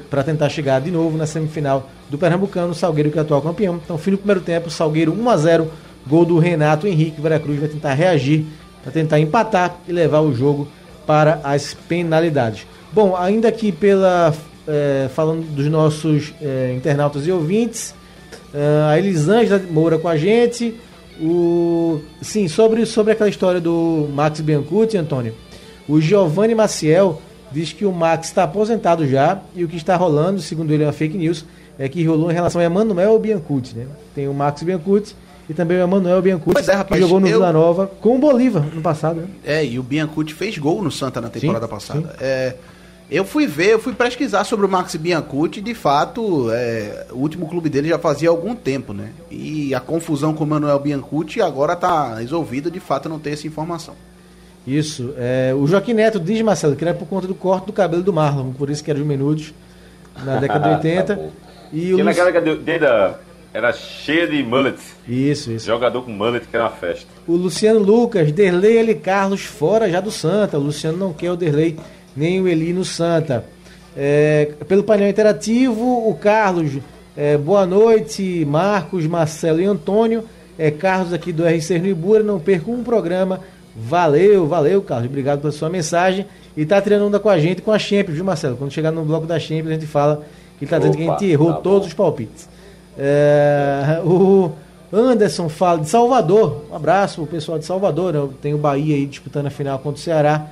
para 0.09 0.23
tentar 0.23 0.49
chegar 0.49 0.81
de 0.81 0.91
novo 0.91 1.17
na 1.19 1.27
semifinal 1.27 1.91
do 2.09 2.17
Pernambucano, 2.17 2.73
Salgueiro 2.75 3.11
que 3.11 3.19
é 3.19 3.23
atual 3.23 3.43
campeão. 3.43 3.81
Então 3.85 3.99
fim 3.99 4.13
do 4.13 4.19
primeiro 4.19 4.41
tempo, 4.41 4.71
Salgueiro 4.71 5.13
1 5.13 5.31
a 5.31 5.37
0, 5.37 5.71
gol 6.07 6.25
do 6.25 6.39
Renato 6.39 6.87
Henrique, 6.87 7.21
Veracruz 7.21 7.59
vai 7.59 7.69
tentar 7.69 7.95
reagir 7.95 8.47
para 8.83 8.93
tentar 8.93 9.19
empatar 9.19 9.77
e 9.89 9.93
levar 9.93 10.21
o 10.21 10.33
jogo 10.33 10.69
para 11.07 11.41
as 11.43 11.75
penalidades. 11.75 12.67
Bom, 12.93 13.17
ainda 13.17 13.49
aqui 13.49 13.73
pela 13.73 14.33
eh, 14.69 15.09
falando 15.15 15.43
dos 15.55 15.67
nossos 15.67 16.35
eh, 16.43 16.75
internautas 16.77 17.27
e 17.27 17.33
ouvintes, 17.33 17.95
eh, 18.53 18.83
a 18.87 18.99
Elisângela 18.99 19.61
Moura 19.71 19.99
com 19.99 20.09
a 20.09 20.17
gente. 20.17 20.79
O, 21.21 22.01
sim, 22.21 22.47
sobre, 22.47 22.87
sobre 22.87 23.13
aquela 23.13 23.31
história 23.31 23.61
do 23.61 24.09
Max 24.13 24.41
Biancucci, 24.41 24.97
Antônio. 24.97 25.35
O 25.89 26.01
Giovanni 26.01 26.55
Maciel 26.55 27.21
diz 27.53 27.73
que 27.73 27.85
o 27.85 27.93
Max 27.93 28.29
está 28.29 28.45
aposentado 28.45 29.07
já 29.07 29.39
e 29.55 29.65
o 29.65 29.69
que 29.69 29.77
está 29.77 29.97
rolando, 29.97 30.41
segundo 30.41 30.73
ele, 30.73 30.83
é 30.83 30.87
uma 30.87 30.93
fake 30.93 31.17
news, 31.17 31.45
é 31.79 31.89
que 31.89 32.05
rolou 32.05 32.31
em 32.31 32.35
relação 32.35 32.61
a 32.61 32.65
Emanuel 32.65 33.19
Biancucci, 33.19 33.77
né? 33.77 33.87
Tem 34.15 34.29
o 34.29 34.35
Max 34.35 34.63
Biancucci 34.63 35.15
e 35.49 35.55
também 35.55 35.79
o 35.79 35.83
Emanuel 35.83 36.21
Biancucci, 36.21 36.53
Pois 36.55 36.69
é, 36.69 36.75
rapaz, 36.75 37.01
que 37.01 37.07
jogou 37.07 37.21
no 37.21 37.27
eu- 37.27 37.39
Vila 37.39 37.53
Nova 37.53 37.87
com 38.01 38.17
o 38.17 38.19
Bolívar 38.19 38.65
no 38.75 38.83
passado, 38.83 39.21
né? 39.21 39.27
É, 39.45 39.65
e 39.65 39.79
o 39.79 39.83
Biancucci 39.83 40.35
fez 40.35 40.59
gol 40.59 40.83
no 40.83 40.91
Santa 40.91 41.21
na 41.21 41.29
temporada 41.31 41.67
Sim, 41.67 41.71
passada. 41.71 42.17
É, 42.21 42.55
eu 43.11 43.25
fui 43.25 43.47
ver, 43.47 43.73
eu 43.73 43.79
fui 43.79 43.95
pesquisar 43.95 44.45
sobre 44.45 44.67
o 44.67 44.69
Max 44.69 44.95
Biancucci, 44.97 45.63
de 45.63 45.73
fato, 45.75 46.51
é, 46.53 47.07
o 47.13 47.17
último 47.19 47.49
clube 47.49 47.71
dele 47.71 47.89
já 47.89 47.99
fazia 47.99 48.29
algum 48.29 48.55
tempo, 48.55 48.93
né? 48.93 49.11
E 49.31 49.75
a 49.75 49.81
confusão 49.81 50.35
com 50.35 50.45
o 50.45 50.47
Manuel 50.47 50.79
Biancucci 50.81 51.41
agora 51.41 51.75
tá 51.77 52.17
resolvida, 52.17 52.71
de 52.71 52.81
fato, 52.81 53.07
eu 53.07 53.11
não 53.11 53.19
tenho 53.19 53.33
essa 53.35 53.47
informação. 53.47 53.95
Isso. 54.77 55.15
É, 55.17 55.53
o 55.55 55.67
Joaquim 55.67 55.95
Neto 55.95 56.21
diz, 56.21 56.41
Marcelo, 56.43 56.77
que 56.77 56.85
era 56.85 56.95
por 56.95 57.07
conta 57.09 57.27
do 57.27 57.35
corte 57.35 57.67
do 57.67 57.73
cabelo 57.73 58.03
do 58.03 58.13
Marlon, 58.13 58.53
por 58.53 58.69
isso 58.71 58.83
que 58.85 58.91
era 58.91 58.99
os 59.01 59.07
menudos 59.07 59.53
na 60.25 60.37
década 60.41 60.69
de 60.69 60.75
80. 60.77 61.17
Tá 61.17 61.23
e 61.73 61.79
o 61.79 61.89
Porque 61.89 61.93
Lu- 62.03 62.05
naquela 62.05 62.27
década 62.27 62.45
de 62.45 62.51
80 62.53 63.21
era 63.55 63.73
cheia 63.73 64.27
de 64.27 64.43
mullet. 64.43 64.79
Isso, 65.09 65.51
isso. 65.51 65.67
Jogador 65.67 66.03
com 66.03 66.11
mullet 66.13 66.47
que 66.47 66.55
era 66.55 66.65
uma 66.67 66.71
festa. 66.71 67.07
O 67.27 67.35
Luciano 67.35 67.81
Lucas, 67.81 68.31
Derlei 68.33 68.79
L. 68.79 68.95
Carlos 68.97 69.43
fora 69.43 69.91
já 69.91 70.01
do 70.01 70.11
Santa. 70.11 70.59
O 70.59 70.63
Luciano 70.63 70.99
não 70.99 71.13
quer 71.13 71.31
o 71.33 71.37
Derlei 71.37 71.77
nem 72.15 72.41
o 72.41 72.47
Eli 72.49 72.73
no 72.73 72.85
Santa. 72.85 73.45
É, 73.97 74.53
pelo 74.69 74.85
painel 74.85 75.09
interativo, 75.09 76.09
o 76.09 76.15
Carlos, 76.15 76.73
é, 77.17 77.37
boa 77.37 77.67
noite, 77.67 78.45
Marcos, 78.45 79.07
Marcelo 79.07 79.61
e 79.61 79.65
Antônio. 79.65 80.25
É, 80.59 80.71
Carlos 80.71 81.13
aqui 81.13 81.33
do 81.33 81.45
RC 81.45 81.77
Ibura, 81.77 82.23
não 82.23 82.39
perca 82.39 82.71
um 82.71 82.83
programa. 82.83 83.41
Valeu, 83.81 84.47
valeu, 84.47 84.83
Carlos. 84.83 85.09
Obrigado 85.09 85.41
pela 85.41 85.53
sua 85.53 85.69
mensagem. 85.69 86.27
E 86.57 86.67
tá 86.67 86.81
tirando 86.83 87.07
onda 87.07 87.21
com 87.21 87.29
a 87.29 87.39
gente 87.39 87.63
com 87.63 87.71
a 87.71 87.79
Champions, 87.79 88.17
viu, 88.17 88.25
Marcelo? 88.25 88.57
Quando 88.57 88.73
chegar 88.73 88.91
no 88.91 89.05
bloco 89.05 89.27
da 89.27 89.39
Champions, 89.39 89.69
a 89.69 89.73
gente 89.75 89.87
fala 89.87 90.23
que 90.59 90.65
ele 90.65 90.71
tá 90.71 90.79
dizendo 90.79 90.97
que 90.97 91.09
a 91.09 91.11
gente 91.13 91.27
errou 91.27 91.53
tá 91.55 91.61
todos 91.61 91.87
os 91.87 91.95
palpites. 91.95 92.49
É, 92.99 94.01
o 94.05 94.51
Anderson 94.93 95.49
fala 95.49 95.79
de 95.81 95.89
Salvador. 95.89 96.65
Um 96.71 96.75
abraço, 96.75 97.23
o 97.23 97.27
pessoal 97.27 97.59
de 97.59 97.65
Salvador. 97.65 98.13
Né? 98.13 98.29
Tem 98.43 98.55
o 98.55 98.59
Bahia 98.59 98.97
aí 98.97 99.07
disputando 99.07 99.47
a 99.47 99.51
final 99.51 99.79
contra 99.79 100.01
o 100.01 100.03
Ceará 100.03 100.47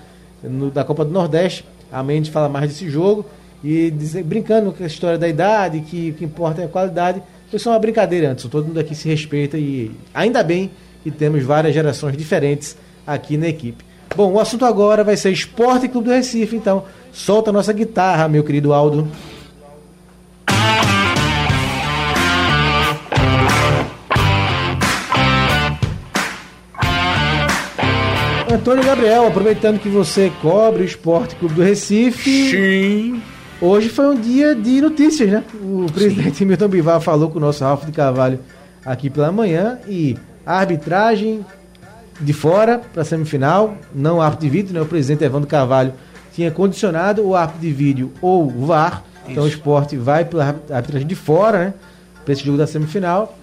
no- 0.44 0.70
da 0.70 0.84
Copa 0.84 1.04
do 1.04 1.10
Nordeste. 1.10 1.64
A 1.90 2.02
Mendes 2.04 2.30
fala 2.30 2.48
mais 2.48 2.68
desse 2.68 2.88
jogo. 2.88 3.26
E 3.64 3.90
dizer- 3.90 4.22
brincando 4.22 4.70
com 4.70 4.84
a 4.84 4.86
história 4.86 5.18
da 5.18 5.26
idade, 5.26 5.80
que 5.80 6.10
o 6.10 6.14
que 6.14 6.24
importa 6.24 6.62
é 6.62 6.66
a 6.66 6.68
qualidade. 6.68 7.20
Foi 7.50 7.58
só 7.58 7.70
uma 7.70 7.78
brincadeira, 7.80 8.28
Anderson. 8.28 8.48
Todo 8.48 8.66
mundo 8.66 8.78
aqui 8.78 8.94
se 8.94 9.08
respeita 9.08 9.58
e 9.58 9.90
ainda 10.14 10.42
bem 10.44 10.70
e 11.04 11.10
temos 11.10 11.42
várias 11.42 11.74
gerações 11.74 12.16
diferentes 12.16 12.76
aqui 13.06 13.36
na 13.36 13.48
equipe. 13.48 13.84
Bom, 14.14 14.32
o 14.32 14.40
assunto 14.40 14.64
agora 14.64 15.04
vai 15.04 15.16
ser 15.16 15.30
Esporte 15.30 15.88
Clube 15.88 16.08
do 16.08 16.14
Recife, 16.14 16.56
então 16.56 16.84
solta 17.12 17.50
a 17.50 17.52
nossa 17.52 17.72
guitarra, 17.72 18.28
meu 18.28 18.42
querido 18.42 18.72
Aldo. 18.72 19.06
Antônio 28.50 28.82
Gabriel, 28.82 29.26
aproveitando 29.26 29.78
que 29.78 29.88
você 29.88 30.32
cobre 30.40 30.82
o 30.82 30.86
Esporte 30.86 31.36
Clube 31.36 31.54
do 31.54 31.62
Recife. 31.62 32.50
Sim. 32.50 33.22
Hoje 33.60 33.88
foi 33.88 34.06
um 34.06 34.18
dia 34.18 34.54
de 34.54 34.80
notícias, 34.80 35.30
né? 35.30 35.44
O 35.60 35.86
presidente 35.92 36.44
Milton 36.44 36.68
Bivar 36.68 37.00
falou 37.00 37.30
com 37.30 37.38
o 37.38 37.40
nosso 37.40 37.62
Ralf 37.62 37.84
de 37.84 37.92
Carvalho 37.92 38.40
aqui 38.84 39.10
pela 39.10 39.30
manhã 39.30 39.78
e 39.88 40.16
a 40.44 40.58
arbitragem 40.58 41.44
de 42.20 42.32
fora 42.32 42.80
para 42.92 43.02
a 43.02 43.04
semifinal, 43.04 43.76
não 43.94 44.20
árbitro 44.20 44.46
de 44.46 44.50
vídeo, 44.50 44.74
né? 44.74 44.80
O 44.80 44.86
presidente 44.86 45.24
Evandro 45.24 45.48
Carvalho 45.48 45.92
tinha 46.32 46.50
condicionado 46.50 47.26
o 47.26 47.34
árbitro 47.34 47.62
de 47.62 47.72
vídeo 47.72 48.12
ou 48.20 48.46
o 48.46 48.66
VAR. 48.66 49.02
Então 49.28 49.44
o 49.44 49.48
esporte 49.48 49.96
vai 49.96 50.24
pela 50.24 50.56
arbitragem 50.70 51.06
de 51.06 51.14
fora, 51.14 51.58
né? 51.58 51.74
Para 52.24 52.32
esse 52.32 52.44
jogo 52.44 52.58
da 52.58 52.66
semifinal. 52.66 53.36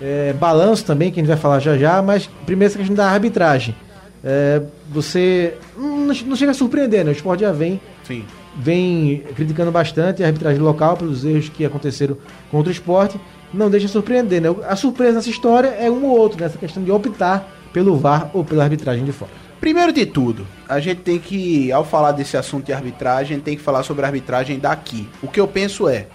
É, 0.00 0.32
balanço 0.32 0.84
também, 0.84 1.10
que 1.10 1.20
a 1.20 1.22
gente 1.22 1.28
vai 1.28 1.36
falar 1.36 1.60
já 1.60 1.76
já, 1.76 2.00
mas 2.00 2.28
primeiro 2.46 2.70
essa 2.70 2.78
questão 2.78 2.96
da 2.96 3.06
arbitragem. 3.06 3.74
É, 4.22 4.62
você 4.90 5.54
não, 5.76 6.06
não 6.06 6.36
chega 6.36 6.50
a 6.50 6.54
surpreender, 6.54 7.04
né? 7.04 7.10
O 7.10 7.12
esporte 7.12 7.40
já 7.40 7.52
vem 7.52 7.80
Sim. 8.04 8.24
vem 8.58 9.22
criticando 9.34 9.70
bastante 9.70 10.22
a 10.22 10.26
arbitragem 10.26 10.60
local 10.60 10.96
pelos 10.96 11.24
erros 11.24 11.48
que 11.48 11.64
aconteceram 11.64 12.16
contra 12.50 12.68
o 12.68 12.72
esporte. 12.72 13.18
Não 13.52 13.70
deixa 13.70 13.88
surpreender, 13.88 14.40
né? 14.40 14.48
A 14.68 14.76
surpresa 14.76 15.14
nessa 15.14 15.30
história 15.30 15.68
é 15.68 15.90
um 15.90 16.04
ou 16.04 16.18
outro, 16.18 16.40
nessa 16.40 16.58
questão 16.58 16.82
de 16.82 16.90
optar 16.90 17.59
pelo 17.72 17.96
VAR 17.96 18.30
ou 18.34 18.44
pela 18.44 18.64
arbitragem 18.64 19.04
de 19.04 19.12
fora. 19.12 19.30
Primeiro 19.60 19.92
de 19.92 20.06
tudo, 20.06 20.46
a 20.68 20.80
gente 20.80 21.02
tem 21.02 21.18
que, 21.18 21.70
ao 21.70 21.84
falar 21.84 22.12
desse 22.12 22.36
assunto 22.36 22.66
de 22.66 22.72
arbitragem, 22.72 23.38
tem 23.40 23.56
que 23.56 23.62
falar 23.62 23.82
sobre 23.82 24.04
a 24.04 24.08
arbitragem 24.08 24.58
daqui. 24.58 25.08
O 25.22 25.28
que 25.28 25.38
eu 25.38 25.46
penso 25.46 25.88
é, 25.88 26.06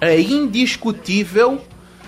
é 0.00 0.20
indiscutível 0.20 1.60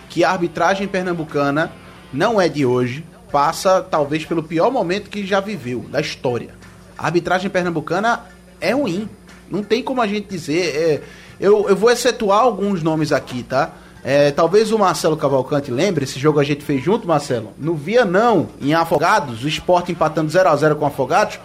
que 0.09 0.25
a 0.25 0.31
arbitragem 0.31 0.89
pernambucana 0.89 1.71
não 2.13 2.41
é 2.41 2.49
de 2.49 2.67
hoje, 2.67 3.05
passa 3.31 3.81
talvez 3.81 4.25
pelo 4.25 4.43
pior 4.43 4.71
momento 4.71 5.09
que 5.09 5.25
já 5.25 5.39
viveu, 5.39 5.87
da 5.91 6.01
história. 6.01 6.51
A 6.99 7.07
arbitragem 7.07 7.49
pernambucana 7.49 8.25
é 8.61 8.73
ruim. 8.73 9.09
Não 9.49 9.63
tem 9.63 9.83
como 9.83 10.03
a 10.03 10.07
gente 10.07 10.29
dizer. 10.29 10.75
é, 10.77 11.03
eu, 11.41 11.69
eu 11.69 11.75
vou 11.75 11.91
excetuar 11.91 12.41
alguns 12.41 12.83
nomes 12.83 13.11
aqui, 13.11 13.43
tá? 13.43 13.73
É, 14.05 14.33
talvez 14.33 14.73
o 14.73 14.79
Marcelo 14.79 15.17
Cavalcante 15.17 15.71
lembre, 15.71 16.05
esse 16.05 16.19
jogo 16.19 16.41
a 16.41 16.45
gente 16.45 16.65
fez 16.65 16.83
junto, 16.83 17.07
Marcelo. 17.07 17.53
No 17.57 17.75
Vianão, 17.75 18.49
em 18.61 18.75
Afogados, 18.75 19.45
o 19.45 19.49
esporte 19.49 19.93
empatando 19.93 20.31
0 20.31 20.49
a 20.49 20.57
0 20.57 20.77
com 20.77 20.85
Afogados. 20.87 21.39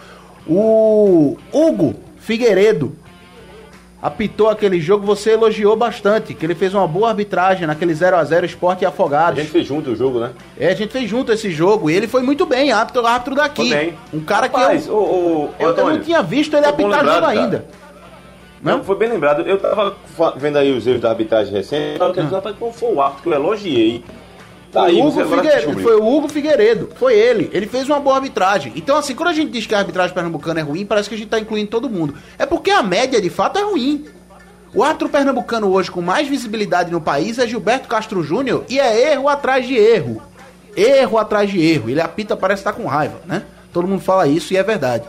O 0.48 1.38
Hugo 1.54 1.96
Figueiredo 2.20 2.96
apitou 4.02 4.50
aquele 4.50 4.80
jogo, 4.80 5.06
você 5.06 5.32
elogiou 5.32 5.76
bastante, 5.76 6.34
que 6.34 6.46
ele 6.46 6.56
fez 6.56 6.74
uma 6.74 6.88
boa 6.88 7.10
arbitragem 7.10 7.68
naquele 7.68 7.94
0 7.94 8.16
a 8.16 8.24
0 8.24 8.46
esporte 8.46 8.82
e 8.84 8.86
A 8.86 8.90
Afogados. 8.90 9.40
gente 9.40 9.52
fez 9.52 9.68
junto 9.68 9.92
o 9.92 9.96
jogo, 9.96 10.20
né? 10.20 10.32
É, 10.58 10.70
a 10.70 10.76
gente 10.76 10.92
fez 10.92 11.10
junto 11.10 11.32
esse 11.32 11.52
jogo 11.52 11.90
e 11.90 11.96
ele 11.96 12.08
foi 12.08 12.22
muito 12.24 12.46
bem, 12.46 12.72
árbitro, 12.72 13.06
árbitro 13.06 13.36
daqui. 13.36 13.70
Foi 13.70 13.78
bem. 13.78 13.94
Um 14.14 14.20
cara 14.22 14.48
Rapaz, 14.48 14.84
que 14.84 14.90
eu, 14.90 14.96
ô, 14.96 15.50
eu, 15.60 15.66
eu 15.66 15.70
Antônio, 15.70 15.94
não 15.98 16.04
tinha 16.04 16.24
visto 16.24 16.56
ele 16.56 16.66
apitar 16.66 17.04
jogo 17.06 17.14
lembrado, 17.14 17.34
cara. 17.34 17.66
Não, 18.62 18.84
foi 18.84 18.96
bem 18.96 19.10
lembrado. 19.10 19.42
Eu 19.42 19.58
tava 19.60 19.96
vendo 20.36 20.58
aí 20.58 20.72
os 20.72 20.86
erros 20.86 21.02
da 21.02 21.10
arbitragem 21.10 21.54
recente. 21.54 21.94
Eu 21.94 22.00
tava 22.00 22.14
querendo 22.14 22.30
dizer, 22.30 22.56
qual 22.56 22.74
foi 22.74 22.94
o 22.94 23.02
árbitro 23.02 23.24
que 23.24 23.30
eu 23.30 23.34
elogiei? 23.34 24.04
Tá 24.72 24.84
aí, 24.84 25.02
Hugo 25.02 25.12
Figueiredo, 25.12 25.80
foi 25.80 25.96
o 25.96 26.06
Hugo 26.06 26.28
Figueiredo, 26.28 26.90
foi 26.96 27.18
ele. 27.18 27.50
Ele 27.54 27.66
fez 27.66 27.88
uma 27.88 28.00
boa 28.00 28.18
arbitragem. 28.18 28.74
Então, 28.76 28.98
assim, 28.98 29.16
quando 29.16 29.30
a 29.30 29.34
gente 29.34 29.50
diz 29.50 29.66
que 29.66 29.74
a 29.74 29.80
arbitragem 29.80 30.14
pernambucana 30.14 30.60
é 30.60 30.64
ruim, 30.64 30.86
parece 30.86 31.08
que 31.08 31.16
a 31.16 31.18
gente 31.18 31.30
tá 31.30 31.40
incluindo 31.40 31.70
todo 31.70 31.90
mundo. 31.90 32.16
É 32.38 32.46
porque 32.46 32.70
a 32.70 32.84
média, 32.84 33.22
de 33.22 33.30
fato, 33.30 33.58
é 33.58 33.64
ruim. 33.64 34.06
O 34.74 34.84
árbitro 34.84 35.08
pernambucano 35.08 35.72
hoje 35.72 35.90
com 35.90 36.02
mais 36.02 36.28
visibilidade 36.28 36.92
no 36.92 37.00
país 37.00 37.40
é 37.40 37.48
Gilberto 37.48 37.88
Castro 37.88 38.22
Júnior 38.22 38.66
e 38.68 38.80
é 38.80 39.14
erro 39.14 39.30
atrás 39.30 39.66
de 39.66 39.76
erro. 39.76 40.22
Erro 40.76 41.18
atrás 41.18 41.50
de 41.50 41.60
erro. 41.60 41.90
Ele 41.90 42.02
apita, 42.02 42.36
parece 42.36 42.60
estar 42.60 42.74
com 42.74 42.86
raiva, 42.86 43.22
né? 43.26 43.44
Todo 43.72 43.88
mundo 43.88 44.02
fala 44.02 44.28
isso 44.28 44.54
e 44.54 44.58
é 44.58 44.64
verdade. 44.64 45.06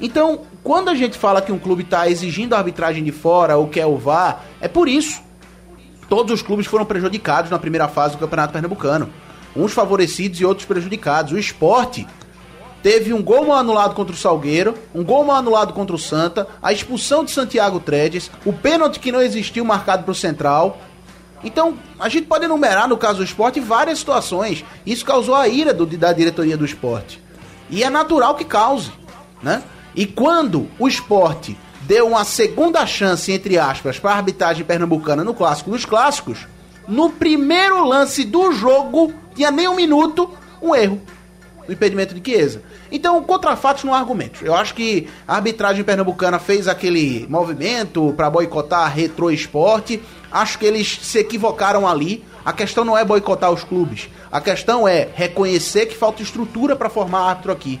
Então, 0.00 0.40
quando 0.64 0.88
a 0.88 0.94
gente 0.94 1.16
fala 1.16 1.40
que 1.40 1.52
um 1.52 1.58
clube 1.58 1.82
está 1.84 2.08
exigindo 2.08 2.54
a 2.54 2.58
arbitragem 2.58 3.04
de 3.04 3.12
fora 3.12 3.56
ou 3.56 3.68
quer 3.68 3.86
o 3.86 3.96
VAR, 3.96 4.44
é 4.60 4.66
por 4.66 4.88
isso. 4.88 5.22
Todos 6.08 6.32
os 6.32 6.42
clubes 6.42 6.66
foram 6.66 6.84
prejudicados 6.84 7.50
na 7.50 7.58
primeira 7.58 7.86
fase 7.86 8.14
do 8.14 8.18
Campeonato 8.18 8.52
Pernambucano. 8.52 9.10
Uns 9.54 9.72
favorecidos 9.72 10.40
e 10.40 10.44
outros 10.44 10.66
prejudicados. 10.66 11.32
O 11.32 11.38
esporte 11.38 12.06
teve 12.82 13.12
um 13.12 13.22
gol 13.22 13.46
mal 13.46 13.58
anulado 13.58 13.94
contra 13.94 14.14
o 14.14 14.18
Salgueiro, 14.18 14.74
um 14.94 15.04
gol 15.04 15.24
mal 15.24 15.36
anulado 15.36 15.72
contra 15.72 15.94
o 15.94 15.98
Santa, 15.98 16.46
a 16.62 16.72
expulsão 16.72 17.24
de 17.24 17.30
Santiago 17.30 17.78
Tredes, 17.80 18.30
o 18.44 18.52
pênalti 18.52 18.98
que 19.00 19.12
não 19.12 19.22
existiu 19.22 19.64
marcado 19.64 20.02
para 20.02 20.12
o 20.12 20.14
Central. 20.14 20.78
Então, 21.42 21.74
a 22.00 22.08
gente 22.08 22.26
pode 22.26 22.46
enumerar, 22.46 22.88
no 22.88 22.96
caso 22.96 23.18
do 23.18 23.24
esporte, 23.24 23.60
várias 23.60 23.98
situações. 23.98 24.64
Isso 24.86 25.04
causou 25.04 25.34
a 25.34 25.46
ira 25.46 25.72
do- 25.74 25.86
da 25.86 26.12
diretoria 26.12 26.56
do 26.56 26.64
esporte. 26.64 27.22
E 27.70 27.82
é 27.82 27.90
natural 27.90 28.34
que 28.34 28.44
cause, 28.44 28.90
né? 29.42 29.62
E 29.94 30.06
quando 30.06 30.68
o 30.78 30.88
esporte 30.88 31.56
deu 31.82 32.08
uma 32.08 32.24
segunda 32.24 32.84
chance, 32.86 33.30
entre 33.30 33.58
aspas, 33.58 33.98
para 33.98 34.12
a 34.12 34.16
arbitragem 34.16 34.64
pernambucana 34.64 35.22
no 35.22 35.34
Clássico 35.34 35.70
dos 35.70 35.84
Clássicos, 35.84 36.46
no 36.88 37.10
primeiro 37.10 37.84
lance 37.86 38.24
do 38.24 38.52
jogo, 38.52 39.12
tinha 39.34 39.50
nem 39.50 39.68
um 39.68 39.76
minuto, 39.76 40.30
um 40.60 40.74
erro 40.74 41.00
o 41.68 41.72
impedimento 41.72 42.14
de 42.14 42.30
Chiesa. 42.30 42.62
Então, 42.90 43.22
contra 43.22 43.56
fatos 43.56 43.84
não. 43.84 43.94
Eu 44.42 44.54
acho 44.54 44.74
que 44.74 45.08
a 45.26 45.36
arbitragem 45.36 45.84
pernambucana 45.84 46.38
fez 46.38 46.68
aquele 46.68 47.26
movimento 47.28 48.12
para 48.16 48.30
boicotar 48.30 48.80
a 48.80 48.88
Retro 48.88 49.30
Esporte. 49.30 50.02
Acho 50.30 50.58
que 50.58 50.66
eles 50.66 50.98
se 51.02 51.18
equivocaram 51.18 51.88
ali. 51.88 52.24
A 52.44 52.52
questão 52.52 52.84
não 52.84 52.96
é 52.96 53.04
boicotar 53.04 53.50
os 53.50 53.64
clubes. 53.64 54.08
A 54.30 54.40
questão 54.40 54.86
é 54.86 55.08
reconhecer 55.14 55.86
que 55.86 55.96
falta 55.96 56.22
estrutura 56.22 56.76
para 56.76 56.90
formar 56.90 57.30
árbitro 57.30 57.52
aqui. 57.52 57.80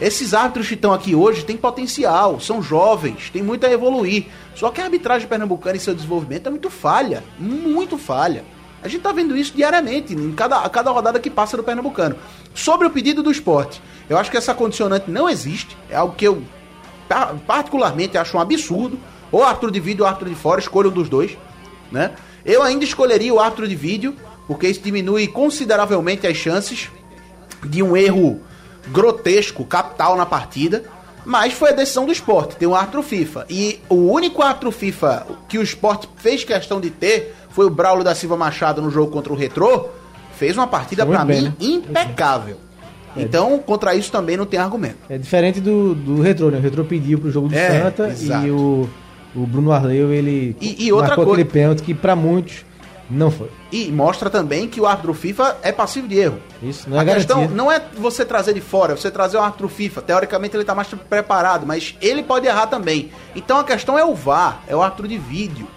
Esses 0.00 0.34
árbitros 0.34 0.66
que 0.68 0.74
estão 0.74 0.92
aqui 0.92 1.14
hoje 1.14 1.44
têm 1.44 1.56
potencial, 1.56 2.40
são 2.40 2.60
jovens, 2.60 3.30
têm 3.30 3.42
muito 3.42 3.64
a 3.66 3.70
evoluir. 3.70 4.26
Só 4.54 4.70
que 4.70 4.80
a 4.80 4.84
arbitragem 4.84 5.28
pernambucana 5.28 5.76
e 5.76 5.80
seu 5.80 5.94
desenvolvimento 5.94 6.46
é 6.46 6.50
muito 6.50 6.70
falha, 6.70 7.22
muito 7.38 7.96
falha. 7.96 8.44
A 8.82 8.88
gente 8.88 9.02
tá 9.02 9.12
vendo 9.12 9.36
isso 9.36 9.52
diariamente, 9.54 10.12
em 10.12 10.32
cada, 10.32 10.58
a 10.58 10.68
cada 10.68 10.90
rodada 10.90 11.20
que 11.20 11.30
passa 11.30 11.56
do 11.56 11.62
Pernambucano. 11.62 12.16
Sobre 12.52 12.84
o 12.84 12.90
pedido 12.90 13.22
do 13.22 13.30
esporte, 13.30 13.80
eu 14.10 14.18
acho 14.18 14.28
que 14.28 14.36
essa 14.36 14.52
condicionante 14.52 15.08
não 15.08 15.28
existe, 15.30 15.76
é 15.88 15.94
algo 15.94 16.16
que 16.16 16.26
eu 16.26 16.42
pa- 17.08 17.36
particularmente 17.46 18.18
acho 18.18 18.36
um 18.36 18.40
absurdo. 18.40 18.98
Ou 19.30 19.44
árbitro 19.44 19.70
de 19.70 19.78
vídeo 19.78 20.02
ou 20.02 20.08
árbitro 20.08 20.28
de 20.28 20.34
fora, 20.34 20.60
escolha 20.60 20.88
um 20.88 20.92
dos 20.92 21.08
dois, 21.08 21.38
né? 21.92 22.10
Eu 22.44 22.60
ainda 22.62 22.84
escolheria 22.84 23.32
o 23.32 23.38
árbitro 23.38 23.68
de 23.68 23.76
vídeo, 23.76 24.16
porque 24.48 24.66
isso 24.68 24.80
diminui 24.80 25.28
consideravelmente 25.28 26.26
as 26.26 26.36
chances 26.36 26.90
de 27.64 27.82
um 27.82 27.96
erro 27.96 28.40
grotesco, 28.88 29.64
capital 29.64 30.16
na 30.16 30.26
partida. 30.26 30.82
Mas 31.24 31.52
foi 31.52 31.70
a 31.70 31.72
decisão 31.72 32.04
do 32.04 32.10
esporte, 32.10 32.56
tem 32.56 32.66
um 32.66 32.74
árbitro 32.74 33.00
FIFA. 33.00 33.46
E 33.48 33.78
o 33.88 33.94
único 34.10 34.42
árbitro 34.42 34.72
FIFA 34.72 35.24
que 35.48 35.56
o 35.56 35.62
esporte 35.62 36.08
fez 36.16 36.42
questão 36.42 36.80
de 36.80 36.90
ter 36.90 37.32
foi 37.50 37.64
o 37.66 37.70
Braulio 37.70 38.02
da 38.02 38.12
Silva 38.12 38.36
Machado 38.36 38.82
no 38.82 38.90
jogo 38.90 39.12
contra 39.12 39.32
o 39.32 39.36
Retrô. 39.36 39.86
Fez 40.36 40.56
uma 40.56 40.66
partida, 40.66 41.04
bem, 41.04 41.42
mim, 41.42 41.42
né? 41.42 41.52
impecável. 41.60 42.56
Então, 43.16 43.56
contra 43.58 43.94
isso 43.94 44.10
também 44.10 44.36
não 44.36 44.46
tem 44.46 44.58
argumento. 44.58 44.96
É 45.08 45.16
diferente 45.16 45.60
do, 45.60 45.94
do 45.94 46.20
Retrô, 46.20 46.50
né? 46.50 46.58
O 46.58 46.60
Retrô 46.60 46.82
pediu 46.82 47.18
pro 47.20 47.30
jogo 47.30 47.48
do 47.48 47.54
É, 47.54 47.82
Santa 47.82 48.08
exato. 48.08 48.46
e 48.46 48.50
o, 48.50 48.88
o 49.36 49.46
Bruno 49.46 49.70
Arleu, 49.70 50.12
ele 50.12 50.56
E- 50.60 50.86
e 50.86 50.92
outra 50.92 51.08
marcou 51.08 51.26
coisa- 51.26 51.42
aquele 51.42 51.52
pênalti 51.52 51.82
que 51.82 51.94
pra 51.94 52.16
muitos 52.16 52.64
não 53.12 53.30
foi. 53.30 53.50
E 53.70 53.92
mostra 53.92 54.30
também 54.30 54.66
que 54.66 54.80
o 54.80 54.86
árbitro 54.86 55.12
FIFA 55.12 55.58
é 55.62 55.70
passivo 55.70 56.08
de 56.08 56.18
erro. 56.18 56.40
Isso 56.62 56.88
não 56.88 56.98
é 56.98 57.00
a 57.00 57.14
questão 57.14 57.36
garantia. 57.36 57.56
não 57.56 57.70
é 57.70 57.82
você 57.94 58.24
trazer 58.24 58.54
de 58.54 58.60
fora, 58.60 58.94
é 58.94 58.96
você 58.96 59.10
trazer 59.10 59.36
o 59.36 59.40
árbitro 59.40 59.68
FIFA. 59.68 60.00
Teoricamente 60.00 60.56
ele 60.56 60.64
tá 60.64 60.74
mais 60.74 60.88
preparado, 60.88 61.66
mas 61.66 61.94
ele 62.00 62.22
pode 62.22 62.46
errar 62.46 62.68
também. 62.68 63.12
Então 63.36 63.58
a 63.58 63.64
questão 63.64 63.98
é 63.98 64.04
o 64.04 64.14
VAR, 64.14 64.62
é 64.66 64.74
o 64.74 64.82
árbitro 64.82 65.06
de 65.06 65.18
vídeo. 65.18 65.68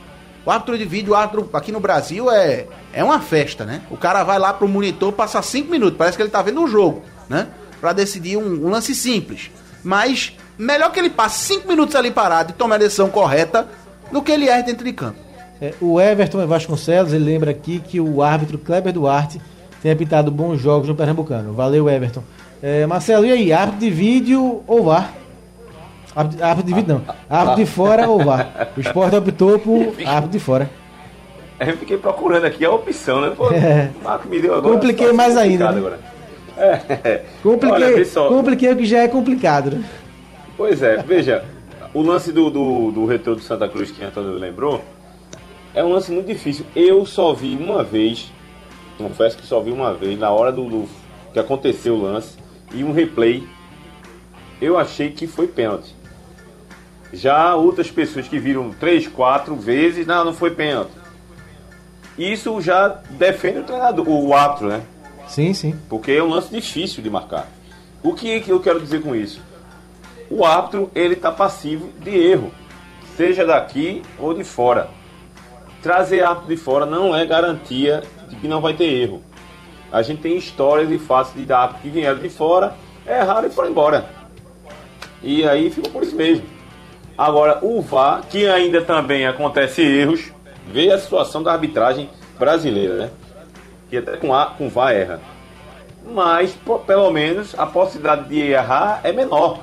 O 0.46 0.52
árbitro 0.52 0.78
de 0.78 0.86
vídeo, 0.86 1.12
o 1.12 1.16
árbitro 1.16 1.50
aqui 1.52 1.72
no 1.72 1.80
Brasil 1.80 2.32
é, 2.32 2.68
é 2.94 3.04
uma 3.04 3.20
festa, 3.20 3.66
né? 3.66 3.82
O 3.90 3.98
cara 3.98 4.24
vai 4.24 4.40
lá 4.40 4.54
pro 4.54 4.68
monitor, 4.68 5.12
passa 5.12 5.42
cinco 5.42 5.72
minutos, 5.72 5.98
parece 5.98 6.16
que 6.16 6.24
ele 6.24 6.30
tá 6.30 6.42
vendo 6.42 6.62
um 6.62 6.68
jogo, 6.68 7.04
né? 7.28 7.48
Pra 7.82 7.92
decidir 7.92 8.38
um, 8.38 8.66
um 8.66 8.70
lance 8.70 8.96
simples. 8.96 9.52
Mas 9.84 10.34
melhor 10.58 10.92
que 10.92 11.00
ele 11.00 11.10
passe 11.10 11.46
cinco 11.46 11.68
minutos 11.68 11.96
ali 11.96 12.12
parado 12.12 12.52
e 12.52 12.54
tome 12.54 12.76
a 12.76 12.78
decisão 12.78 13.10
correta 13.10 13.68
do 14.12 14.22
que 14.22 14.32
ele 14.32 14.48
erre 14.48 14.64
dentro 14.64 14.86
de 14.86 14.94
campo. 14.94 15.25
É, 15.62 15.74
o 15.82 16.00
Everton 16.02 16.46
Vasconcelos, 16.46 17.14
ele 17.14 17.24
lembra 17.24 17.52
aqui 17.52 17.80
que 17.80 18.00
o 18.00 18.22
árbitro 18.22 18.58
Kleber 18.58 18.92
Duarte 18.94 19.40
tem 19.82 19.92
apitado 19.92 20.30
bons 20.32 20.60
jogos 20.60 20.88
no 20.88 20.96
Pernambucano. 20.96 21.54
Valeu, 21.54 21.90
Everton. 21.90 22.24
É, 22.62 22.86
Marcelo, 22.86 23.26
e 23.26 23.32
aí? 23.32 23.54
Árbitro 23.54 23.80
de 23.80 23.90
vídeo 23.90 24.64
ou 24.68 24.84
VAR? 24.84 25.14
Árbitro, 26.16 26.64
de 26.64 26.74
vídeo 26.74 26.96
não. 26.96 27.16
Árbitro 27.30 27.64
de 27.64 27.70
fora 27.70 28.08
ou 28.10 28.24
VAR? 28.24 28.70
O 28.76 28.80
esporte 28.80 29.16
optou 29.16 29.60
por 29.60 29.94
árbitro 30.06 30.32
de 30.32 30.40
fora. 30.40 30.70
Eu 31.60 31.78
fiquei 31.78 31.98
procurando 31.98 32.46
aqui 32.46 32.66
a 32.66 32.72
opção, 32.72 33.22
né? 33.22 33.32
Pô, 33.36 33.50
É. 33.54 33.92
o 34.02 34.04
Marco 34.04 34.28
me 34.28 34.42
deu 34.42 34.56
agora. 34.56 34.74
Compliquei 34.74 35.08
uma 35.08 35.14
mais 35.14 35.38
ainda, 35.38 35.72
né? 35.72 35.78
Agora. 35.78 36.00
É. 36.58 37.22
Compliquei, 37.44 37.94
Olha, 37.94 38.06
só. 38.06 38.28
compliquei 38.30 38.72
o 38.72 38.78
que 38.78 38.86
já 38.86 39.00
é 39.00 39.08
complicado, 39.08 39.72
né? 39.72 39.84
Pois 40.58 40.82
é, 40.82 40.98
veja, 40.98 41.44
o 41.94 42.02
lance 42.02 42.32
do, 42.32 42.50
do, 42.50 42.92
do 42.92 43.06
retorno 43.06 43.40
do 43.40 43.46
Santa 43.46 43.68
Cruz 43.68 43.92
que 43.92 44.04
Antônio 44.04 44.32
lembrou 44.34 44.82
é 45.76 45.84
um 45.84 45.92
lance 45.92 46.12
muito 46.12 46.28
difícil. 46.28 46.66
Eu 46.76 47.06
só 47.06 47.34
vi 47.34 47.56
uma 47.56 47.84
vez, 47.84 48.32
confesso 48.98 49.38
que 49.38 49.46
só 49.46 49.60
vi 49.60 49.72
uma 49.72 49.94
vez, 49.94 50.18
na 50.18 50.32
hora 50.32 50.52
do, 50.52 50.68
do 50.68 50.90
que 51.34 51.38
aconteceu 51.38 51.96
o 51.96 52.02
lance, 52.02 52.38
e 52.74 52.84
um 52.84 52.94
replay, 52.94 53.48
eu 54.62 54.78
achei 54.78 55.12
que 55.12 55.28
foi 55.28 55.48
pênalti. 55.48 55.94
Já 57.12 57.56
outras 57.56 57.92
pessoas 57.92 58.28
que 58.28 58.40
viram 58.40 58.72
três, 58.72 59.06
quatro 59.08 59.56
vezes, 59.56 60.08
não, 60.08 60.26
não 60.26 60.34
foi 60.34 60.52
pênalti. 60.52 60.92
Isso 62.18 62.60
já 62.62 62.88
defende 62.88 63.60
o 63.60 63.64
treinador, 63.64 64.08
o 64.08 64.34
árbitro, 64.34 64.70
né? 64.70 64.82
Sim, 65.28 65.54
sim. 65.54 65.78
Porque 65.90 66.14
é 66.14 66.24
um 66.24 66.30
lance 66.30 66.50
difícil 66.50 67.04
de 67.04 67.10
marcar. 67.10 67.48
O 68.02 68.14
que, 68.14 68.40
que 68.40 68.52
eu 68.52 68.62
quero 68.62 68.80
dizer 68.80 69.02
com 69.02 69.14
isso? 69.14 69.42
O 70.30 70.46
árbitro 70.46 70.90
ele 70.96 71.14
está 71.14 71.32
passivo 71.32 71.90
de 72.00 72.12
erro, 72.12 72.52
seja 73.18 73.46
daqui 73.46 74.02
ou 74.18 74.34
de 74.34 74.44
fora. 74.44 74.90
Trazer 75.86 76.24
árbitro 76.24 76.48
de 76.50 76.58
fora 76.58 76.84
não 76.88 77.16
é 77.16 77.24
garantia 77.28 78.02
de 78.28 78.36
que 78.38 78.48
não 78.48 78.60
vai 78.60 78.74
ter 78.74 78.86
erro. 78.86 79.22
A 79.92 80.02
gente 80.02 80.20
tem 80.20 80.36
histórias 80.36 80.90
e 80.90 80.98
fatos 80.98 81.36
de 81.36 81.54
árbitros 81.54 81.84
que 81.84 81.90
vieram 81.92 82.18
de 82.18 82.28
fora, 82.28 82.74
erraram 83.06 83.48
e 83.48 83.52
foram 83.52 83.70
embora. 83.70 84.04
E 85.22 85.48
aí 85.48 85.70
ficou 85.70 85.92
por 85.92 86.02
isso 86.02 86.16
mesmo. 86.16 86.44
Agora, 87.16 87.60
o 87.62 87.84
VAR, 87.84 88.24
que 88.28 88.48
ainda 88.48 88.82
também 88.82 89.28
acontece 89.28 89.84
erros, 89.84 90.34
vê 90.68 90.92
a 90.92 90.98
situação 90.98 91.44
da 91.44 91.52
arbitragem 91.52 92.10
brasileira, 92.40 92.96
né? 92.96 93.10
Que 93.88 93.98
até 93.98 94.18
com, 94.18 94.34
a, 94.34 94.48
com 94.48 94.68
VAR 94.68 94.92
erra. 94.92 95.20
Mas, 96.04 96.54
po- 96.66 96.80
pelo 96.80 97.12
menos, 97.12 97.54
a 97.60 97.68
possibilidade 97.68 98.28
de 98.28 98.40
errar 98.42 99.02
é 99.04 99.12
menor. 99.12 99.60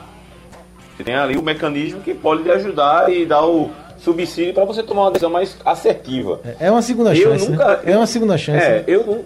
Você 0.96 1.02
tem 1.02 1.16
ali 1.16 1.36
o 1.36 1.42
mecanismo 1.42 2.00
que 2.00 2.14
pode 2.14 2.44
lhe 2.44 2.52
ajudar 2.52 3.12
e 3.12 3.26
dar 3.26 3.44
o 3.44 3.72
subsídio 4.02 4.52
para 4.52 4.64
você 4.64 4.82
tomar 4.82 5.02
uma 5.02 5.10
decisão 5.12 5.30
mais 5.30 5.56
assertiva. 5.64 6.40
É 6.58 6.70
uma 6.70 6.82
segunda 6.82 7.14
Eu 7.14 7.30
chance. 7.32 7.50
nunca- 7.50 7.76
né? 7.76 7.80
É 7.92 7.96
uma 7.96 8.06
segunda 8.06 8.36
chance. 8.36 8.64
É, 8.64 8.70
né? 8.78 8.84
eu 8.86 9.06
não. 9.06 9.24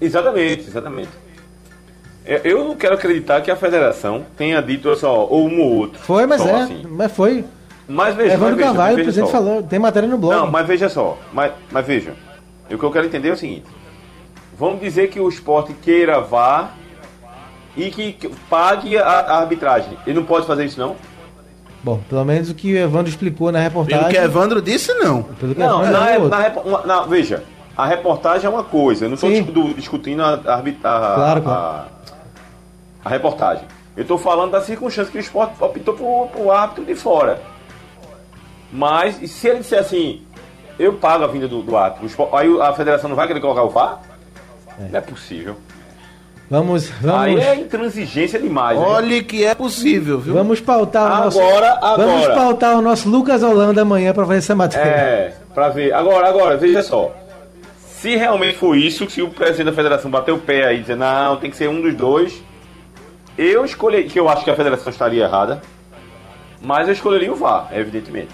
Exatamente, 0.00 0.68
exatamente. 0.68 1.08
É, 2.24 2.42
Eu 2.44 2.62
não 2.64 2.76
quero 2.76 2.94
acreditar 2.94 3.40
que 3.40 3.50
a 3.50 3.56
federação 3.56 4.26
tenha 4.36 4.60
dito 4.60 4.94
só 4.96 5.24
ou 5.26 5.48
um 5.48 5.60
ou 5.62 5.76
outro. 5.78 5.98
Foi, 5.98 6.26
mas 6.26 6.42
só 6.42 6.48
é. 6.48 6.62
assim. 6.62 6.82
Mas 6.86 7.10
foi. 7.10 7.44
Mas 7.88 8.14
veja, 8.14 8.34
Evandro 8.34 8.50
mas 8.50 8.56
veja, 8.56 8.66
Carvalho, 8.68 8.92
o 8.92 8.96
veja 8.96 9.04
presidente, 9.06 9.30
só. 9.30 9.32
falou. 9.32 9.62
Tem 9.62 9.78
matéria 9.78 10.08
no 10.08 10.18
blog. 10.18 10.34
Não, 10.36 10.50
mas 10.50 10.66
veja 10.66 10.90
só. 10.90 11.16
Mas, 11.32 11.52
mas 11.72 11.86
veja. 11.86 12.12
O 12.70 12.76
que 12.76 12.84
eu 12.84 12.90
quero 12.92 13.06
entender 13.06 13.30
é 13.30 13.32
o 13.32 13.36
seguinte. 13.36 13.64
Vamos 14.58 14.78
dizer 14.80 15.08
que 15.08 15.18
o 15.18 15.26
esporte 15.28 15.72
queira 15.72 16.20
vá 16.20 16.72
e 17.74 17.90
que 17.90 18.12
que 18.12 18.28
pague 18.50 18.98
a, 18.98 19.04
a 19.04 19.38
arbitragem. 19.40 19.96
Ele 20.06 20.16
não 20.20 20.26
pode 20.26 20.46
fazer 20.46 20.66
isso, 20.66 20.78
não? 20.78 20.96
Bom, 21.82 22.00
pelo 22.08 22.24
menos 22.24 22.50
o 22.50 22.54
que 22.54 22.72
o 22.74 22.76
Evandro 22.76 23.08
explicou 23.08 23.52
na 23.52 23.58
Pelo 23.60 23.82
reportagem. 23.82 24.08
que 24.10 24.16
Evandro 24.16 24.60
disse, 24.60 24.92
não. 24.94 25.22
Pelo 25.22 25.54
que 25.54 25.60
Não, 25.60 25.80
Evandro 25.84 26.28
na, 26.28 26.50
falou, 26.50 26.70
na 26.70 26.86
na- 26.86 27.02
veja, 27.02 27.44
a 27.76 27.86
reportagem 27.86 28.46
é 28.46 28.48
uma 28.50 28.64
coisa. 28.64 29.04
Eu 29.04 29.08
não 29.10 29.14
estou 29.14 29.74
discutindo 29.74 30.20
a, 30.22 30.30
a, 30.30 30.56
a- 30.58 30.62
Claro, 30.82 31.38
a- 31.38 31.42
claro. 31.42 31.88
a 33.04 33.08
reportagem. 33.08 33.64
Eu 33.96 34.02
estou 34.02 34.18
falando 34.18 34.50
da 34.52 34.60
circunstância 34.60 35.10
que 35.10 35.18
o 35.18 35.20
esporte 35.20 35.54
optou 35.60 35.94
por, 35.94 36.28
por 36.28 36.50
árbitro 36.50 36.84
de 36.84 36.94
fora. 36.94 37.40
Mas, 38.72 39.20
e 39.22 39.26
se 39.28 39.48
ele 39.48 39.60
disser 39.60 39.78
assim, 39.80 40.22
eu 40.78 40.94
pago 40.94 41.24
a 41.24 41.26
vinda 41.26 41.48
do, 41.48 41.62
do 41.62 41.76
árbitro, 41.76 42.04
o 42.04 42.06
esporte- 42.06 42.36
aí 42.36 42.60
a 42.60 42.72
federação 42.74 43.08
não 43.08 43.16
vai 43.16 43.26
querer 43.26 43.40
colocar 43.40 43.62
o 43.62 43.70
VAR? 43.70 44.00
Não 44.78 44.98
é 44.98 45.00
possível. 45.00 45.56
Vamos, 46.50 46.90
Aí 47.04 47.34
vamos, 47.34 47.44
é 47.44 47.56
intransigência 47.56 48.38
demais. 48.40 48.78
né? 48.78 48.84
Olhe 48.84 49.22
que 49.22 49.44
é 49.44 49.54
possível, 49.54 50.18
viu? 50.18 50.32
vamos 50.32 50.60
pautar 50.60 51.20
o 51.20 51.24
nosso. 51.24 51.38
Agora, 51.40 51.72
agora. 51.72 52.06
Vamos 52.06 52.26
pautar 52.28 52.78
o 52.78 52.80
nosso 52.80 53.08
Lucas 53.08 53.42
Holanda 53.42 53.82
amanhã 53.82 54.14
para 54.14 54.24
fazer 54.24 54.38
essa 54.38 54.56
matéria. 54.56 54.88
É, 54.88 55.34
pra 55.54 55.68
ver. 55.68 55.92
Agora, 55.92 56.26
agora, 56.28 56.56
veja 56.56 56.82
só. 56.82 57.14
Se 58.00 58.16
realmente 58.16 58.56
for 58.56 58.76
isso, 58.76 59.10
se 59.10 59.20
o 59.20 59.28
presidente 59.28 59.66
da 59.66 59.72
federação 59.72 60.10
bater 60.10 60.32
o 60.32 60.38
pé 60.38 60.68
aí 60.68 60.78
e 60.78 60.80
dizer, 60.80 60.96
não, 60.96 61.36
tem 61.36 61.50
que 61.50 61.56
ser 61.56 61.68
um 61.68 61.82
dos 61.82 61.94
dois, 61.94 62.42
eu 63.36 63.64
escolhi, 63.64 64.04
que 64.04 64.18
eu 64.18 64.28
acho 64.28 64.42
que 64.44 64.50
a 64.50 64.56
federação 64.56 64.90
estaria 64.90 65.24
errada, 65.24 65.60
mas 66.62 66.86
eu 66.86 66.94
escolheria 66.94 67.32
o 67.32 67.36
VAR, 67.36 67.68
evidentemente. 67.72 68.30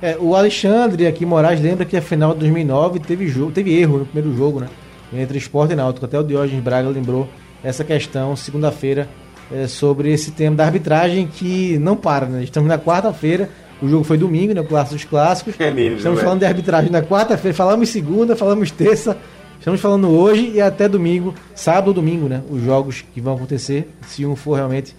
É, 0.00 0.16
o 0.18 0.34
Alexandre 0.34 1.06
aqui 1.06 1.24
Moraes 1.24 1.60
lembra 1.60 1.84
que 1.84 1.96
a 1.96 2.02
final 2.02 2.32
de 2.32 2.40
2009 2.40 2.98
teve 2.98 3.28
jogo, 3.28 3.52
teve 3.52 3.78
erro 3.78 3.98
no 3.98 4.06
primeiro 4.06 4.36
jogo, 4.36 4.58
né? 4.60 4.68
Entre 5.12 5.38
Esporte 5.38 5.72
e 5.72 5.76
Náutico. 5.76 6.06
Até 6.06 6.18
o 6.18 6.22
Diógenes 6.22 6.62
Braga 6.62 6.88
lembrou 6.88 7.28
essa 7.62 7.84
questão 7.84 8.34
segunda-feira 8.34 9.08
é, 9.52 9.66
sobre 9.66 10.12
esse 10.12 10.30
tema 10.30 10.56
da 10.56 10.64
arbitragem 10.64 11.26
que 11.26 11.78
não 11.78 11.96
para, 11.96 12.26
né? 12.26 12.42
Estamos 12.42 12.68
na 12.68 12.78
quarta-feira, 12.78 13.48
o 13.80 13.88
jogo 13.88 14.04
foi 14.04 14.16
domingo, 14.16 14.54
né? 14.54 14.60
O 14.60 14.64
clássico 14.64 14.94
dos 14.94 15.04
clássicos. 15.04 15.54
É 15.58 15.70
mesmo, 15.70 15.98
Estamos 15.98 16.20
é. 16.20 16.22
falando 16.22 16.40
de 16.40 16.46
arbitragem 16.46 16.90
na 16.90 17.02
quarta-feira, 17.02 17.56
falamos 17.56 17.88
segunda, 17.88 18.34
falamos 18.34 18.70
terça, 18.70 19.16
estamos 19.58 19.80
falando 19.80 20.08
hoje 20.08 20.52
e 20.54 20.60
até 20.60 20.88
domingo, 20.88 21.34
sábado 21.54 21.88
ou 21.88 21.94
domingo, 21.94 22.28
né? 22.28 22.42
Os 22.48 22.62
jogos 22.62 23.04
que 23.12 23.20
vão 23.20 23.34
acontecer, 23.34 23.88
se 24.06 24.24
um 24.24 24.34
for 24.34 24.54
realmente 24.54 24.96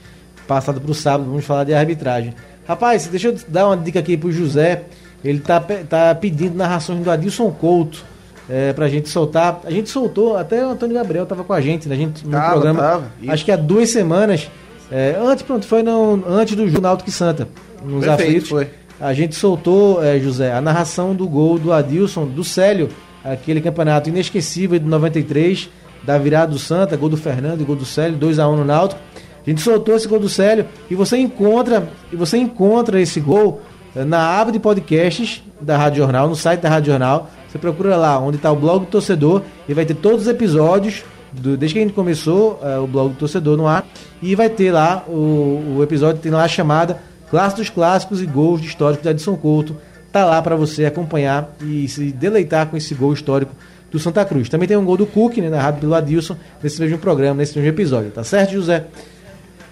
passado 0.48 0.80
para 0.80 0.92
o 0.92 0.94
sábado, 0.94 1.30
vamos 1.30 1.46
falar 1.46 1.64
de 1.64 1.74
arbitragem. 1.74 2.34
Rapaz, 2.68 3.08
deixa 3.08 3.30
eu 3.30 3.36
dar 3.48 3.68
uma 3.68 3.78
dica 3.78 4.00
aqui 4.00 4.16
pro 4.16 4.32
José. 4.32 4.84
Ele 5.24 5.40
tá, 5.40 5.60
tá 5.60 6.14
pedindo 6.16 6.56
narrações 6.56 7.00
do 7.00 7.10
Adilson 7.10 7.50
Couto 7.50 8.06
é, 8.50 8.74
pra 8.74 8.88
gente 8.88 9.10
soltar. 9.10 9.62
A 9.64 9.72
gente 9.72 9.90
soltou, 9.90 10.38
até 10.38 10.66
o 10.66 10.70
Antônio 10.72 10.96
Gabriel 10.96 11.26
tava 11.26 11.44
com 11.44 11.54
a 11.54 11.62
gente, 11.62 11.88
né? 11.88 11.96
A 11.96 11.98
gente 11.98 12.26
no 12.26 12.32
Tava, 12.32 12.52
programa. 12.52 12.80
tava, 12.80 13.12
acho 13.28 13.46
que 13.46 13.52
há 13.52 13.56
duas 13.56 13.90
semanas. 13.90 14.50
é, 14.92 15.16
antes, 15.20 15.44
pronto, 15.44 15.66
foi 15.66 15.82
no, 15.84 16.24
antes 16.28 16.56
do 16.56 16.68
jogo 16.68 16.82
Náutico 16.82 17.10
e 17.10 17.14
Santa. 17.14 17.48
Nos 17.84 18.06
Perfeito, 18.06 18.22
aflitos. 18.28 18.50
foi. 18.50 18.70
A 19.00 19.14
gente 19.14 19.36
soltou, 19.36 20.04
é, 20.04 20.20
José, 20.20 20.54
a 20.54 20.62
narração 20.62 21.14
do 21.16 21.28
gol 21.28 21.58
do 21.60 21.74
Adilson, 21.74 22.26
do 22.26 22.44
Célio, 22.44 22.90
aquele 23.24 23.60
campeonato 23.60 24.08
inesquecível 24.10 24.80
de 24.80 24.86
93, 24.86 25.70
da 26.04 26.18
virada 26.18 26.52
do 26.52 26.60
Santa, 26.60 26.96
gol 26.96 27.10
do 27.10 27.18
Fernando 27.18 27.62
e 27.62 27.64
gol 27.64 27.76
do 27.76 27.86
Célio, 27.86 28.18
2x1 28.18 28.56
no 28.56 28.64
Náutico. 28.66 29.02
A 29.46 29.50
gente 29.50 29.62
soltou 29.62 29.96
esse 29.96 30.08
gol 30.08 30.20
do 30.20 30.30
Célio 30.30 30.66
e 30.90 30.96
você 30.96 31.18
encontra, 31.18 31.90
e 32.12 32.16
você 32.16 32.38
encontra 32.38 33.02
esse 33.02 33.20
gol 33.20 33.62
eh, 33.94 34.06
na 34.06 34.40
aba 34.40 34.52
de 34.54 34.60
podcasts 34.60 35.44
da 35.60 35.76
Rádio 35.78 35.98
Jornal, 36.04 36.30
no 36.30 36.36
site 36.36 36.62
da 36.62 36.70
Rádio 36.70 36.92
Jornal. 36.92 37.30
Você 37.54 37.60
procura 37.60 37.96
lá 37.96 38.18
onde 38.20 38.38
está 38.38 38.52
o 38.52 38.56
blog 38.56 38.80
do 38.80 38.88
torcedor 38.88 39.44
e 39.70 39.76
vai 39.76 39.86
ter 39.86 39.94
todos 39.94 40.24
os 40.24 40.28
episódios, 40.28 41.04
do- 41.32 41.56
desde 41.56 41.76
que 41.76 41.80
a 41.80 41.84
gente 41.84 41.94
começou 41.94 42.60
eh, 42.64 42.80
o 42.80 42.88
blog 42.88 43.10
do 43.14 43.16
torcedor 43.16 43.56
no 43.56 43.68
ar. 43.68 43.86
E 44.24 44.34
vai 44.34 44.50
ter 44.50 44.72
lá 44.72 45.04
o, 45.08 45.76
o 45.78 45.84
episódio, 45.84 46.20
tem 46.20 46.32
lá 46.32 46.44
a 46.44 46.48
chamada 46.48 46.98
Clássico 47.30 47.62
dos 47.62 47.70
Clássicos 47.70 48.24
e 48.24 48.26
Gols 48.26 48.60
de 48.60 48.68
Históricos 48.70 49.04
de 49.04 49.10
Edson 49.10 49.36
Couto. 49.36 49.78
Tá 50.12 50.26
lá 50.26 50.42
para 50.42 50.56
você 50.56 50.86
acompanhar 50.86 51.56
e 51.62 51.88
se 51.88 52.12
deleitar 52.12 52.66
com 52.68 52.76
esse 52.76 52.96
gol 52.96 53.14
histórico 53.14 53.52
do 53.92 54.00
Santa 54.00 54.26
Cruz. 54.26 54.50
Também 54.50 54.68
tem 54.68 54.76
um 54.76 54.84
gol 54.86 54.98
do 54.98 55.06
Cook, 55.06 55.38
né, 55.38 55.48
narrado 55.50 55.80
pelo 55.80 55.94
Adilson, 55.94 56.36
nesse 56.62 56.82
mesmo 56.82 56.98
programa, 56.98 57.36
nesse 57.36 57.56
mesmo 57.56 57.70
episódio. 57.70 58.10
Tá 58.10 58.24
certo, 58.24 58.54
José? 58.54 58.86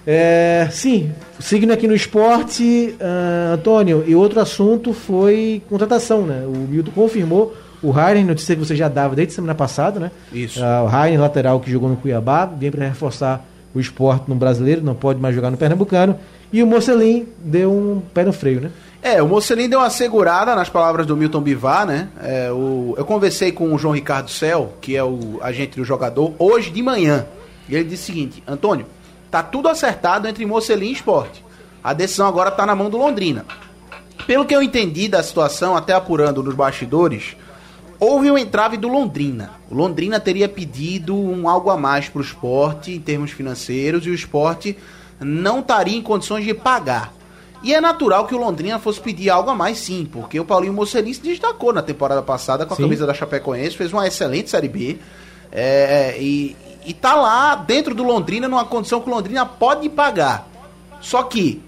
É, 0.06 0.68
sim, 0.72 1.12
seguindo 1.40 1.72
aqui 1.72 1.88
no 1.88 1.94
esporte, 1.96 2.96
ah, 3.00 3.54
Antônio, 3.54 4.04
e 4.08 4.16
outro 4.16 4.40
assunto 4.40 4.94
foi 4.94 5.62
contratação, 5.70 6.24
né? 6.26 6.44
O 6.46 6.58
Milton 6.68 6.92
confirmou 6.92 7.56
o 7.84 7.90
Rainer, 7.90 8.26
notícia 8.26 8.56
que 8.56 8.64
você 8.64 8.76
já 8.76 8.88
dava 8.88 9.16
desde 9.16 9.34
semana 9.34 9.56
passada, 9.56 10.00
né? 10.00 10.12
Isso. 10.32 10.64
Ah, 10.64 10.84
o 10.84 10.88
Rainer, 10.88 11.20
lateral 11.20 11.60
que 11.60 11.72
jogou 11.72 11.90
no 11.90 11.96
Cuiabá, 11.96 12.46
vem 12.46 12.70
para 12.70 12.88
reforçar 12.88 13.46
o 13.74 13.80
esporte 13.80 14.26
no 14.28 14.36
brasileiro, 14.36 14.84
não 14.84 14.94
pode 14.94 15.20
mais 15.20 15.34
jogar 15.34 15.50
no 15.50 15.58
Pernambucano. 15.58 16.18
E 16.52 16.62
o 16.62 16.68
Mocelin 16.68 17.28
deu 17.40 17.72
um 17.72 18.02
pé 18.14 18.24
no 18.24 18.34
freio, 18.34 18.62
né? 18.62 18.72
É, 19.02 19.22
o 19.22 19.28
Mocelin 19.28 19.68
deu 19.68 19.80
uma 19.80 19.90
segurada 19.90 20.54
nas 20.56 20.70
palavras 20.70 21.08
do 21.08 21.18
Milton 21.18 21.42
Bivar, 21.42 21.88
né? 21.88 22.10
É, 22.22 22.52
o, 22.52 22.94
eu 22.98 23.06
conversei 23.06 23.52
com 23.52 23.74
o 23.74 23.78
João 23.78 23.96
Ricardo 23.96 24.30
Cel, 24.30 24.74
que 24.80 24.96
é 24.96 25.04
o 25.04 25.40
agente 25.42 25.78
do 25.78 25.84
jogador, 25.84 26.34
hoje 26.38 26.70
de 26.70 26.84
manhã. 26.84 27.26
E 27.68 27.76
ele 27.76 27.86
disse 27.86 28.04
o 28.04 28.06
seguinte: 28.08 28.44
Antônio, 28.46 28.86
tá 29.32 29.42
tudo 29.42 29.70
acertado 29.70 30.28
entre 30.28 30.46
Mocelin 30.46 30.90
e 30.90 30.94
esporte. 30.94 31.44
A 31.84 31.94
decisão 31.94 32.28
agora 32.28 32.52
tá 32.52 32.66
na 32.66 32.76
mão 32.76 32.90
do 32.90 32.98
Londrina. 32.98 33.46
Pelo 34.28 34.46
que 34.46 34.56
eu 34.56 34.62
entendi 34.62 35.08
da 35.08 35.24
situação, 35.24 35.76
até 35.76 35.94
apurando 35.94 36.44
nos 36.44 36.54
bastidores, 36.54 37.36
houve 38.02 38.32
um 38.32 38.38
entrave 38.38 38.78
do 38.78 38.88
Londrina. 38.88 39.52
O 39.70 39.76
Londrina 39.76 40.20
teria 40.20 40.50
pedido 40.50 41.16
um 41.16 41.48
algo 41.48 41.70
a 41.70 41.78
mais 41.78 42.10
para 42.10 42.20
o 42.20 42.24
esporte 42.24 42.92
em 42.92 43.00
termos 43.00 43.30
financeiros 43.30 44.08
e 44.08 44.10
o 44.10 44.14
esporte 44.16 44.76
não 45.20 45.60
estaria 45.60 45.96
em 45.96 46.02
condições 46.02 46.44
de 46.44 46.52
pagar. 46.52 47.14
E 47.62 47.76
é 47.76 47.80
natural 47.80 48.26
que 48.26 48.34
o 48.34 48.40
Londrina 48.40 48.80
fosse 48.80 49.00
pedir 49.00 49.30
algo 49.30 49.52
a 49.52 49.56
mais 49.56 49.78
sim, 49.78 50.10
porque 50.12 50.40
o 50.40 50.44
Paulinho 50.44 50.74
Mocelin 50.74 51.14
se 51.14 51.22
destacou 51.22 51.72
na 51.72 51.84
temporada 51.84 52.24
passada 52.24 52.66
com 52.66 52.74
a 52.74 52.76
Sim. 52.76 52.84
camisa 52.84 53.06
da 53.06 53.14
Chapecoense, 53.14 53.78
fez 53.78 53.94
uma 53.94 54.08
excelente 54.08 54.50
Série 54.50 54.68
B. 54.68 54.98
é, 55.52 56.18
e, 56.20 56.56
e 56.84 56.96
tá 56.96 57.14
lá 57.14 57.54
dentro 57.54 57.94
do 57.94 58.02
Londrina 58.02 58.48
numa 58.48 58.66
condição 58.66 59.00
que 59.00 59.08
o 59.08 59.14
Londrina 59.14 59.46
pode 59.46 59.88
pagar. 59.90 60.48
Só 61.00 61.22
que 61.22 61.62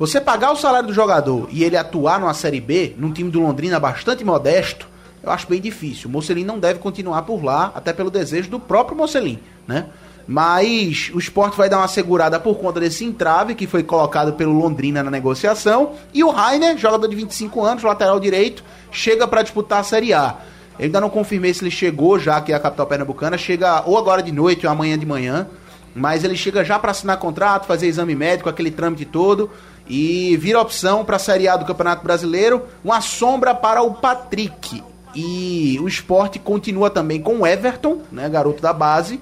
você 0.00 0.20
pagar 0.20 0.50
o 0.50 0.56
salário 0.56 0.88
do 0.88 0.92
jogador 0.92 1.46
e 1.52 1.62
ele 1.62 1.76
atuar 1.76 2.18
numa 2.18 2.34
Série 2.34 2.60
B, 2.60 2.96
num 2.98 3.12
time 3.12 3.30
do 3.30 3.38
Londrina 3.38 3.78
bastante 3.78 4.24
modesto, 4.24 4.88
eu 5.26 5.32
acho 5.32 5.48
bem 5.48 5.60
difícil. 5.60 6.08
O 6.08 6.12
Mocelin 6.12 6.44
não 6.44 6.58
deve 6.58 6.78
continuar 6.78 7.22
por 7.22 7.42
lá, 7.42 7.72
até 7.74 7.92
pelo 7.92 8.10
desejo 8.10 8.48
do 8.48 8.60
próprio 8.60 8.96
Mocelin, 8.96 9.38
né? 9.66 9.86
Mas 10.26 11.10
o 11.14 11.18
esporte 11.18 11.56
vai 11.56 11.68
dar 11.68 11.78
uma 11.78 11.88
segurada 11.88 12.40
por 12.40 12.56
conta 12.56 12.80
desse 12.80 13.04
entrave 13.04 13.54
que 13.54 13.66
foi 13.66 13.82
colocado 13.82 14.32
pelo 14.32 14.52
Londrina 14.52 15.02
na 15.02 15.10
negociação. 15.10 15.92
E 16.12 16.24
o 16.24 16.30
Rainer, 16.30 16.76
jogador 16.76 17.06
de 17.06 17.14
25 17.14 17.62
anos, 17.64 17.84
lateral 17.84 18.18
direito, 18.18 18.64
chega 18.90 19.28
para 19.28 19.42
disputar 19.42 19.80
a 19.80 19.84
Série 19.84 20.12
A. 20.12 20.36
Eu 20.78 20.86
ainda 20.86 21.00
não 21.00 21.08
confirmei 21.08 21.54
se 21.54 21.62
ele 21.62 21.70
chegou 21.70 22.18
já 22.18 22.38
aqui 22.38 22.52
à 22.52 22.58
capital 22.58 22.86
pernambucana. 22.86 23.38
Chega 23.38 23.84
ou 23.86 23.96
agora 23.96 24.22
de 24.22 24.32
noite 24.32 24.66
ou 24.66 24.72
amanhã 24.72 24.98
de 24.98 25.06
manhã. 25.06 25.46
Mas 25.94 26.24
ele 26.24 26.36
chega 26.36 26.64
já 26.64 26.78
para 26.78 26.90
assinar 26.90 27.18
contrato, 27.18 27.66
fazer 27.66 27.86
exame 27.86 28.14
médico, 28.14 28.48
aquele 28.48 28.70
trâmite 28.70 29.04
todo. 29.04 29.48
E 29.88 30.36
vira 30.38 30.60
opção 30.60 31.04
para 31.04 31.16
a 31.16 31.20
Série 31.20 31.46
A 31.46 31.56
do 31.56 31.64
Campeonato 31.64 32.02
Brasileiro. 32.02 32.64
Uma 32.84 33.00
sombra 33.00 33.54
para 33.54 33.80
o 33.80 33.94
Patrick. 33.94 34.82
E 35.16 35.78
o 35.80 35.88
esporte 35.88 36.38
continua 36.38 36.90
também 36.90 37.20
com 37.20 37.40
o 37.40 37.46
Everton, 37.46 38.02
né, 38.12 38.28
garoto 38.28 38.62
da 38.62 38.72
base 38.72 39.18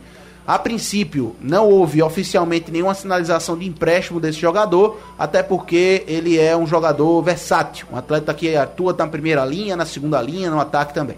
a 0.46 0.58
princípio, 0.58 1.34
não 1.40 1.70
houve 1.70 2.02
oficialmente 2.02 2.70
nenhuma 2.70 2.92
sinalização 2.92 3.56
de 3.56 3.66
empréstimo 3.66 4.20
desse 4.20 4.38
jogador, 4.38 5.00
até 5.18 5.42
porque 5.42 6.04
ele 6.06 6.38
é 6.38 6.54
um 6.54 6.66
jogador 6.66 7.22
versátil, 7.22 7.86
um 7.90 7.96
atleta 7.96 8.34
que 8.34 8.54
atua 8.54 8.94
na 8.98 9.06
primeira 9.06 9.42
linha, 9.44 9.74
na 9.74 9.86
segunda 9.86 10.20
linha, 10.20 10.50
no 10.50 10.60
ataque 10.60 10.92
também. 10.92 11.16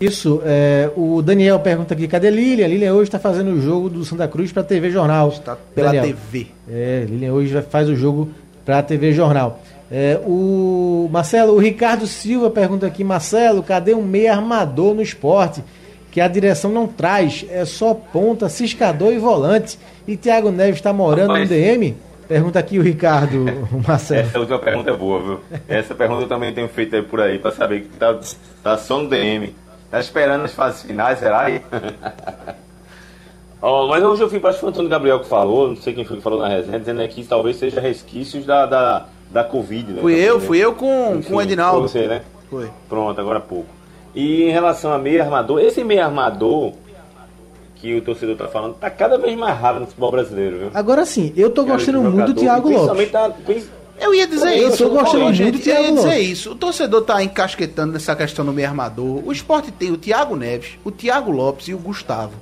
Isso, 0.00 0.42
é, 0.44 0.90
o 0.96 1.22
Daniel 1.22 1.60
pergunta 1.60 1.94
aqui, 1.94 2.08
cadê 2.08 2.30
Lilian? 2.30 2.66
Lilian 2.66 2.94
hoje 2.94 3.04
está 3.04 3.20
fazendo 3.20 3.52
o 3.52 3.60
jogo 3.60 3.88
do 3.88 4.04
Santa 4.04 4.26
Cruz 4.26 4.50
para 4.50 4.62
a 4.62 4.64
TV 4.64 4.90
Jornal. 4.90 5.28
Está 5.28 5.56
pela 5.72 5.92
Daniel. 5.92 6.06
TV. 6.06 6.48
É, 6.68 7.06
Lilian 7.08 7.32
hoje 7.32 7.62
faz 7.62 7.88
o 7.88 7.94
jogo 7.94 8.28
para 8.64 8.78
a 8.78 8.82
TV 8.82 9.12
Jornal. 9.12 9.61
É, 9.92 10.18
o 10.24 11.06
Marcelo, 11.12 11.52
o 11.52 11.58
Ricardo 11.58 12.06
Silva 12.06 12.48
pergunta 12.48 12.86
aqui, 12.86 13.04
Marcelo, 13.04 13.62
cadê 13.62 13.94
um 13.94 14.02
meia 14.02 14.32
armador 14.34 14.94
no 14.94 15.02
esporte? 15.02 15.62
que 16.12 16.20
a 16.20 16.28
direção 16.28 16.70
não 16.70 16.86
traz, 16.86 17.44
é 17.48 17.64
só 17.64 17.94
ponta, 17.94 18.46
ciscador 18.50 19.14
e 19.14 19.18
volante. 19.18 19.78
E 20.06 20.14
Thiago 20.14 20.50
Neves 20.50 20.76
está 20.76 20.92
morando 20.92 21.28
Rapaz, 21.28 21.48
no 21.48 21.56
DM? 21.56 21.96
Pergunta 22.28 22.58
aqui 22.58 22.78
o 22.78 22.82
Ricardo, 22.82 23.46
o 23.72 23.82
Marcelo. 23.88 24.28
Essa 24.28 24.38
última 24.38 24.58
pergunta 24.58 24.90
é 24.90 24.96
boa, 24.96 25.20
viu? 25.20 25.40
Essa 25.66 25.94
pergunta 25.94 26.24
eu 26.24 26.28
também 26.28 26.52
tenho 26.52 26.68
feito 26.68 26.94
aí 26.94 27.02
por 27.02 27.18
aí, 27.18 27.38
para 27.38 27.50
saber 27.50 27.80
que 27.80 27.88
tá, 27.96 28.20
tá 28.62 28.76
só 28.76 28.98
no 28.98 29.08
DM. 29.08 29.56
Tá 29.90 30.00
esperando 30.00 30.44
as 30.44 30.52
fases 30.52 30.82
finais, 30.82 31.18
será 31.18 31.40
aí? 31.40 31.62
oh, 33.62 33.88
mas 33.88 34.04
hoje 34.04 34.22
eu 34.22 34.28
fui, 34.28 34.38
acho 34.38 34.52
que 34.52 34.60
foi 34.60 34.68
o 34.68 34.70
Antônio 34.70 34.90
Gabriel 34.90 35.20
que 35.20 35.28
falou, 35.28 35.68
não 35.68 35.76
sei 35.76 35.94
quem 35.94 36.04
foi 36.04 36.18
que 36.18 36.22
falou 36.22 36.40
na 36.40 36.48
resenha, 36.48 36.78
dizendo 36.78 37.08
que 37.08 37.24
talvez 37.24 37.56
seja 37.56 37.80
resquícios 37.80 38.44
da, 38.44 38.66
da, 38.66 39.06
da 39.32 39.42
Covid, 39.42 39.92
né? 39.92 40.00
Fui 40.00 40.14
eu, 40.14 40.40
fui 40.40 40.58
eu 40.58 40.74
com, 40.74 41.16
Enfim, 41.16 41.28
com 41.30 41.36
o 41.36 41.42
Edinaldo. 41.42 41.88
Foi 41.88 42.00
você, 42.00 42.06
né? 42.06 42.22
Foi. 42.50 42.70
Pronto, 42.88 43.20
agora 43.20 43.38
há 43.38 43.42
pouco. 43.42 43.68
E 44.14 44.44
em 44.44 44.50
relação 44.50 44.92
a 44.92 44.98
meio 44.98 45.22
armador, 45.22 45.58
esse 45.60 45.82
meio 45.82 46.04
armador 46.04 46.74
que 47.76 47.96
o 47.96 48.02
torcedor 48.02 48.36
tá 48.36 48.46
falando, 48.46 48.74
tá 48.74 48.88
cada 48.90 49.18
vez 49.18 49.36
mais 49.36 49.58
raro 49.58 49.80
no 49.80 49.86
futebol 49.86 50.10
brasileiro, 50.12 50.58
viu? 50.58 50.70
Agora 50.72 51.04
sim, 51.04 51.32
eu 51.36 51.50
tô 51.50 51.64
Cara, 51.64 51.76
gostando 51.76 52.02
muito 52.02 52.32
do 52.32 52.40
Thiago 52.40 52.70
Lopes. 52.70 53.10
Tá, 53.10 53.32
eu 53.98 54.14
ia 54.14 54.26
dizer 54.26 54.56
eu 54.56 54.68
isso. 54.68 54.84
Eu 54.84 54.90
tô 54.90 54.96
gostando 54.96 55.24
muito 55.24 55.52
do 55.52 55.58
Thiago 55.58 55.82
ia 55.82 55.92
dizer 55.92 56.08
Lopes. 56.08 56.28
isso. 56.28 56.52
O 56.52 56.54
torcedor 56.54 57.02
tá 57.02 57.22
encasquetando 57.24 57.94
nessa 57.94 58.14
questão 58.14 58.44
do 58.44 58.52
meio 58.52 58.68
armador. 58.68 59.26
O 59.26 59.32
esporte 59.32 59.72
tem 59.72 59.90
o 59.90 59.96
Thiago 59.96 60.36
Neves, 60.36 60.78
o 60.84 60.90
Thiago 60.92 61.32
Lopes 61.32 61.68
e 61.68 61.74
o 61.74 61.78
Gustavo. 61.78 62.34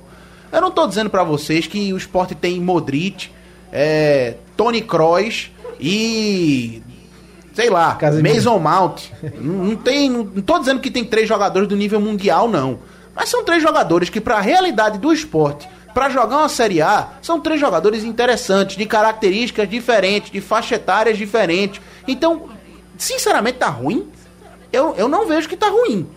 Eu 0.51 0.61
não 0.61 0.69
tô 0.69 0.85
dizendo 0.85 1.09
para 1.09 1.23
vocês 1.23 1.65
que 1.65 1.91
o 1.93 1.97
esporte 1.97 2.35
tem 2.35 2.59
Modric, 2.59 3.29
é, 3.71 4.35
Tony 4.57 4.81
Kroos 4.81 5.49
e 5.81 6.81
sei 7.53 7.69
lá, 7.69 7.95
Casemiro. 7.95 8.35
Mason 8.35 8.59
Mount. 8.59 9.03
não, 9.39 9.65
não, 9.65 9.75
tem. 9.75 10.09
Não, 10.09 10.23
não 10.23 10.41
tô 10.41 10.59
dizendo 10.59 10.79
que 10.79 10.91
tem 10.91 11.03
três 11.03 11.27
jogadores 11.27 11.67
do 11.67 11.75
nível 11.75 11.99
mundial, 11.99 12.47
não. 12.47 12.79
Mas 13.15 13.29
são 13.29 13.43
três 13.43 13.61
jogadores 13.61 14.09
que, 14.09 14.21
para 14.21 14.37
a 14.37 14.41
realidade 14.41 14.97
do 14.97 15.11
esporte, 15.11 15.67
para 15.93 16.09
jogar 16.09 16.37
uma 16.37 16.49
Série 16.49 16.81
A, 16.81 17.09
são 17.21 17.39
três 17.39 17.59
jogadores 17.59 18.03
interessantes, 18.03 18.77
de 18.77 18.85
características 18.85 19.69
diferentes, 19.69 20.31
de 20.31 20.39
faixa 20.39 20.75
etárias 20.75 21.17
diferentes. 21.17 21.81
Então, 22.07 22.49
sinceramente, 22.97 23.57
tá 23.57 23.67
ruim? 23.67 24.07
Eu, 24.71 24.95
eu 24.97 25.09
não 25.09 25.27
vejo 25.27 25.49
que 25.49 25.57
tá 25.57 25.67
ruim. 25.69 26.07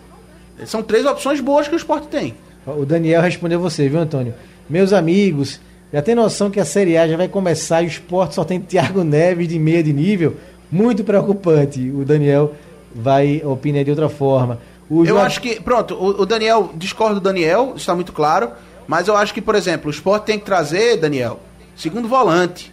São 0.67 0.83
três 0.83 1.05
opções 1.05 1.41
boas 1.41 1.67
que 1.67 1.75
o 1.75 1.77
esporte 1.77 2.07
tem. 2.07 2.35
O 2.65 2.87
Daniel 2.87 3.21
respondeu 3.21 3.59
você, 3.59 3.89
viu, 3.89 3.99
Antônio? 3.99 4.35
Meus 4.71 4.93
amigos, 4.93 5.61
já 5.95 6.03
tem 6.03 6.15
noção 6.15 6.51
que 6.51 6.61
a 6.61 6.65
Série 6.65 6.99
A 6.99 7.09
já 7.09 7.17
vai 7.17 7.29
começar 7.29 7.81
e 7.81 7.87
o 7.87 7.89
esporte 7.89 8.35
só 8.35 8.45
tem 8.45 8.61
Thiago 8.61 9.03
Neves 9.03 9.49
de 9.49 9.59
meia 9.59 9.83
de 9.83 9.93
nível? 9.93 10.37
muito 10.75 11.05
preocupante. 11.05 11.91
O 11.91 12.05
Daniel 12.05 12.53
vai 12.93 13.41
opinar 13.45 13.85
de 13.85 13.91
outra 13.91 14.09
forma. 14.09 14.59
O 14.91 15.05
eu 15.05 15.19
acho 15.21 15.41
que, 15.41 15.61
pronto, 15.61 15.95
o, 15.95 16.23
o, 16.23 16.27
Daniel, 16.27 16.71
discordo 16.75 17.15
do 17.15 17.21
Daniel, 17.21 17.75
está 17.77 17.95
muito 17.95 18.13
claro, 18.13 18.51
mas 18.87 19.09
eu 19.09 19.17
acho 19.17 19.33
que, 19.33 19.41
por 19.41 19.55
exemplo, 19.55 19.87
o 19.87 19.91
esporte 19.91 20.25
tem 20.25 20.39
que 20.39 20.45
trazer, 20.45 20.99
Daniel, 20.99 21.41
segundo 21.77 22.07
volante, 22.07 22.73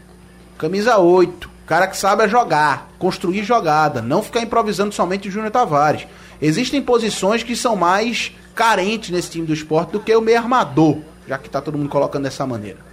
camisa 0.58 0.98
8, 0.98 1.50
cara 1.66 1.88
que 1.88 1.96
sabe 1.96 2.28
jogar, 2.28 2.92
construir 3.00 3.44
jogada, 3.44 4.02
não 4.02 4.22
ficar 4.22 4.42
improvisando 4.42 4.94
somente 4.94 5.30
o 5.30 5.32
Júnior 5.32 5.52
Tavares. 5.52 6.06
Existem 6.42 6.82
posições 6.82 7.44
que 7.44 7.56
são 7.56 7.76
mais 7.76 8.36
carentes 8.54 9.12
nesse 9.12 9.32
time 9.32 9.46
do 9.46 9.54
esporte 9.54 9.92
do 9.92 10.00
que 10.00 10.14
o 10.14 10.22
meio 10.22 10.40
armador, 10.40 10.98
já 11.28 11.38
que 11.38 11.48
está 11.48 11.62
todo 11.62 11.78
mundo 11.78 11.90
colocando 11.90 12.24
dessa 12.24 12.46
maneira. 12.46 12.91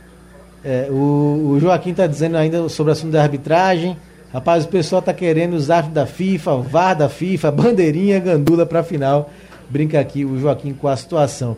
É, 0.64 0.88
o, 0.90 1.52
o 1.54 1.60
Joaquim 1.60 1.90
está 1.90 2.06
dizendo 2.06 2.36
ainda 2.36 2.68
sobre 2.68 2.90
o 2.90 2.92
assunto 2.92 3.12
da 3.12 3.22
arbitragem. 3.22 3.96
Rapaz, 4.32 4.64
o 4.64 4.68
pessoal 4.68 5.00
tá 5.00 5.14
querendo 5.14 5.54
árbitros 5.54 5.94
da 5.94 6.06
FIFA, 6.06 6.56
VAR 6.56 6.96
da 6.96 7.08
FIFA, 7.08 7.50
bandeirinha, 7.52 8.18
gandula 8.18 8.66
pra 8.66 8.82
final. 8.82 9.30
Brinca 9.70 9.98
aqui 10.00 10.24
o 10.24 10.38
Joaquim 10.38 10.72
com 10.72 10.88
a 10.88 10.96
situação. 10.96 11.56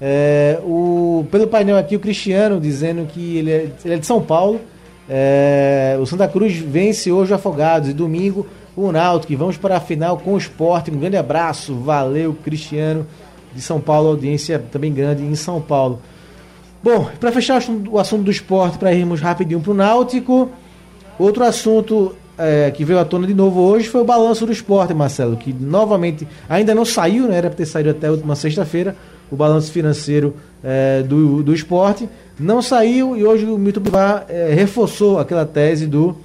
É, 0.00 0.58
o, 0.62 1.26
pelo 1.30 1.46
painel 1.46 1.76
aqui, 1.76 1.94
o 1.94 2.00
Cristiano 2.00 2.58
dizendo 2.60 3.06
que 3.06 3.36
ele 3.36 3.50
é, 3.50 3.68
ele 3.84 3.94
é 3.94 3.98
de 3.98 4.06
São 4.06 4.20
Paulo. 4.20 4.60
É, 5.08 5.98
o 6.00 6.06
Santa 6.06 6.28
Cruz 6.28 6.56
vence 6.56 7.10
hoje 7.10 7.32
o 7.32 7.34
Afogados 7.34 7.88
e 7.88 7.92
domingo 7.92 8.46
o 8.76 8.90
Náutico. 8.92 9.36
Vamos 9.36 9.56
para 9.56 9.76
a 9.76 9.80
final 9.80 10.18
com 10.18 10.34
o 10.34 10.38
esporte. 10.38 10.90
Um 10.90 10.98
grande 10.98 11.16
abraço. 11.16 11.74
Valeu, 11.74 12.34
Cristiano 12.34 13.06
de 13.54 13.60
São 13.60 13.80
Paulo. 13.80 14.08
Audiência 14.08 14.58
também 14.70 14.92
grande 14.92 15.22
em 15.22 15.34
São 15.34 15.60
Paulo. 15.60 16.00
Bom, 16.82 17.10
para 17.20 17.30
fechar 17.30 17.62
o 17.90 17.98
assunto 17.98 18.22
do 18.22 18.30
esporte, 18.30 18.78
para 18.78 18.94
irmos 18.94 19.20
rapidinho 19.20 19.60
para 19.60 19.70
o 19.70 19.74
Náutico. 19.74 20.50
Outro 21.18 21.44
assunto 21.44 22.16
é, 22.38 22.70
que 22.70 22.86
veio 22.86 22.98
à 22.98 23.04
tona 23.04 23.26
de 23.26 23.34
novo 23.34 23.60
hoje 23.60 23.86
foi 23.86 24.00
o 24.00 24.04
balanço 24.04 24.46
do 24.46 24.52
esporte, 24.52 24.94
Marcelo, 24.94 25.36
que 25.36 25.52
novamente 25.52 26.26
ainda 26.48 26.74
não 26.74 26.86
saiu, 26.86 27.28
né? 27.28 27.36
Era 27.36 27.50
para 27.50 27.58
ter 27.58 27.66
saído 27.66 27.90
até 27.90 28.06
a 28.06 28.10
última 28.10 28.34
sexta-feira, 28.34 28.96
o 29.30 29.36
balanço 29.36 29.70
financeiro 29.70 30.34
é, 30.64 31.02
do, 31.02 31.42
do 31.42 31.52
esporte. 31.52 32.08
Não 32.38 32.62
saiu 32.62 33.14
e 33.14 33.26
hoje 33.26 33.44
o 33.44 33.58
Milton 33.58 33.80
Bivar 33.80 34.24
é, 34.30 34.54
reforçou 34.54 35.18
aquela 35.18 35.44
tese 35.44 35.86
do. 35.86 36.16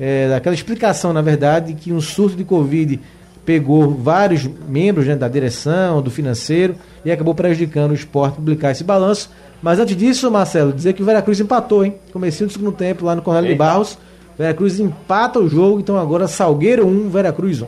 É, 0.00 0.32
aquela 0.34 0.54
explicação, 0.54 1.12
na 1.12 1.20
verdade, 1.20 1.74
que 1.74 1.92
um 1.92 2.00
surto 2.00 2.34
de 2.34 2.44
Covid 2.44 2.98
pegou 3.44 3.90
vários 3.90 4.48
membros 4.68 5.06
né, 5.06 5.16
da 5.16 5.28
direção, 5.28 6.00
do 6.00 6.10
financeiro, 6.10 6.76
e 7.04 7.10
acabou 7.10 7.34
prejudicando 7.34 7.90
o 7.90 7.94
esporte 7.94 8.36
publicar 8.36 8.70
esse 8.70 8.84
balanço. 8.84 9.30
Mas 9.62 9.78
antes 9.78 9.96
disso, 9.96 10.30
Marcelo, 10.30 10.72
dizer 10.72 10.92
que 10.92 11.02
o 11.02 11.04
Veracruz 11.04 11.40
empatou, 11.40 11.84
hein? 11.84 11.94
Comecinho 12.12 12.48
do 12.48 12.52
segundo 12.52 12.72
tempo 12.72 13.04
lá 13.04 13.14
no 13.14 13.22
Cornélio 13.22 13.50
de 13.50 13.56
Barros. 13.56 13.98
Veracruz 14.38 14.78
empata 14.78 15.40
o 15.40 15.48
jogo, 15.48 15.80
então 15.80 15.98
agora 15.98 16.28
Salgueiro 16.28 16.86
1, 16.86 17.10
Veracruz 17.10 17.60
1. 17.60 17.66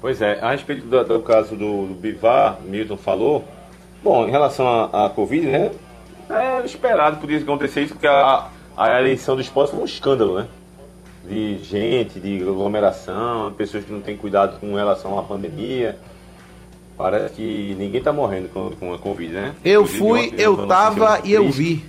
Pois 0.00 0.22
é, 0.22 0.38
a 0.40 0.52
respeito 0.52 0.86
do, 0.86 1.04
do 1.04 1.20
caso 1.20 1.56
do, 1.56 1.88
do 1.88 1.94
Bivar, 1.94 2.58
Milton 2.64 2.96
falou, 2.96 3.44
bom, 4.02 4.26
em 4.26 4.30
relação 4.30 4.66
à 4.92 5.10
Covid, 5.10 5.46
né, 5.46 5.70
é 6.30 6.64
esperado 6.64 7.18
por 7.18 7.30
isso 7.30 7.44
acontecer 7.44 7.82
isso, 7.82 7.94
porque 7.94 8.06
a, 8.06 8.48
a 8.76 9.00
eleição 9.00 9.36
do 9.36 9.40
esporte 9.40 9.70
foi 9.70 9.80
um 9.80 9.84
escândalo, 9.84 10.38
né? 10.38 10.46
De 11.24 11.58
gente, 11.58 12.20
de 12.20 12.40
aglomeração, 12.40 13.50
de 13.50 13.56
pessoas 13.56 13.84
que 13.84 13.92
não 13.92 14.00
têm 14.00 14.16
cuidado 14.16 14.58
com 14.60 14.74
relação 14.74 15.18
à 15.18 15.22
pandemia. 15.22 15.98
Parece 16.96 17.34
que 17.34 17.74
ninguém 17.78 17.98
está 17.98 18.12
morrendo 18.12 18.48
com, 18.48 18.70
com 18.70 18.94
a 18.94 18.98
Covid, 18.98 19.32
né? 19.32 19.54
Eu 19.64 19.82
Inclusive, 19.82 19.98
fui, 19.98 20.34
eu 20.38 20.66
tava 20.66 21.20
e 21.24 21.32
eu 21.32 21.50
vi. 21.50 21.84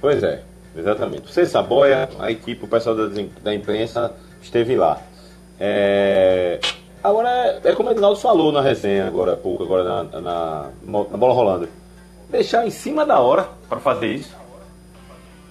Pois 0.00 0.22
é. 0.22 0.42
Exatamente. 0.76 1.32
Você 1.32 1.46
Saboia, 1.46 2.08
a 2.18 2.30
equipe, 2.30 2.64
o 2.64 2.68
pessoal 2.68 2.96
da, 2.96 3.08
da 3.42 3.54
imprensa 3.54 4.12
esteve 4.42 4.76
lá. 4.76 5.00
É... 5.58 6.58
Agora, 7.02 7.28
é, 7.28 7.60
é 7.64 7.72
como 7.74 7.90
o 7.90 7.92
Edinaldo 7.92 8.18
falou 8.18 8.50
na 8.50 8.60
resenha 8.60 9.06
agora 9.06 9.34
há 9.34 9.36
pouco, 9.36 9.62
agora 9.62 9.84
na, 9.84 10.20
na, 10.20 10.70
na 10.82 11.16
bola 11.16 11.34
rolando. 11.34 11.68
Deixar 12.28 12.66
em 12.66 12.70
cima 12.70 13.06
da 13.06 13.20
hora 13.20 13.48
para 13.68 13.78
fazer 13.78 14.08
isso. 14.08 14.34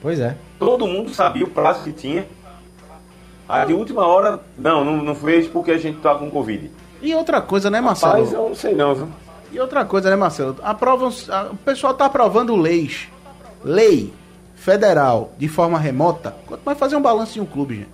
Pois 0.01 0.19
é. 0.19 0.35
Todo 0.59 0.87
mundo 0.87 1.13
sabia 1.13 1.45
o 1.45 1.49
prazo 1.49 1.83
que 1.83 1.93
tinha. 1.93 2.25
Aí 3.47 3.67
de 3.67 3.73
última 3.73 4.05
hora, 4.05 4.39
não, 4.57 4.83
não, 4.83 4.97
não 4.97 5.15
fez 5.15 5.47
porque 5.47 5.71
a 5.71 5.77
gente 5.77 5.99
tá 5.99 6.15
com 6.15 6.29
Covid. 6.29 6.69
E 7.03 7.13
outra 7.13 7.41
coisa, 7.41 7.69
né, 7.69 7.81
Marcelo? 7.81 8.13
Rapaz, 8.13 8.33
eu 8.33 8.47
não 8.47 8.55
sei 8.55 8.73
não, 8.73 8.95
viu? 8.95 9.09
E 9.51 9.59
outra 9.59 9.83
coisa, 9.83 10.09
né, 10.09 10.15
Marcelo? 10.15 10.55
Aprovam, 10.63 11.09
o 11.51 11.55
pessoal 11.57 11.93
tá 11.93 12.05
aprovando 12.05 12.55
leis. 12.55 13.07
Lei 13.63 14.11
federal 14.55 15.33
de 15.37 15.49
forma 15.49 15.77
remota, 15.77 16.33
quanto 16.47 16.61
mais 16.65 16.77
fazer 16.77 16.95
um 16.95 17.01
balanço 17.01 17.37
em 17.37 17.41
um 17.41 17.45
clube, 17.45 17.75
gente. 17.75 17.89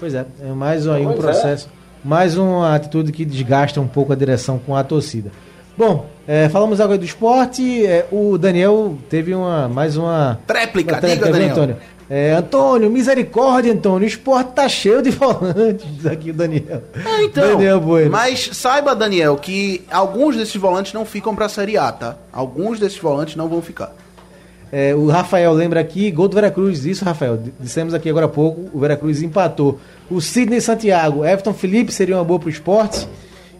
Pois 0.00 0.14
é, 0.14 0.26
é 0.42 0.52
mais 0.52 0.86
aí 0.88 1.06
um 1.06 1.12
é. 1.12 1.16
processo, 1.16 1.68
é. 1.68 2.08
mais 2.08 2.36
uma 2.36 2.74
atitude 2.74 3.12
que 3.12 3.24
desgasta 3.24 3.80
um 3.80 3.86
pouco 3.86 4.12
a 4.12 4.16
direção 4.16 4.58
com 4.58 4.74
a 4.74 4.82
torcida. 4.82 5.30
Bom, 5.76 6.06
é, 6.28 6.46
falamos 6.50 6.78
agora 6.78 6.98
do 6.98 7.06
esporte. 7.06 7.86
É, 7.86 8.06
o 8.12 8.36
Daniel 8.36 8.98
teve 9.08 9.34
uma 9.34 9.66
mais 9.66 9.96
uma. 9.96 10.38
Tréplica, 10.46 10.92
uma 10.92 11.00
tréplica, 11.00 11.24
diga, 11.24 11.32
Daniel. 11.32 11.52
Antônio. 11.52 11.76
É, 12.10 12.32
Antônio, 12.32 12.90
misericórdia, 12.90 13.72
Antônio. 13.72 14.04
O 14.04 14.08
esporte 14.08 14.52
tá 14.52 14.68
cheio 14.68 15.00
de 15.00 15.08
volantes, 15.10 16.04
aqui 16.04 16.28
o 16.28 16.34
Daniel. 16.34 16.82
Ah, 17.02 17.22
então. 17.22 17.52
Daniel 17.52 17.80
Bueno. 17.80 18.10
Mas 18.10 18.50
saiba, 18.52 18.94
Daniel, 18.94 19.36
que 19.36 19.82
alguns 19.90 20.36
desses 20.36 20.56
volantes 20.56 20.92
não 20.92 21.06
ficam 21.06 21.34
pra 21.34 21.48
Série 21.48 21.78
A, 21.78 21.90
tá? 21.90 22.16
Alguns 22.30 22.78
desses 22.78 22.98
volantes 22.98 23.34
não 23.34 23.48
vão 23.48 23.62
ficar. 23.62 23.94
É, 24.70 24.94
o 24.94 25.06
Rafael 25.06 25.50
lembra 25.54 25.80
aqui, 25.80 26.10
gol 26.10 26.28
do 26.28 26.34
Veracruz, 26.34 26.84
isso, 26.84 27.06
Rafael. 27.06 27.38
Dissemos 27.58 27.94
aqui 27.94 28.10
agora 28.10 28.26
há 28.26 28.28
pouco, 28.28 28.68
o 28.70 28.80
Veracruz 28.80 29.22
empatou. 29.22 29.80
O 30.10 30.20
Sidney 30.20 30.60
Santiago, 30.60 31.24
Everton 31.24 31.54
Felipe 31.54 31.90
seria 31.90 32.16
uma 32.16 32.24
boa 32.24 32.38
pro 32.38 32.50
esporte. 32.50 33.08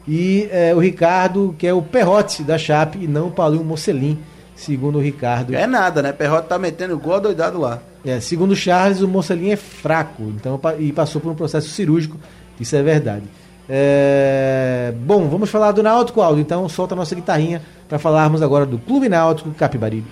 E 0.08 0.48
é, 0.50 0.74
o 0.74 0.78
Ricardo, 0.78 1.54
que 1.58 1.66
é 1.66 1.74
o 1.74 1.82
Perrote 1.82 2.42
da 2.42 2.56
Chape, 2.56 3.04
e 3.04 3.06
não 3.06 3.26
o 3.26 3.30
Paulinho 3.30 3.62
Mocelin, 3.62 4.18
segundo 4.56 4.96
o 4.96 5.02
Ricardo. 5.02 5.54
É 5.54 5.66
nada, 5.66 6.00
né? 6.00 6.12
Perrota 6.12 6.48
tá 6.48 6.58
metendo 6.58 6.98
gol 6.98 7.20
doidado 7.20 7.60
lá. 7.60 7.80
É, 8.04 8.18
segundo 8.18 8.52
o 8.52 8.56
Charles, 8.56 9.02
o 9.02 9.08
Mocelin 9.08 9.50
é 9.50 9.56
fraco 9.56 10.22
então, 10.34 10.58
e 10.78 10.92
passou 10.92 11.20
por 11.20 11.30
um 11.30 11.34
processo 11.34 11.68
cirúrgico, 11.68 12.16
isso 12.58 12.74
é 12.74 12.82
verdade. 12.82 13.24
É, 13.68 14.94
bom, 15.04 15.28
vamos 15.28 15.50
falar 15.50 15.72
do 15.72 15.82
Náutico, 15.82 16.22
Aldo. 16.22 16.40
Então 16.40 16.66
solta 16.70 16.94
a 16.94 16.96
nossa 16.96 17.14
guitarrinha 17.14 17.60
para 17.86 17.98
falarmos 17.98 18.40
agora 18.40 18.64
do 18.64 18.78
Clube 18.78 19.08
Náutico 19.10 19.50
Capibaribe. 19.50 20.06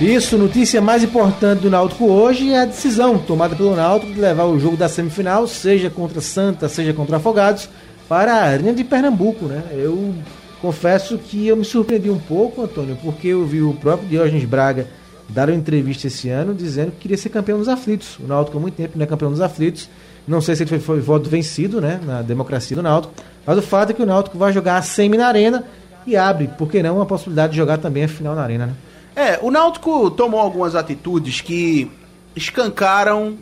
Isso, 0.00 0.38
notícia 0.38 0.80
mais 0.80 1.02
importante 1.02 1.62
do 1.62 1.70
Náutico 1.70 2.04
hoje 2.06 2.52
é 2.52 2.60
a 2.60 2.64
decisão 2.64 3.18
tomada 3.18 3.56
pelo 3.56 3.74
Náutico 3.74 4.12
de 4.12 4.20
levar 4.20 4.44
o 4.44 4.56
jogo 4.56 4.76
da 4.76 4.88
semifinal, 4.88 5.44
seja 5.48 5.90
contra 5.90 6.20
Santa, 6.20 6.68
seja 6.68 6.92
contra 6.92 7.16
Afogados, 7.16 7.68
para 8.08 8.32
a 8.32 8.42
Arena 8.42 8.72
de 8.72 8.84
Pernambuco, 8.84 9.46
né? 9.46 9.60
Eu 9.72 10.14
confesso 10.62 11.18
que 11.18 11.48
eu 11.48 11.56
me 11.56 11.64
surpreendi 11.64 12.08
um 12.10 12.18
pouco, 12.18 12.62
Antônio, 12.62 12.96
porque 13.02 13.26
eu 13.26 13.44
vi 13.44 13.60
o 13.60 13.74
próprio 13.74 14.08
Diógenes 14.08 14.44
Braga 14.44 14.86
dar 15.28 15.48
uma 15.48 15.56
entrevista 15.56 16.06
esse 16.06 16.28
ano 16.28 16.54
dizendo 16.54 16.92
que 16.92 16.98
queria 16.98 17.16
ser 17.16 17.30
campeão 17.30 17.58
dos 17.58 17.68
aflitos. 17.68 18.20
O 18.20 18.26
Náutico 18.28 18.56
há 18.56 18.60
muito 18.60 18.76
tempo 18.76 18.96
não 18.96 19.02
é 19.02 19.06
campeão 19.06 19.32
dos 19.32 19.40
aflitos. 19.40 19.90
Não 20.28 20.40
sei 20.40 20.54
se 20.54 20.62
ele 20.62 20.70
foi, 20.70 20.78
foi 20.78 21.00
voto 21.00 21.28
vencido, 21.28 21.80
né, 21.80 21.98
na 22.06 22.22
democracia 22.22 22.76
do 22.76 22.84
Náutico, 22.84 23.12
mas 23.44 23.58
o 23.58 23.62
fato 23.62 23.90
é 23.90 23.94
que 23.94 24.02
o 24.02 24.06
Náutico 24.06 24.38
vai 24.38 24.52
jogar 24.52 24.76
a 24.76 24.82
semi 24.82 25.16
na 25.16 25.26
Arena 25.26 25.64
e 26.06 26.16
abre, 26.16 26.46
por 26.56 26.70
que 26.70 26.84
não, 26.84 27.02
a 27.02 27.06
possibilidade 27.06 27.50
de 27.50 27.58
jogar 27.58 27.78
também 27.78 28.04
a 28.04 28.08
final 28.08 28.36
na 28.36 28.42
Arena, 28.42 28.66
né? 28.66 28.72
É, 29.18 29.36
o 29.42 29.50
Náutico 29.50 30.12
tomou 30.12 30.38
algumas 30.38 30.76
atitudes 30.76 31.40
que 31.40 31.90
escancaram 32.36 33.36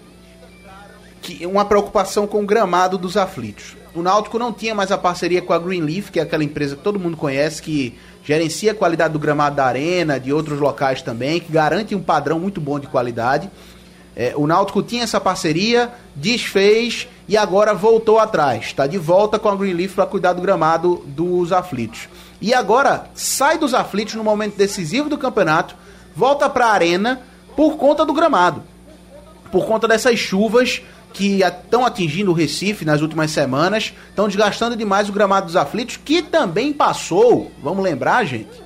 que 1.21 1.45
uma 1.45 1.67
preocupação 1.67 2.27
com 2.27 2.43
o 2.43 2.47
gramado 2.47 2.97
dos 2.97 3.15
aflitos. 3.15 3.77
O 3.95 4.01
Náutico 4.01 4.39
não 4.39 4.55
tinha 4.55 4.75
mais 4.75 4.91
a 4.91 4.97
parceria 4.97 5.43
com 5.43 5.53
a 5.53 5.59
Greenleaf, 5.59 6.11
que 6.11 6.19
é 6.19 6.23
aquela 6.23 6.43
empresa 6.43 6.77
que 6.77 6.83
todo 6.83 6.99
mundo 6.99 7.15
conhece, 7.15 7.61
que 7.61 7.95
gerencia 8.25 8.73
a 8.73 8.75
qualidade 8.75 9.13
do 9.13 9.19
gramado 9.19 9.57
da 9.57 9.67
arena, 9.67 10.19
de 10.19 10.33
outros 10.33 10.59
locais 10.59 11.03
também, 11.03 11.41
que 11.41 11.53
garante 11.53 11.95
um 11.95 12.01
padrão 12.01 12.41
muito 12.41 12.59
bom 12.59 12.81
de 12.81 12.87
qualidade. 12.87 13.51
É, 14.17 14.33
o 14.35 14.47
Náutico 14.47 14.83
tinha 14.83 15.03
essa 15.03 15.21
parceria, 15.21 15.93
desfez 16.15 17.07
e 17.29 17.37
agora 17.37 17.75
voltou 17.75 18.19
atrás. 18.19 18.65
Está 18.65 18.87
de 18.87 18.97
volta 18.97 19.39
com 19.39 19.51
a 19.51 19.55
Greenleaf 19.55 19.95
para 19.95 20.07
cuidar 20.07 20.33
do 20.33 20.41
gramado 20.41 21.05
dos 21.07 21.53
aflitos. 21.53 22.09
E 22.41 22.53
agora 22.53 23.07
sai 23.15 23.59
dos 23.59 23.75
aflitos 23.75 24.15
no 24.15 24.25
momento 24.25 24.57
decisivo 24.57 25.09
do 25.09 25.19
campeonato, 25.19 25.75
volta 26.15 26.49
para 26.49 26.67
a 26.67 26.73
arena 26.73 27.21
por 27.57 27.77
conta 27.77 28.05
do 28.05 28.13
gramado. 28.13 28.63
Por 29.51 29.67
conta 29.67 29.89
dessas 29.89 30.19
chuvas 30.19 30.83
que 31.13 31.41
estão 31.41 31.87
atingindo 31.87 32.31
o 32.31 32.35
Recife 32.35 32.85
nas 32.85 33.01
últimas 33.01 33.31
semanas, 33.31 33.95
estão 34.11 34.29
desgastando 34.29 34.77
demais 34.77 35.09
o 35.09 35.13
gramado 35.13 35.47
dos 35.47 35.57
aflitos, 35.57 35.97
que 35.97 36.21
também 36.21 36.75
passou, 36.75 37.51
vamos 37.63 37.83
lembrar, 37.83 38.25
gente, 38.25 38.63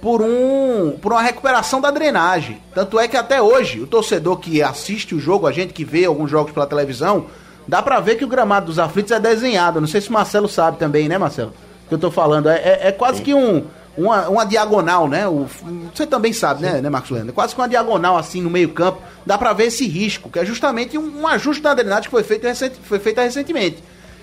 por 0.00 0.22
um 0.22 0.96
por 1.00 1.12
uma 1.12 1.20
recuperação 1.20 1.78
da 1.78 1.90
drenagem. 1.90 2.62
Tanto 2.74 2.98
é 2.98 3.06
que 3.06 3.18
até 3.18 3.42
hoje, 3.42 3.80
o 3.80 3.86
torcedor 3.86 4.38
que 4.38 4.62
assiste 4.62 5.14
o 5.14 5.20
jogo, 5.20 5.46
a 5.46 5.52
gente 5.52 5.74
que 5.74 5.84
vê 5.84 6.06
alguns 6.06 6.30
jogos 6.30 6.52
pela 6.52 6.66
televisão, 6.66 7.26
dá 7.68 7.82
pra 7.82 8.00
ver 8.00 8.16
que 8.16 8.24
o 8.24 8.28
gramado 8.28 8.66
dos 8.66 8.78
aflitos 8.78 9.12
é 9.12 9.20
desenhado. 9.20 9.78
Não 9.78 9.88
sei 9.88 10.00
se 10.00 10.08
o 10.08 10.12
Marcelo 10.12 10.48
sabe 10.48 10.78
também, 10.78 11.06
né, 11.06 11.18
Marcelo? 11.18 11.52
Que 11.90 11.94
eu 11.94 11.98
tô 11.98 12.10
falando. 12.10 12.48
É, 12.48 12.54
é- 12.56 12.80
é 12.88 12.92
quase 12.92 13.20
que 13.20 13.34
um. 13.34 13.66
Uma, 13.98 14.28
uma 14.28 14.44
diagonal, 14.46 15.08
né? 15.08 15.26
O, 15.28 15.46
você 15.92 16.06
também 16.06 16.32
sabe, 16.32 16.62
né, 16.62 16.80
né, 16.80 16.88
Marcos 16.88 17.10
Leandro? 17.10 17.30
É 17.30 17.34
Quase 17.34 17.54
que 17.54 17.60
uma 17.60 17.68
diagonal 17.68 18.16
assim 18.16 18.40
no 18.40 18.48
meio-campo. 18.48 19.02
Dá 19.26 19.36
pra 19.36 19.52
ver 19.52 19.64
esse 19.64 19.86
risco, 19.86 20.30
que 20.30 20.38
é 20.38 20.44
justamente 20.44 20.96
um, 20.96 21.22
um 21.22 21.26
ajuste 21.26 21.60
da 21.62 21.74
drenagem 21.74 22.04
que 22.04 22.10
foi 22.10 22.22
feito, 22.22 22.46
recente, 22.46 22.76
foi 22.82 22.98
feito 23.00 23.20
recentemente. 23.20 23.82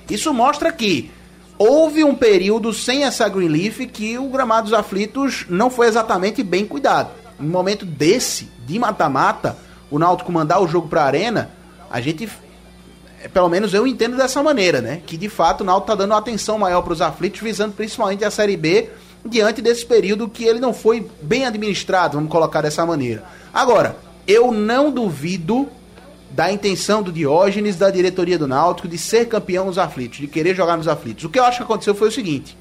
Isso 0.09 0.33
mostra 0.33 0.71
que 0.71 1.11
houve 1.59 2.03
um 2.03 2.15
período 2.15 2.73
sem 2.73 3.03
essa 3.03 3.27
Greenleaf 3.27 3.79
que 3.87 4.17
o 4.17 4.29
gramado 4.29 4.69
dos 4.69 4.73
aflitos 4.73 5.45
não 5.49 5.69
foi 5.69 5.87
exatamente 5.87 6.41
bem 6.41 6.65
cuidado. 6.65 7.09
Em 7.39 7.45
um 7.45 7.49
momento 7.49 7.85
desse, 7.85 8.49
de 8.65 8.79
mata-mata, 8.79 9.57
o 9.91 9.99
Náutico 9.99 10.31
mandar 10.31 10.59
o 10.61 10.67
jogo 10.67 10.87
pra 10.87 11.03
arena, 11.03 11.51
a 11.91 11.99
gente 11.99 12.27
pelo 13.33 13.49
menos 13.49 13.73
eu 13.73 13.87
entendo 13.87 14.15
dessa 14.15 14.41
maneira, 14.43 14.81
né? 14.81 15.01
Que 15.05 15.17
de 15.17 15.29
fato 15.29 15.61
o 15.61 15.63
Náutico 15.63 15.87
tá 15.87 15.95
dando 15.95 16.13
atenção 16.13 16.57
maior 16.57 16.81
para 16.81 16.93
os 16.93 17.01
aflitos, 17.01 17.41
visando 17.41 17.73
principalmente 17.73 18.23
a 18.23 18.31
Série 18.31 18.55
B, 18.55 18.89
diante 19.25 19.61
desse 19.61 19.85
período 19.85 20.29
que 20.29 20.43
ele 20.43 20.59
não 20.59 20.73
foi 20.73 21.05
bem 21.21 21.45
administrado, 21.45 22.15
vamos 22.17 22.31
colocar 22.31 22.61
dessa 22.61 22.85
maneira. 22.85 23.23
Agora, 23.53 23.97
eu 24.27 24.51
não 24.51 24.91
duvido 24.91 25.67
da 26.29 26.51
intenção 26.51 27.01
do 27.01 27.11
Diógenes, 27.11 27.77
da 27.77 27.89
diretoria 27.89 28.37
do 28.37 28.47
Náutico, 28.47 28.87
de 28.87 28.97
ser 28.97 29.27
campeão 29.27 29.65
nos 29.65 29.77
aflitos, 29.77 30.19
de 30.19 30.27
querer 30.27 30.55
jogar 30.55 30.77
nos 30.77 30.87
aflitos. 30.87 31.23
O 31.23 31.29
que 31.29 31.39
eu 31.39 31.43
acho 31.43 31.57
que 31.57 31.63
aconteceu 31.63 31.95
foi 31.95 32.09
o 32.09 32.11
seguinte: 32.11 32.57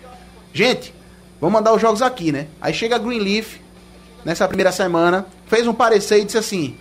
gente, 0.53 0.95
vamos 1.41 1.55
mandar 1.55 1.75
os 1.75 1.83
jogos 1.83 2.01
aqui, 2.03 2.33
né? 2.33 2.47
Aí 2.61 2.73
chega 2.73 2.97
a 2.97 2.99
Greenleaf, 2.99 3.57
nessa 4.25 4.47
primeira 4.47 4.73
semana, 4.73 5.27
fez 5.47 5.67
um 5.67 5.75
parecer 5.75 6.21
e 6.21 6.25
disse 6.25 6.39
assim: 6.39 6.77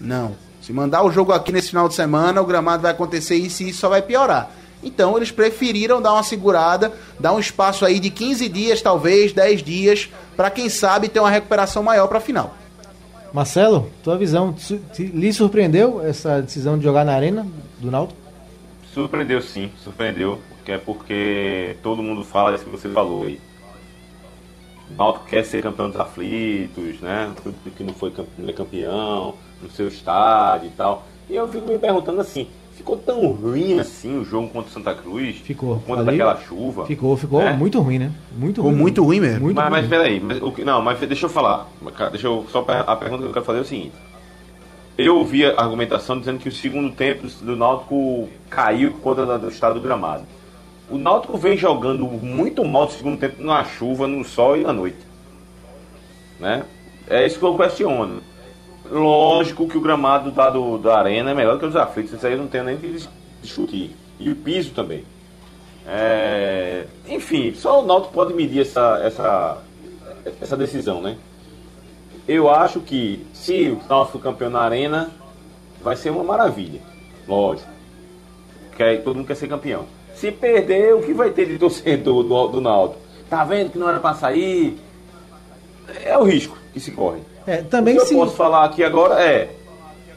não, 0.00 0.36
se 0.66 0.72
mandar 0.72 1.04
o 1.04 1.12
jogo 1.12 1.30
aqui 1.32 1.52
nesse 1.52 1.68
final 1.68 1.86
de 1.88 1.94
semana, 1.94 2.42
o 2.42 2.44
gramado 2.44 2.82
vai 2.82 2.90
acontecer 2.90 3.36
isso 3.36 3.62
e 3.62 3.68
isso 3.68 3.78
só 3.78 3.88
vai 3.88 4.02
piorar. 4.02 4.50
Então 4.82 5.16
eles 5.16 5.30
preferiram 5.30 6.02
dar 6.02 6.12
uma 6.12 6.24
segurada, 6.24 6.92
dar 7.20 7.32
um 7.32 7.38
espaço 7.38 7.84
aí 7.84 8.00
de 8.00 8.10
15 8.10 8.48
dias, 8.48 8.82
talvez 8.82 9.32
10 9.32 9.62
dias, 9.62 10.10
para 10.36 10.50
quem 10.50 10.68
sabe 10.68 11.08
ter 11.08 11.20
uma 11.20 11.30
recuperação 11.30 11.84
maior 11.84 12.08
para 12.08 12.18
a 12.18 12.20
final. 12.20 12.52
Marcelo, 13.32 13.88
tua 14.02 14.18
visão, 14.18 14.56
lhe 14.98 15.32
surpreendeu 15.32 16.04
essa 16.04 16.42
decisão 16.42 16.76
de 16.76 16.82
jogar 16.82 17.04
na 17.04 17.12
Arena 17.14 17.46
do 17.78 17.88
Náutico? 17.88 18.18
Surpreendeu 18.92 19.40
sim, 19.42 19.70
surpreendeu. 19.84 20.40
Que 20.64 20.72
é 20.72 20.78
porque 20.78 21.76
todo 21.80 22.02
mundo 22.02 22.24
fala 22.24 22.56
isso 22.56 22.64
que 22.64 22.70
você 22.70 22.88
falou 22.88 23.22
aí. 23.24 23.38
O 24.90 24.94
Náutico 24.98 25.26
quer 25.26 25.44
ser 25.44 25.62
campeão 25.62 25.90
dos 25.90 26.00
aflitos, 26.00 27.00
né? 27.00 27.32
Que 27.76 27.84
não 27.84 27.94
foi 27.94 28.10
campe- 28.10 28.30
não 28.36 28.48
é 28.48 28.52
campeão 28.52 29.34
no 29.66 29.70
seu 29.72 29.88
estádio 29.88 30.68
e 30.68 30.70
tal. 30.70 31.04
E 31.28 31.34
eu 31.34 31.46
fico 31.48 31.68
me 31.68 31.78
perguntando 31.78 32.20
assim, 32.20 32.46
ficou 32.76 32.96
tão 32.96 33.26
ruim 33.32 33.78
assim 33.80 34.18
o 34.18 34.24
jogo 34.24 34.48
contra 34.48 34.70
o 34.70 34.72
Santa 34.72 34.94
Cruz? 34.94 35.36
Ficou. 35.36 35.76
Por 35.78 35.86
conta 35.86 36.00
Ali- 36.02 36.18
daquela 36.18 36.36
chuva? 36.40 36.86
Ficou, 36.86 37.16
ficou 37.16 37.40
É? 37.42 37.52
muito 37.52 37.80
ruim, 37.80 37.98
né? 37.98 38.12
Muito 38.36 38.56
Ficou 38.62 38.72
muito 38.72 39.02
ruim 39.04 39.20
mesmo. 39.20 39.40
Muito 39.42 39.56
mas, 39.56 39.64
ruim. 39.64 39.72
mas 39.80 39.88
peraí, 39.88 40.20
mas, 40.20 40.40
o 40.42 40.52
que- 40.52 40.64
não, 40.64 40.80
mas 40.82 40.98
deixa 41.00 41.26
eu 41.26 41.30
falar. 41.30 41.68
Deixa 42.12 42.26
eu, 42.28 42.46
só 42.50 42.60
a 42.86 42.96
pergunta 42.96 43.22
que 43.22 43.28
eu 43.28 43.32
quero 43.32 43.44
fazer 43.44 43.58
é 43.58 43.62
o 43.62 43.64
seguinte. 43.64 43.92
Eu 44.96 45.18
ouvi 45.18 45.44
a 45.44 45.60
argumentação 45.60 46.18
dizendo 46.18 46.38
que 46.38 46.48
o 46.48 46.52
segundo 46.52 46.90
tempo 46.94 47.26
do 47.42 47.54
Náutico 47.54 48.28
caiu 48.48 48.94
da- 49.14 49.36
do 49.36 49.48
estado 49.48 49.74
do 49.74 49.80
gramado. 49.80 50.24
O 50.88 50.96
Náutico 50.96 51.36
vem 51.36 51.56
jogando 51.56 52.04
muito 52.06 52.64
mal 52.64 52.84
no 52.84 52.90
segundo 52.92 53.18
tempo 53.18 53.42
na 53.42 53.62
chuva, 53.64 54.06
no 54.06 54.24
sol 54.24 54.56
e 54.56 54.62
na 54.62 54.72
noite. 54.72 54.96
Né? 56.40 56.62
É 57.08 57.26
isso 57.26 57.38
que 57.38 57.44
eu 57.44 57.56
questiono. 57.56 58.20
Lógico 58.90 59.68
que 59.68 59.76
o 59.76 59.80
gramado 59.80 60.30
da, 60.30 60.50
do, 60.50 60.78
da 60.78 60.98
arena 60.98 61.30
é 61.30 61.34
melhor 61.34 61.58
que 61.58 61.66
os 61.66 61.76
aflitos, 61.76 62.12
isso 62.12 62.26
aí 62.26 62.32
eu 62.34 62.38
não 62.38 62.46
tenho 62.46 62.64
nem 62.64 62.76
que 62.76 62.88
dis- 62.88 63.08
discutir. 63.42 63.94
E 64.18 64.30
o 64.30 64.36
piso 64.36 64.72
também. 64.72 65.04
É, 65.86 66.86
enfim, 67.08 67.54
só 67.54 67.82
o 67.82 67.86
Náutico 67.86 68.12
pode 68.12 68.34
medir 68.34 68.62
essa, 68.62 69.00
essa, 69.04 69.58
essa 70.40 70.56
decisão, 70.56 71.00
né? 71.00 71.16
Eu 72.26 72.50
acho 72.50 72.80
que 72.80 73.24
se 73.32 73.68
o 73.70 73.80
Náutico 73.88 74.18
for 74.18 74.22
campeão 74.22 74.50
na 74.50 74.60
arena, 74.60 75.10
vai 75.80 75.94
ser 75.96 76.10
uma 76.10 76.24
maravilha. 76.24 76.80
Lógico. 77.28 77.68
Quer, 78.76 79.02
todo 79.02 79.16
mundo 79.16 79.26
quer 79.26 79.36
ser 79.36 79.48
campeão. 79.48 79.84
Se 80.14 80.32
perder, 80.32 80.94
o 80.94 81.02
que 81.02 81.12
vai 81.12 81.30
ter 81.30 81.46
de 81.46 81.58
torcedor 81.58 82.22
do, 82.24 82.60
do? 82.60 82.94
Tá 83.28 83.44
vendo 83.44 83.70
que 83.70 83.78
não 83.78 83.88
era 83.88 84.00
pra 84.00 84.14
sair? 84.14 84.78
É 86.04 86.16
o 86.18 86.24
risco 86.24 86.56
que 86.72 86.80
se 86.80 86.90
corre. 86.90 87.20
É, 87.46 87.58
O 87.60 87.64
também 87.64 87.94
que 87.94 88.00
eu 88.02 88.06
se. 88.06 88.14
posso 88.14 88.34
falar 88.36 88.64
aqui 88.64 88.82
agora 88.82 89.22
é: 89.22 89.50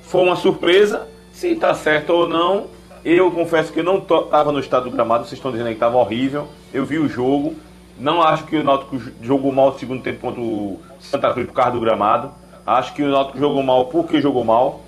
foi 0.02 0.22
uma 0.24 0.36
surpresa, 0.36 1.08
se 1.32 1.56
tá 1.56 1.74
certo 1.74 2.10
ou 2.12 2.28
não. 2.28 2.68
Eu 3.06 3.32
confesso 3.32 3.72
que 3.72 3.80
eu 3.80 3.84
não 3.84 4.02
to- 4.02 4.24
tava 4.24 4.52
no 4.52 4.60
estado 4.60 4.84
do 4.86 4.92
gramado, 4.92 5.24
vocês 5.24 5.34
estão 5.38 5.52
dizendo 5.52 5.70
que 5.70 5.76
tava 5.76 5.98
horrível. 5.98 6.48
Eu 6.74 6.86
vi 6.86 6.98
o 7.00 7.08
jogo. 7.08 7.56
Não 7.98 8.22
acho 8.22 8.46
que 8.46 8.56
o 8.58 8.64
Náutico 8.64 8.98
jogou 9.22 9.52
mal 9.52 9.72
no 9.72 9.80
segundo 9.80 10.02
tempo 10.02 10.20
contra 10.22 10.40
o 10.42 10.80
Santa 11.00 11.32
Cruz 11.34 11.48
por 11.48 11.54
causa 11.54 11.72
do 11.72 11.80
gramado. 11.82 12.32
Acho 12.66 12.94
que 12.94 13.04
o 13.04 13.10
Náutico 13.10 13.38
jogou 13.38 13.62
mal 13.64 13.86
porque 13.88 14.22
jogou 14.22 14.44
mal. 14.44 14.82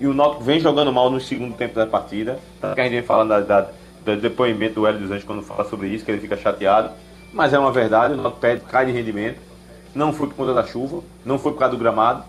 E 0.00 0.06
o 0.06 0.14
Náutico 0.14 0.42
vem 0.42 0.58
jogando 0.58 0.92
mal 0.92 1.08
no 1.10 1.20
segundo 1.20 1.54
tempo 1.56 1.74
da 1.76 1.86
partida. 1.86 2.38
Tanto 2.60 2.74
que 2.74 2.80
a 2.80 2.84
gente 2.84 2.92
vem 2.94 3.02
falando 3.02 3.28
da, 3.30 3.40
da, 3.40 3.60
do 4.04 4.16
depoimento 4.16 4.74
do 4.80 4.86
Hélio 4.86 5.00
dos 5.00 5.10
Anjos 5.12 5.24
quando 5.24 5.42
fala 5.42 5.64
sobre 5.64 5.88
isso, 5.88 6.04
que 6.04 6.10
ele 6.10 6.20
fica 6.20 6.36
chateado. 6.36 6.90
Mas 7.32 7.52
é 7.52 7.58
uma 7.58 7.70
verdade, 7.72 8.14
o 8.14 8.16
nosso 8.16 8.36
pé 8.36 8.60
cai 8.68 8.86
de 8.86 8.92
rendimento. 8.92 9.38
Não 9.94 10.12
foi 10.12 10.26
por 10.26 10.34
conta 10.34 10.54
da 10.54 10.64
chuva, 10.64 11.02
não 11.24 11.38
foi 11.38 11.52
por 11.52 11.58
causa 11.58 11.76
do 11.76 11.78
gramado. 11.78 12.24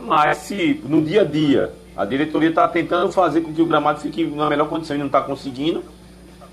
Mas 0.00 0.38
se 0.38 0.82
no 0.84 1.02
dia 1.02 1.22
a 1.22 1.24
dia 1.24 1.72
a 1.96 2.04
diretoria 2.04 2.50
está 2.50 2.68
tentando 2.68 3.10
fazer 3.10 3.40
com 3.40 3.52
que 3.52 3.62
o 3.62 3.66
gramado 3.66 4.00
fique 4.00 4.24
na 4.24 4.48
melhor 4.48 4.68
condição 4.68 4.94
e 4.94 4.98
não 4.98 5.06
está 5.06 5.22
conseguindo, 5.22 5.82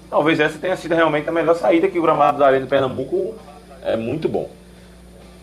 talvez 0.09 0.39
essa 0.39 0.57
tenha 0.57 0.77
sido 0.77 0.95
realmente 0.95 1.27
a 1.27 1.31
melhor 1.31 1.55
saída, 1.55 1.87
que 1.87 1.99
o 1.99 2.01
gramado 2.01 2.39
da 2.39 2.47
Arena 2.47 2.63
de 2.63 2.69
Pernambuco 2.69 3.35
é 3.83 3.97
muito 3.97 4.29
bom. 4.29 4.49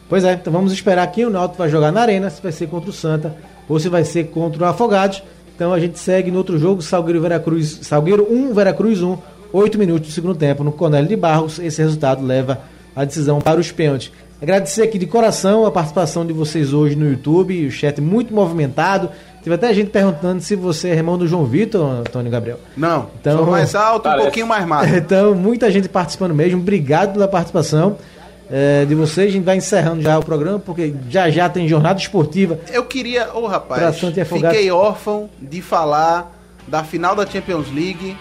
Pois 0.09 0.25
é, 0.25 0.33
então 0.33 0.53
vamos 0.53 0.73
esperar 0.73 1.03
aqui. 1.03 1.25
O 1.25 1.31
Náutico 1.31 1.59
vai 1.59 1.69
jogar 1.69 1.93
na 1.93 2.01
Arena, 2.01 2.31
se 2.31 2.43
vai 2.43 2.51
ser 2.51 2.67
contra 2.69 2.91
o 2.91 2.93
Santa 2.93 3.37
ou 3.69 3.79
se 3.79 3.89
vai 3.89 4.05
ser 4.05 4.25
contra 4.31 4.63
o 4.63 4.67
Afogados. 4.67 5.23
Então 5.55 5.73
a 5.73 5.79
gente 5.79 5.99
segue 5.99 6.31
no 6.31 6.39
outro 6.39 6.59
jogo, 6.59 6.81
Salgueiro 6.81 7.21
Veracruz, 7.21 7.81
Salgueiro 7.83 8.27
1, 8.29 8.55
Veracruz 8.55 9.03
1, 9.03 9.19
8 9.53 9.79
minutos 9.79 10.09
do 10.09 10.13
segundo 10.13 10.35
tempo 10.35 10.65
no 10.65 10.73
Cornélio 10.73 11.09
de 11.09 11.17
Barros. 11.17 11.59
Esse 11.59 11.83
resultado 11.83 12.25
leva 12.25 12.63
a 12.97 13.05
decisão 13.05 13.41
para 13.41 13.61
os 13.61 13.71
pênaltis. 13.71 14.11
Agradecer 14.43 14.83
aqui 14.83 14.99
de 14.99 15.07
coração 15.07 15.67
a 15.67 15.71
participação 15.71 16.25
de 16.25 16.33
vocês 16.33 16.73
hoje 16.73 16.97
no 16.97 17.09
YouTube, 17.11 17.67
o 17.67 17.71
chat 17.71 18.01
muito 18.01 18.33
movimentado. 18.33 19.11
Teve 19.43 19.55
até 19.55 19.73
gente 19.75 19.91
perguntando 19.91 20.41
se 20.41 20.57
você 20.57 20.89
é 20.89 20.95
irmão 20.95 21.19
do 21.19 21.27
João 21.27 21.45
Vitor, 21.45 21.87
Antônio 21.91 22.31
Gabriel. 22.31 22.59
Não, 22.77 23.09
Então- 23.21 23.39
sou 23.39 23.47
mais 23.47 23.75
alto, 23.75 24.01
um 24.01 24.03
Parece. 24.11 24.23
pouquinho 24.25 24.47
mais 24.47 24.67
magro. 24.67 24.97
Então, 24.97 25.35
muita 25.35 25.71
gente 25.71 25.89
participando 25.89 26.35
mesmo. 26.35 26.61
Obrigado 26.61 27.13
pela 27.15 27.29
participação 27.29 27.99
eh, 28.51 28.85
de 28.87 28.95
vocês. 28.95 29.29
A 29.29 29.33
gente 29.33 29.45
vai 29.45 29.57
encerrando 29.57 30.01
já 30.03 30.19
o 30.19 30.25
programa, 30.25 30.59
porque 30.59 30.95
já 31.11 31.29
já 31.31 31.49
tem 31.49 31.69
jornada 31.69 31.99
esportiva. 32.01 32.59
Eu 32.73 32.85
queria, 32.85 33.29
ô 33.35 33.43
Pra 33.43 33.51
rapaz, 33.51 33.99
fiquei 34.27 34.71
órfão 34.71 35.29
de 35.41 35.61
falar 35.61 36.35
da 36.67 36.83
final 36.83 37.15
da 37.15 37.27
Champions 37.27 37.67
League, 37.75 38.17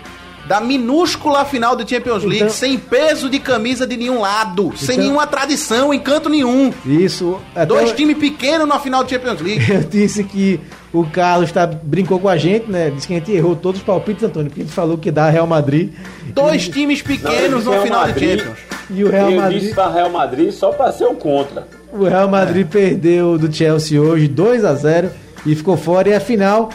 da 0.50 0.60
minúscula 0.60 1.46
final 1.46 1.76
da 1.76 1.86
Champions 1.86 2.24
League, 2.24 2.38
Então- 2.38 2.50
sem 2.50 2.76
peso 2.76 3.30
de 3.30 3.38
camisa 3.40 3.86
de 3.86 3.96
nenhum 3.96 4.20
lado, 4.20 4.74
sem 4.76 4.96
Então- 4.96 5.04
nenhuma 5.06 5.28
tradição, 5.28 5.94
em 5.94 6.00
canto 6.00 6.28
nenhum. 6.28 6.74
Isso. 6.84 7.40
Até 7.54 7.68
Dois 7.68 7.90
eu- 7.92 7.96
times 7.96 8.18
pequenos 8.18 8.68
na 8.68 8.80
final 8.80 9.04
da 9.04 9.10
Champions 9.10 9.40
League. 9.42 9.64
Eu 9.72 9.82
disse 9.84 10.24
que 10.24 10.60
o 10.92 11.06
Carlos 11.06 11.52
tá, 11.52 11.68
brincou 11.68 12.20
com 12.20 12.28
a 12.28 12.36
gente, 12.36 12.66
né? 12.70 12.90
Disse 12.90 13.06
que 13.06 13.14
a 13.14 13.18
gente 13.18 13.32
errou 13.32 13.56
todos 13.56 13.80
os 13.80 13.86
palpites, 13.86 14.24
Antônio, 14.24 14.50
porque 14.50 14.62
a 14.62 14.66
gente 14.66 14.74
falou 14.74 14.98
que 14.98 15.12
dá 15.12 15.30
Real 15.30 15.46
Madrid. 15.46 15.92
Dois 16.34 16.68
times 16.68 17.04
pequenos 17.04 17.66
Real 17.68 17.84
final 17.84 18.08
Madrid. 18.08 18.40
Champions. 18.40 18.58
E 18.90 19.04
o 19.04 19.12
Real 19.12 19.30
eu 19.30 19.40
Madrid, 19.40 19.60
disse 19.62 19.76
para 19.76 19.92
Real 19.94 20.10
Madrid 20.10 20.52
só 20.52 20.72
para 20.72 20.92
ser 20.92 21.06
o 21.06 21.14
contra. 21.14 21.68
o 21.94 22.06
Real 22.06 22.28
Madrid 22.28 22.66
perdeu 22.66 23.38
do 23.38 23.54
Chelsea 23.54 24.02
hoje 24.02 24.28
2 24.28 24.66
a 24.66 24.74
0 24.74 25.12
e 25.46 25.54
ficou 25.56 25.78
fora. 25.78 26.10
E 26.10 26.14
a 26.16 26.20
final, 26.20 26.70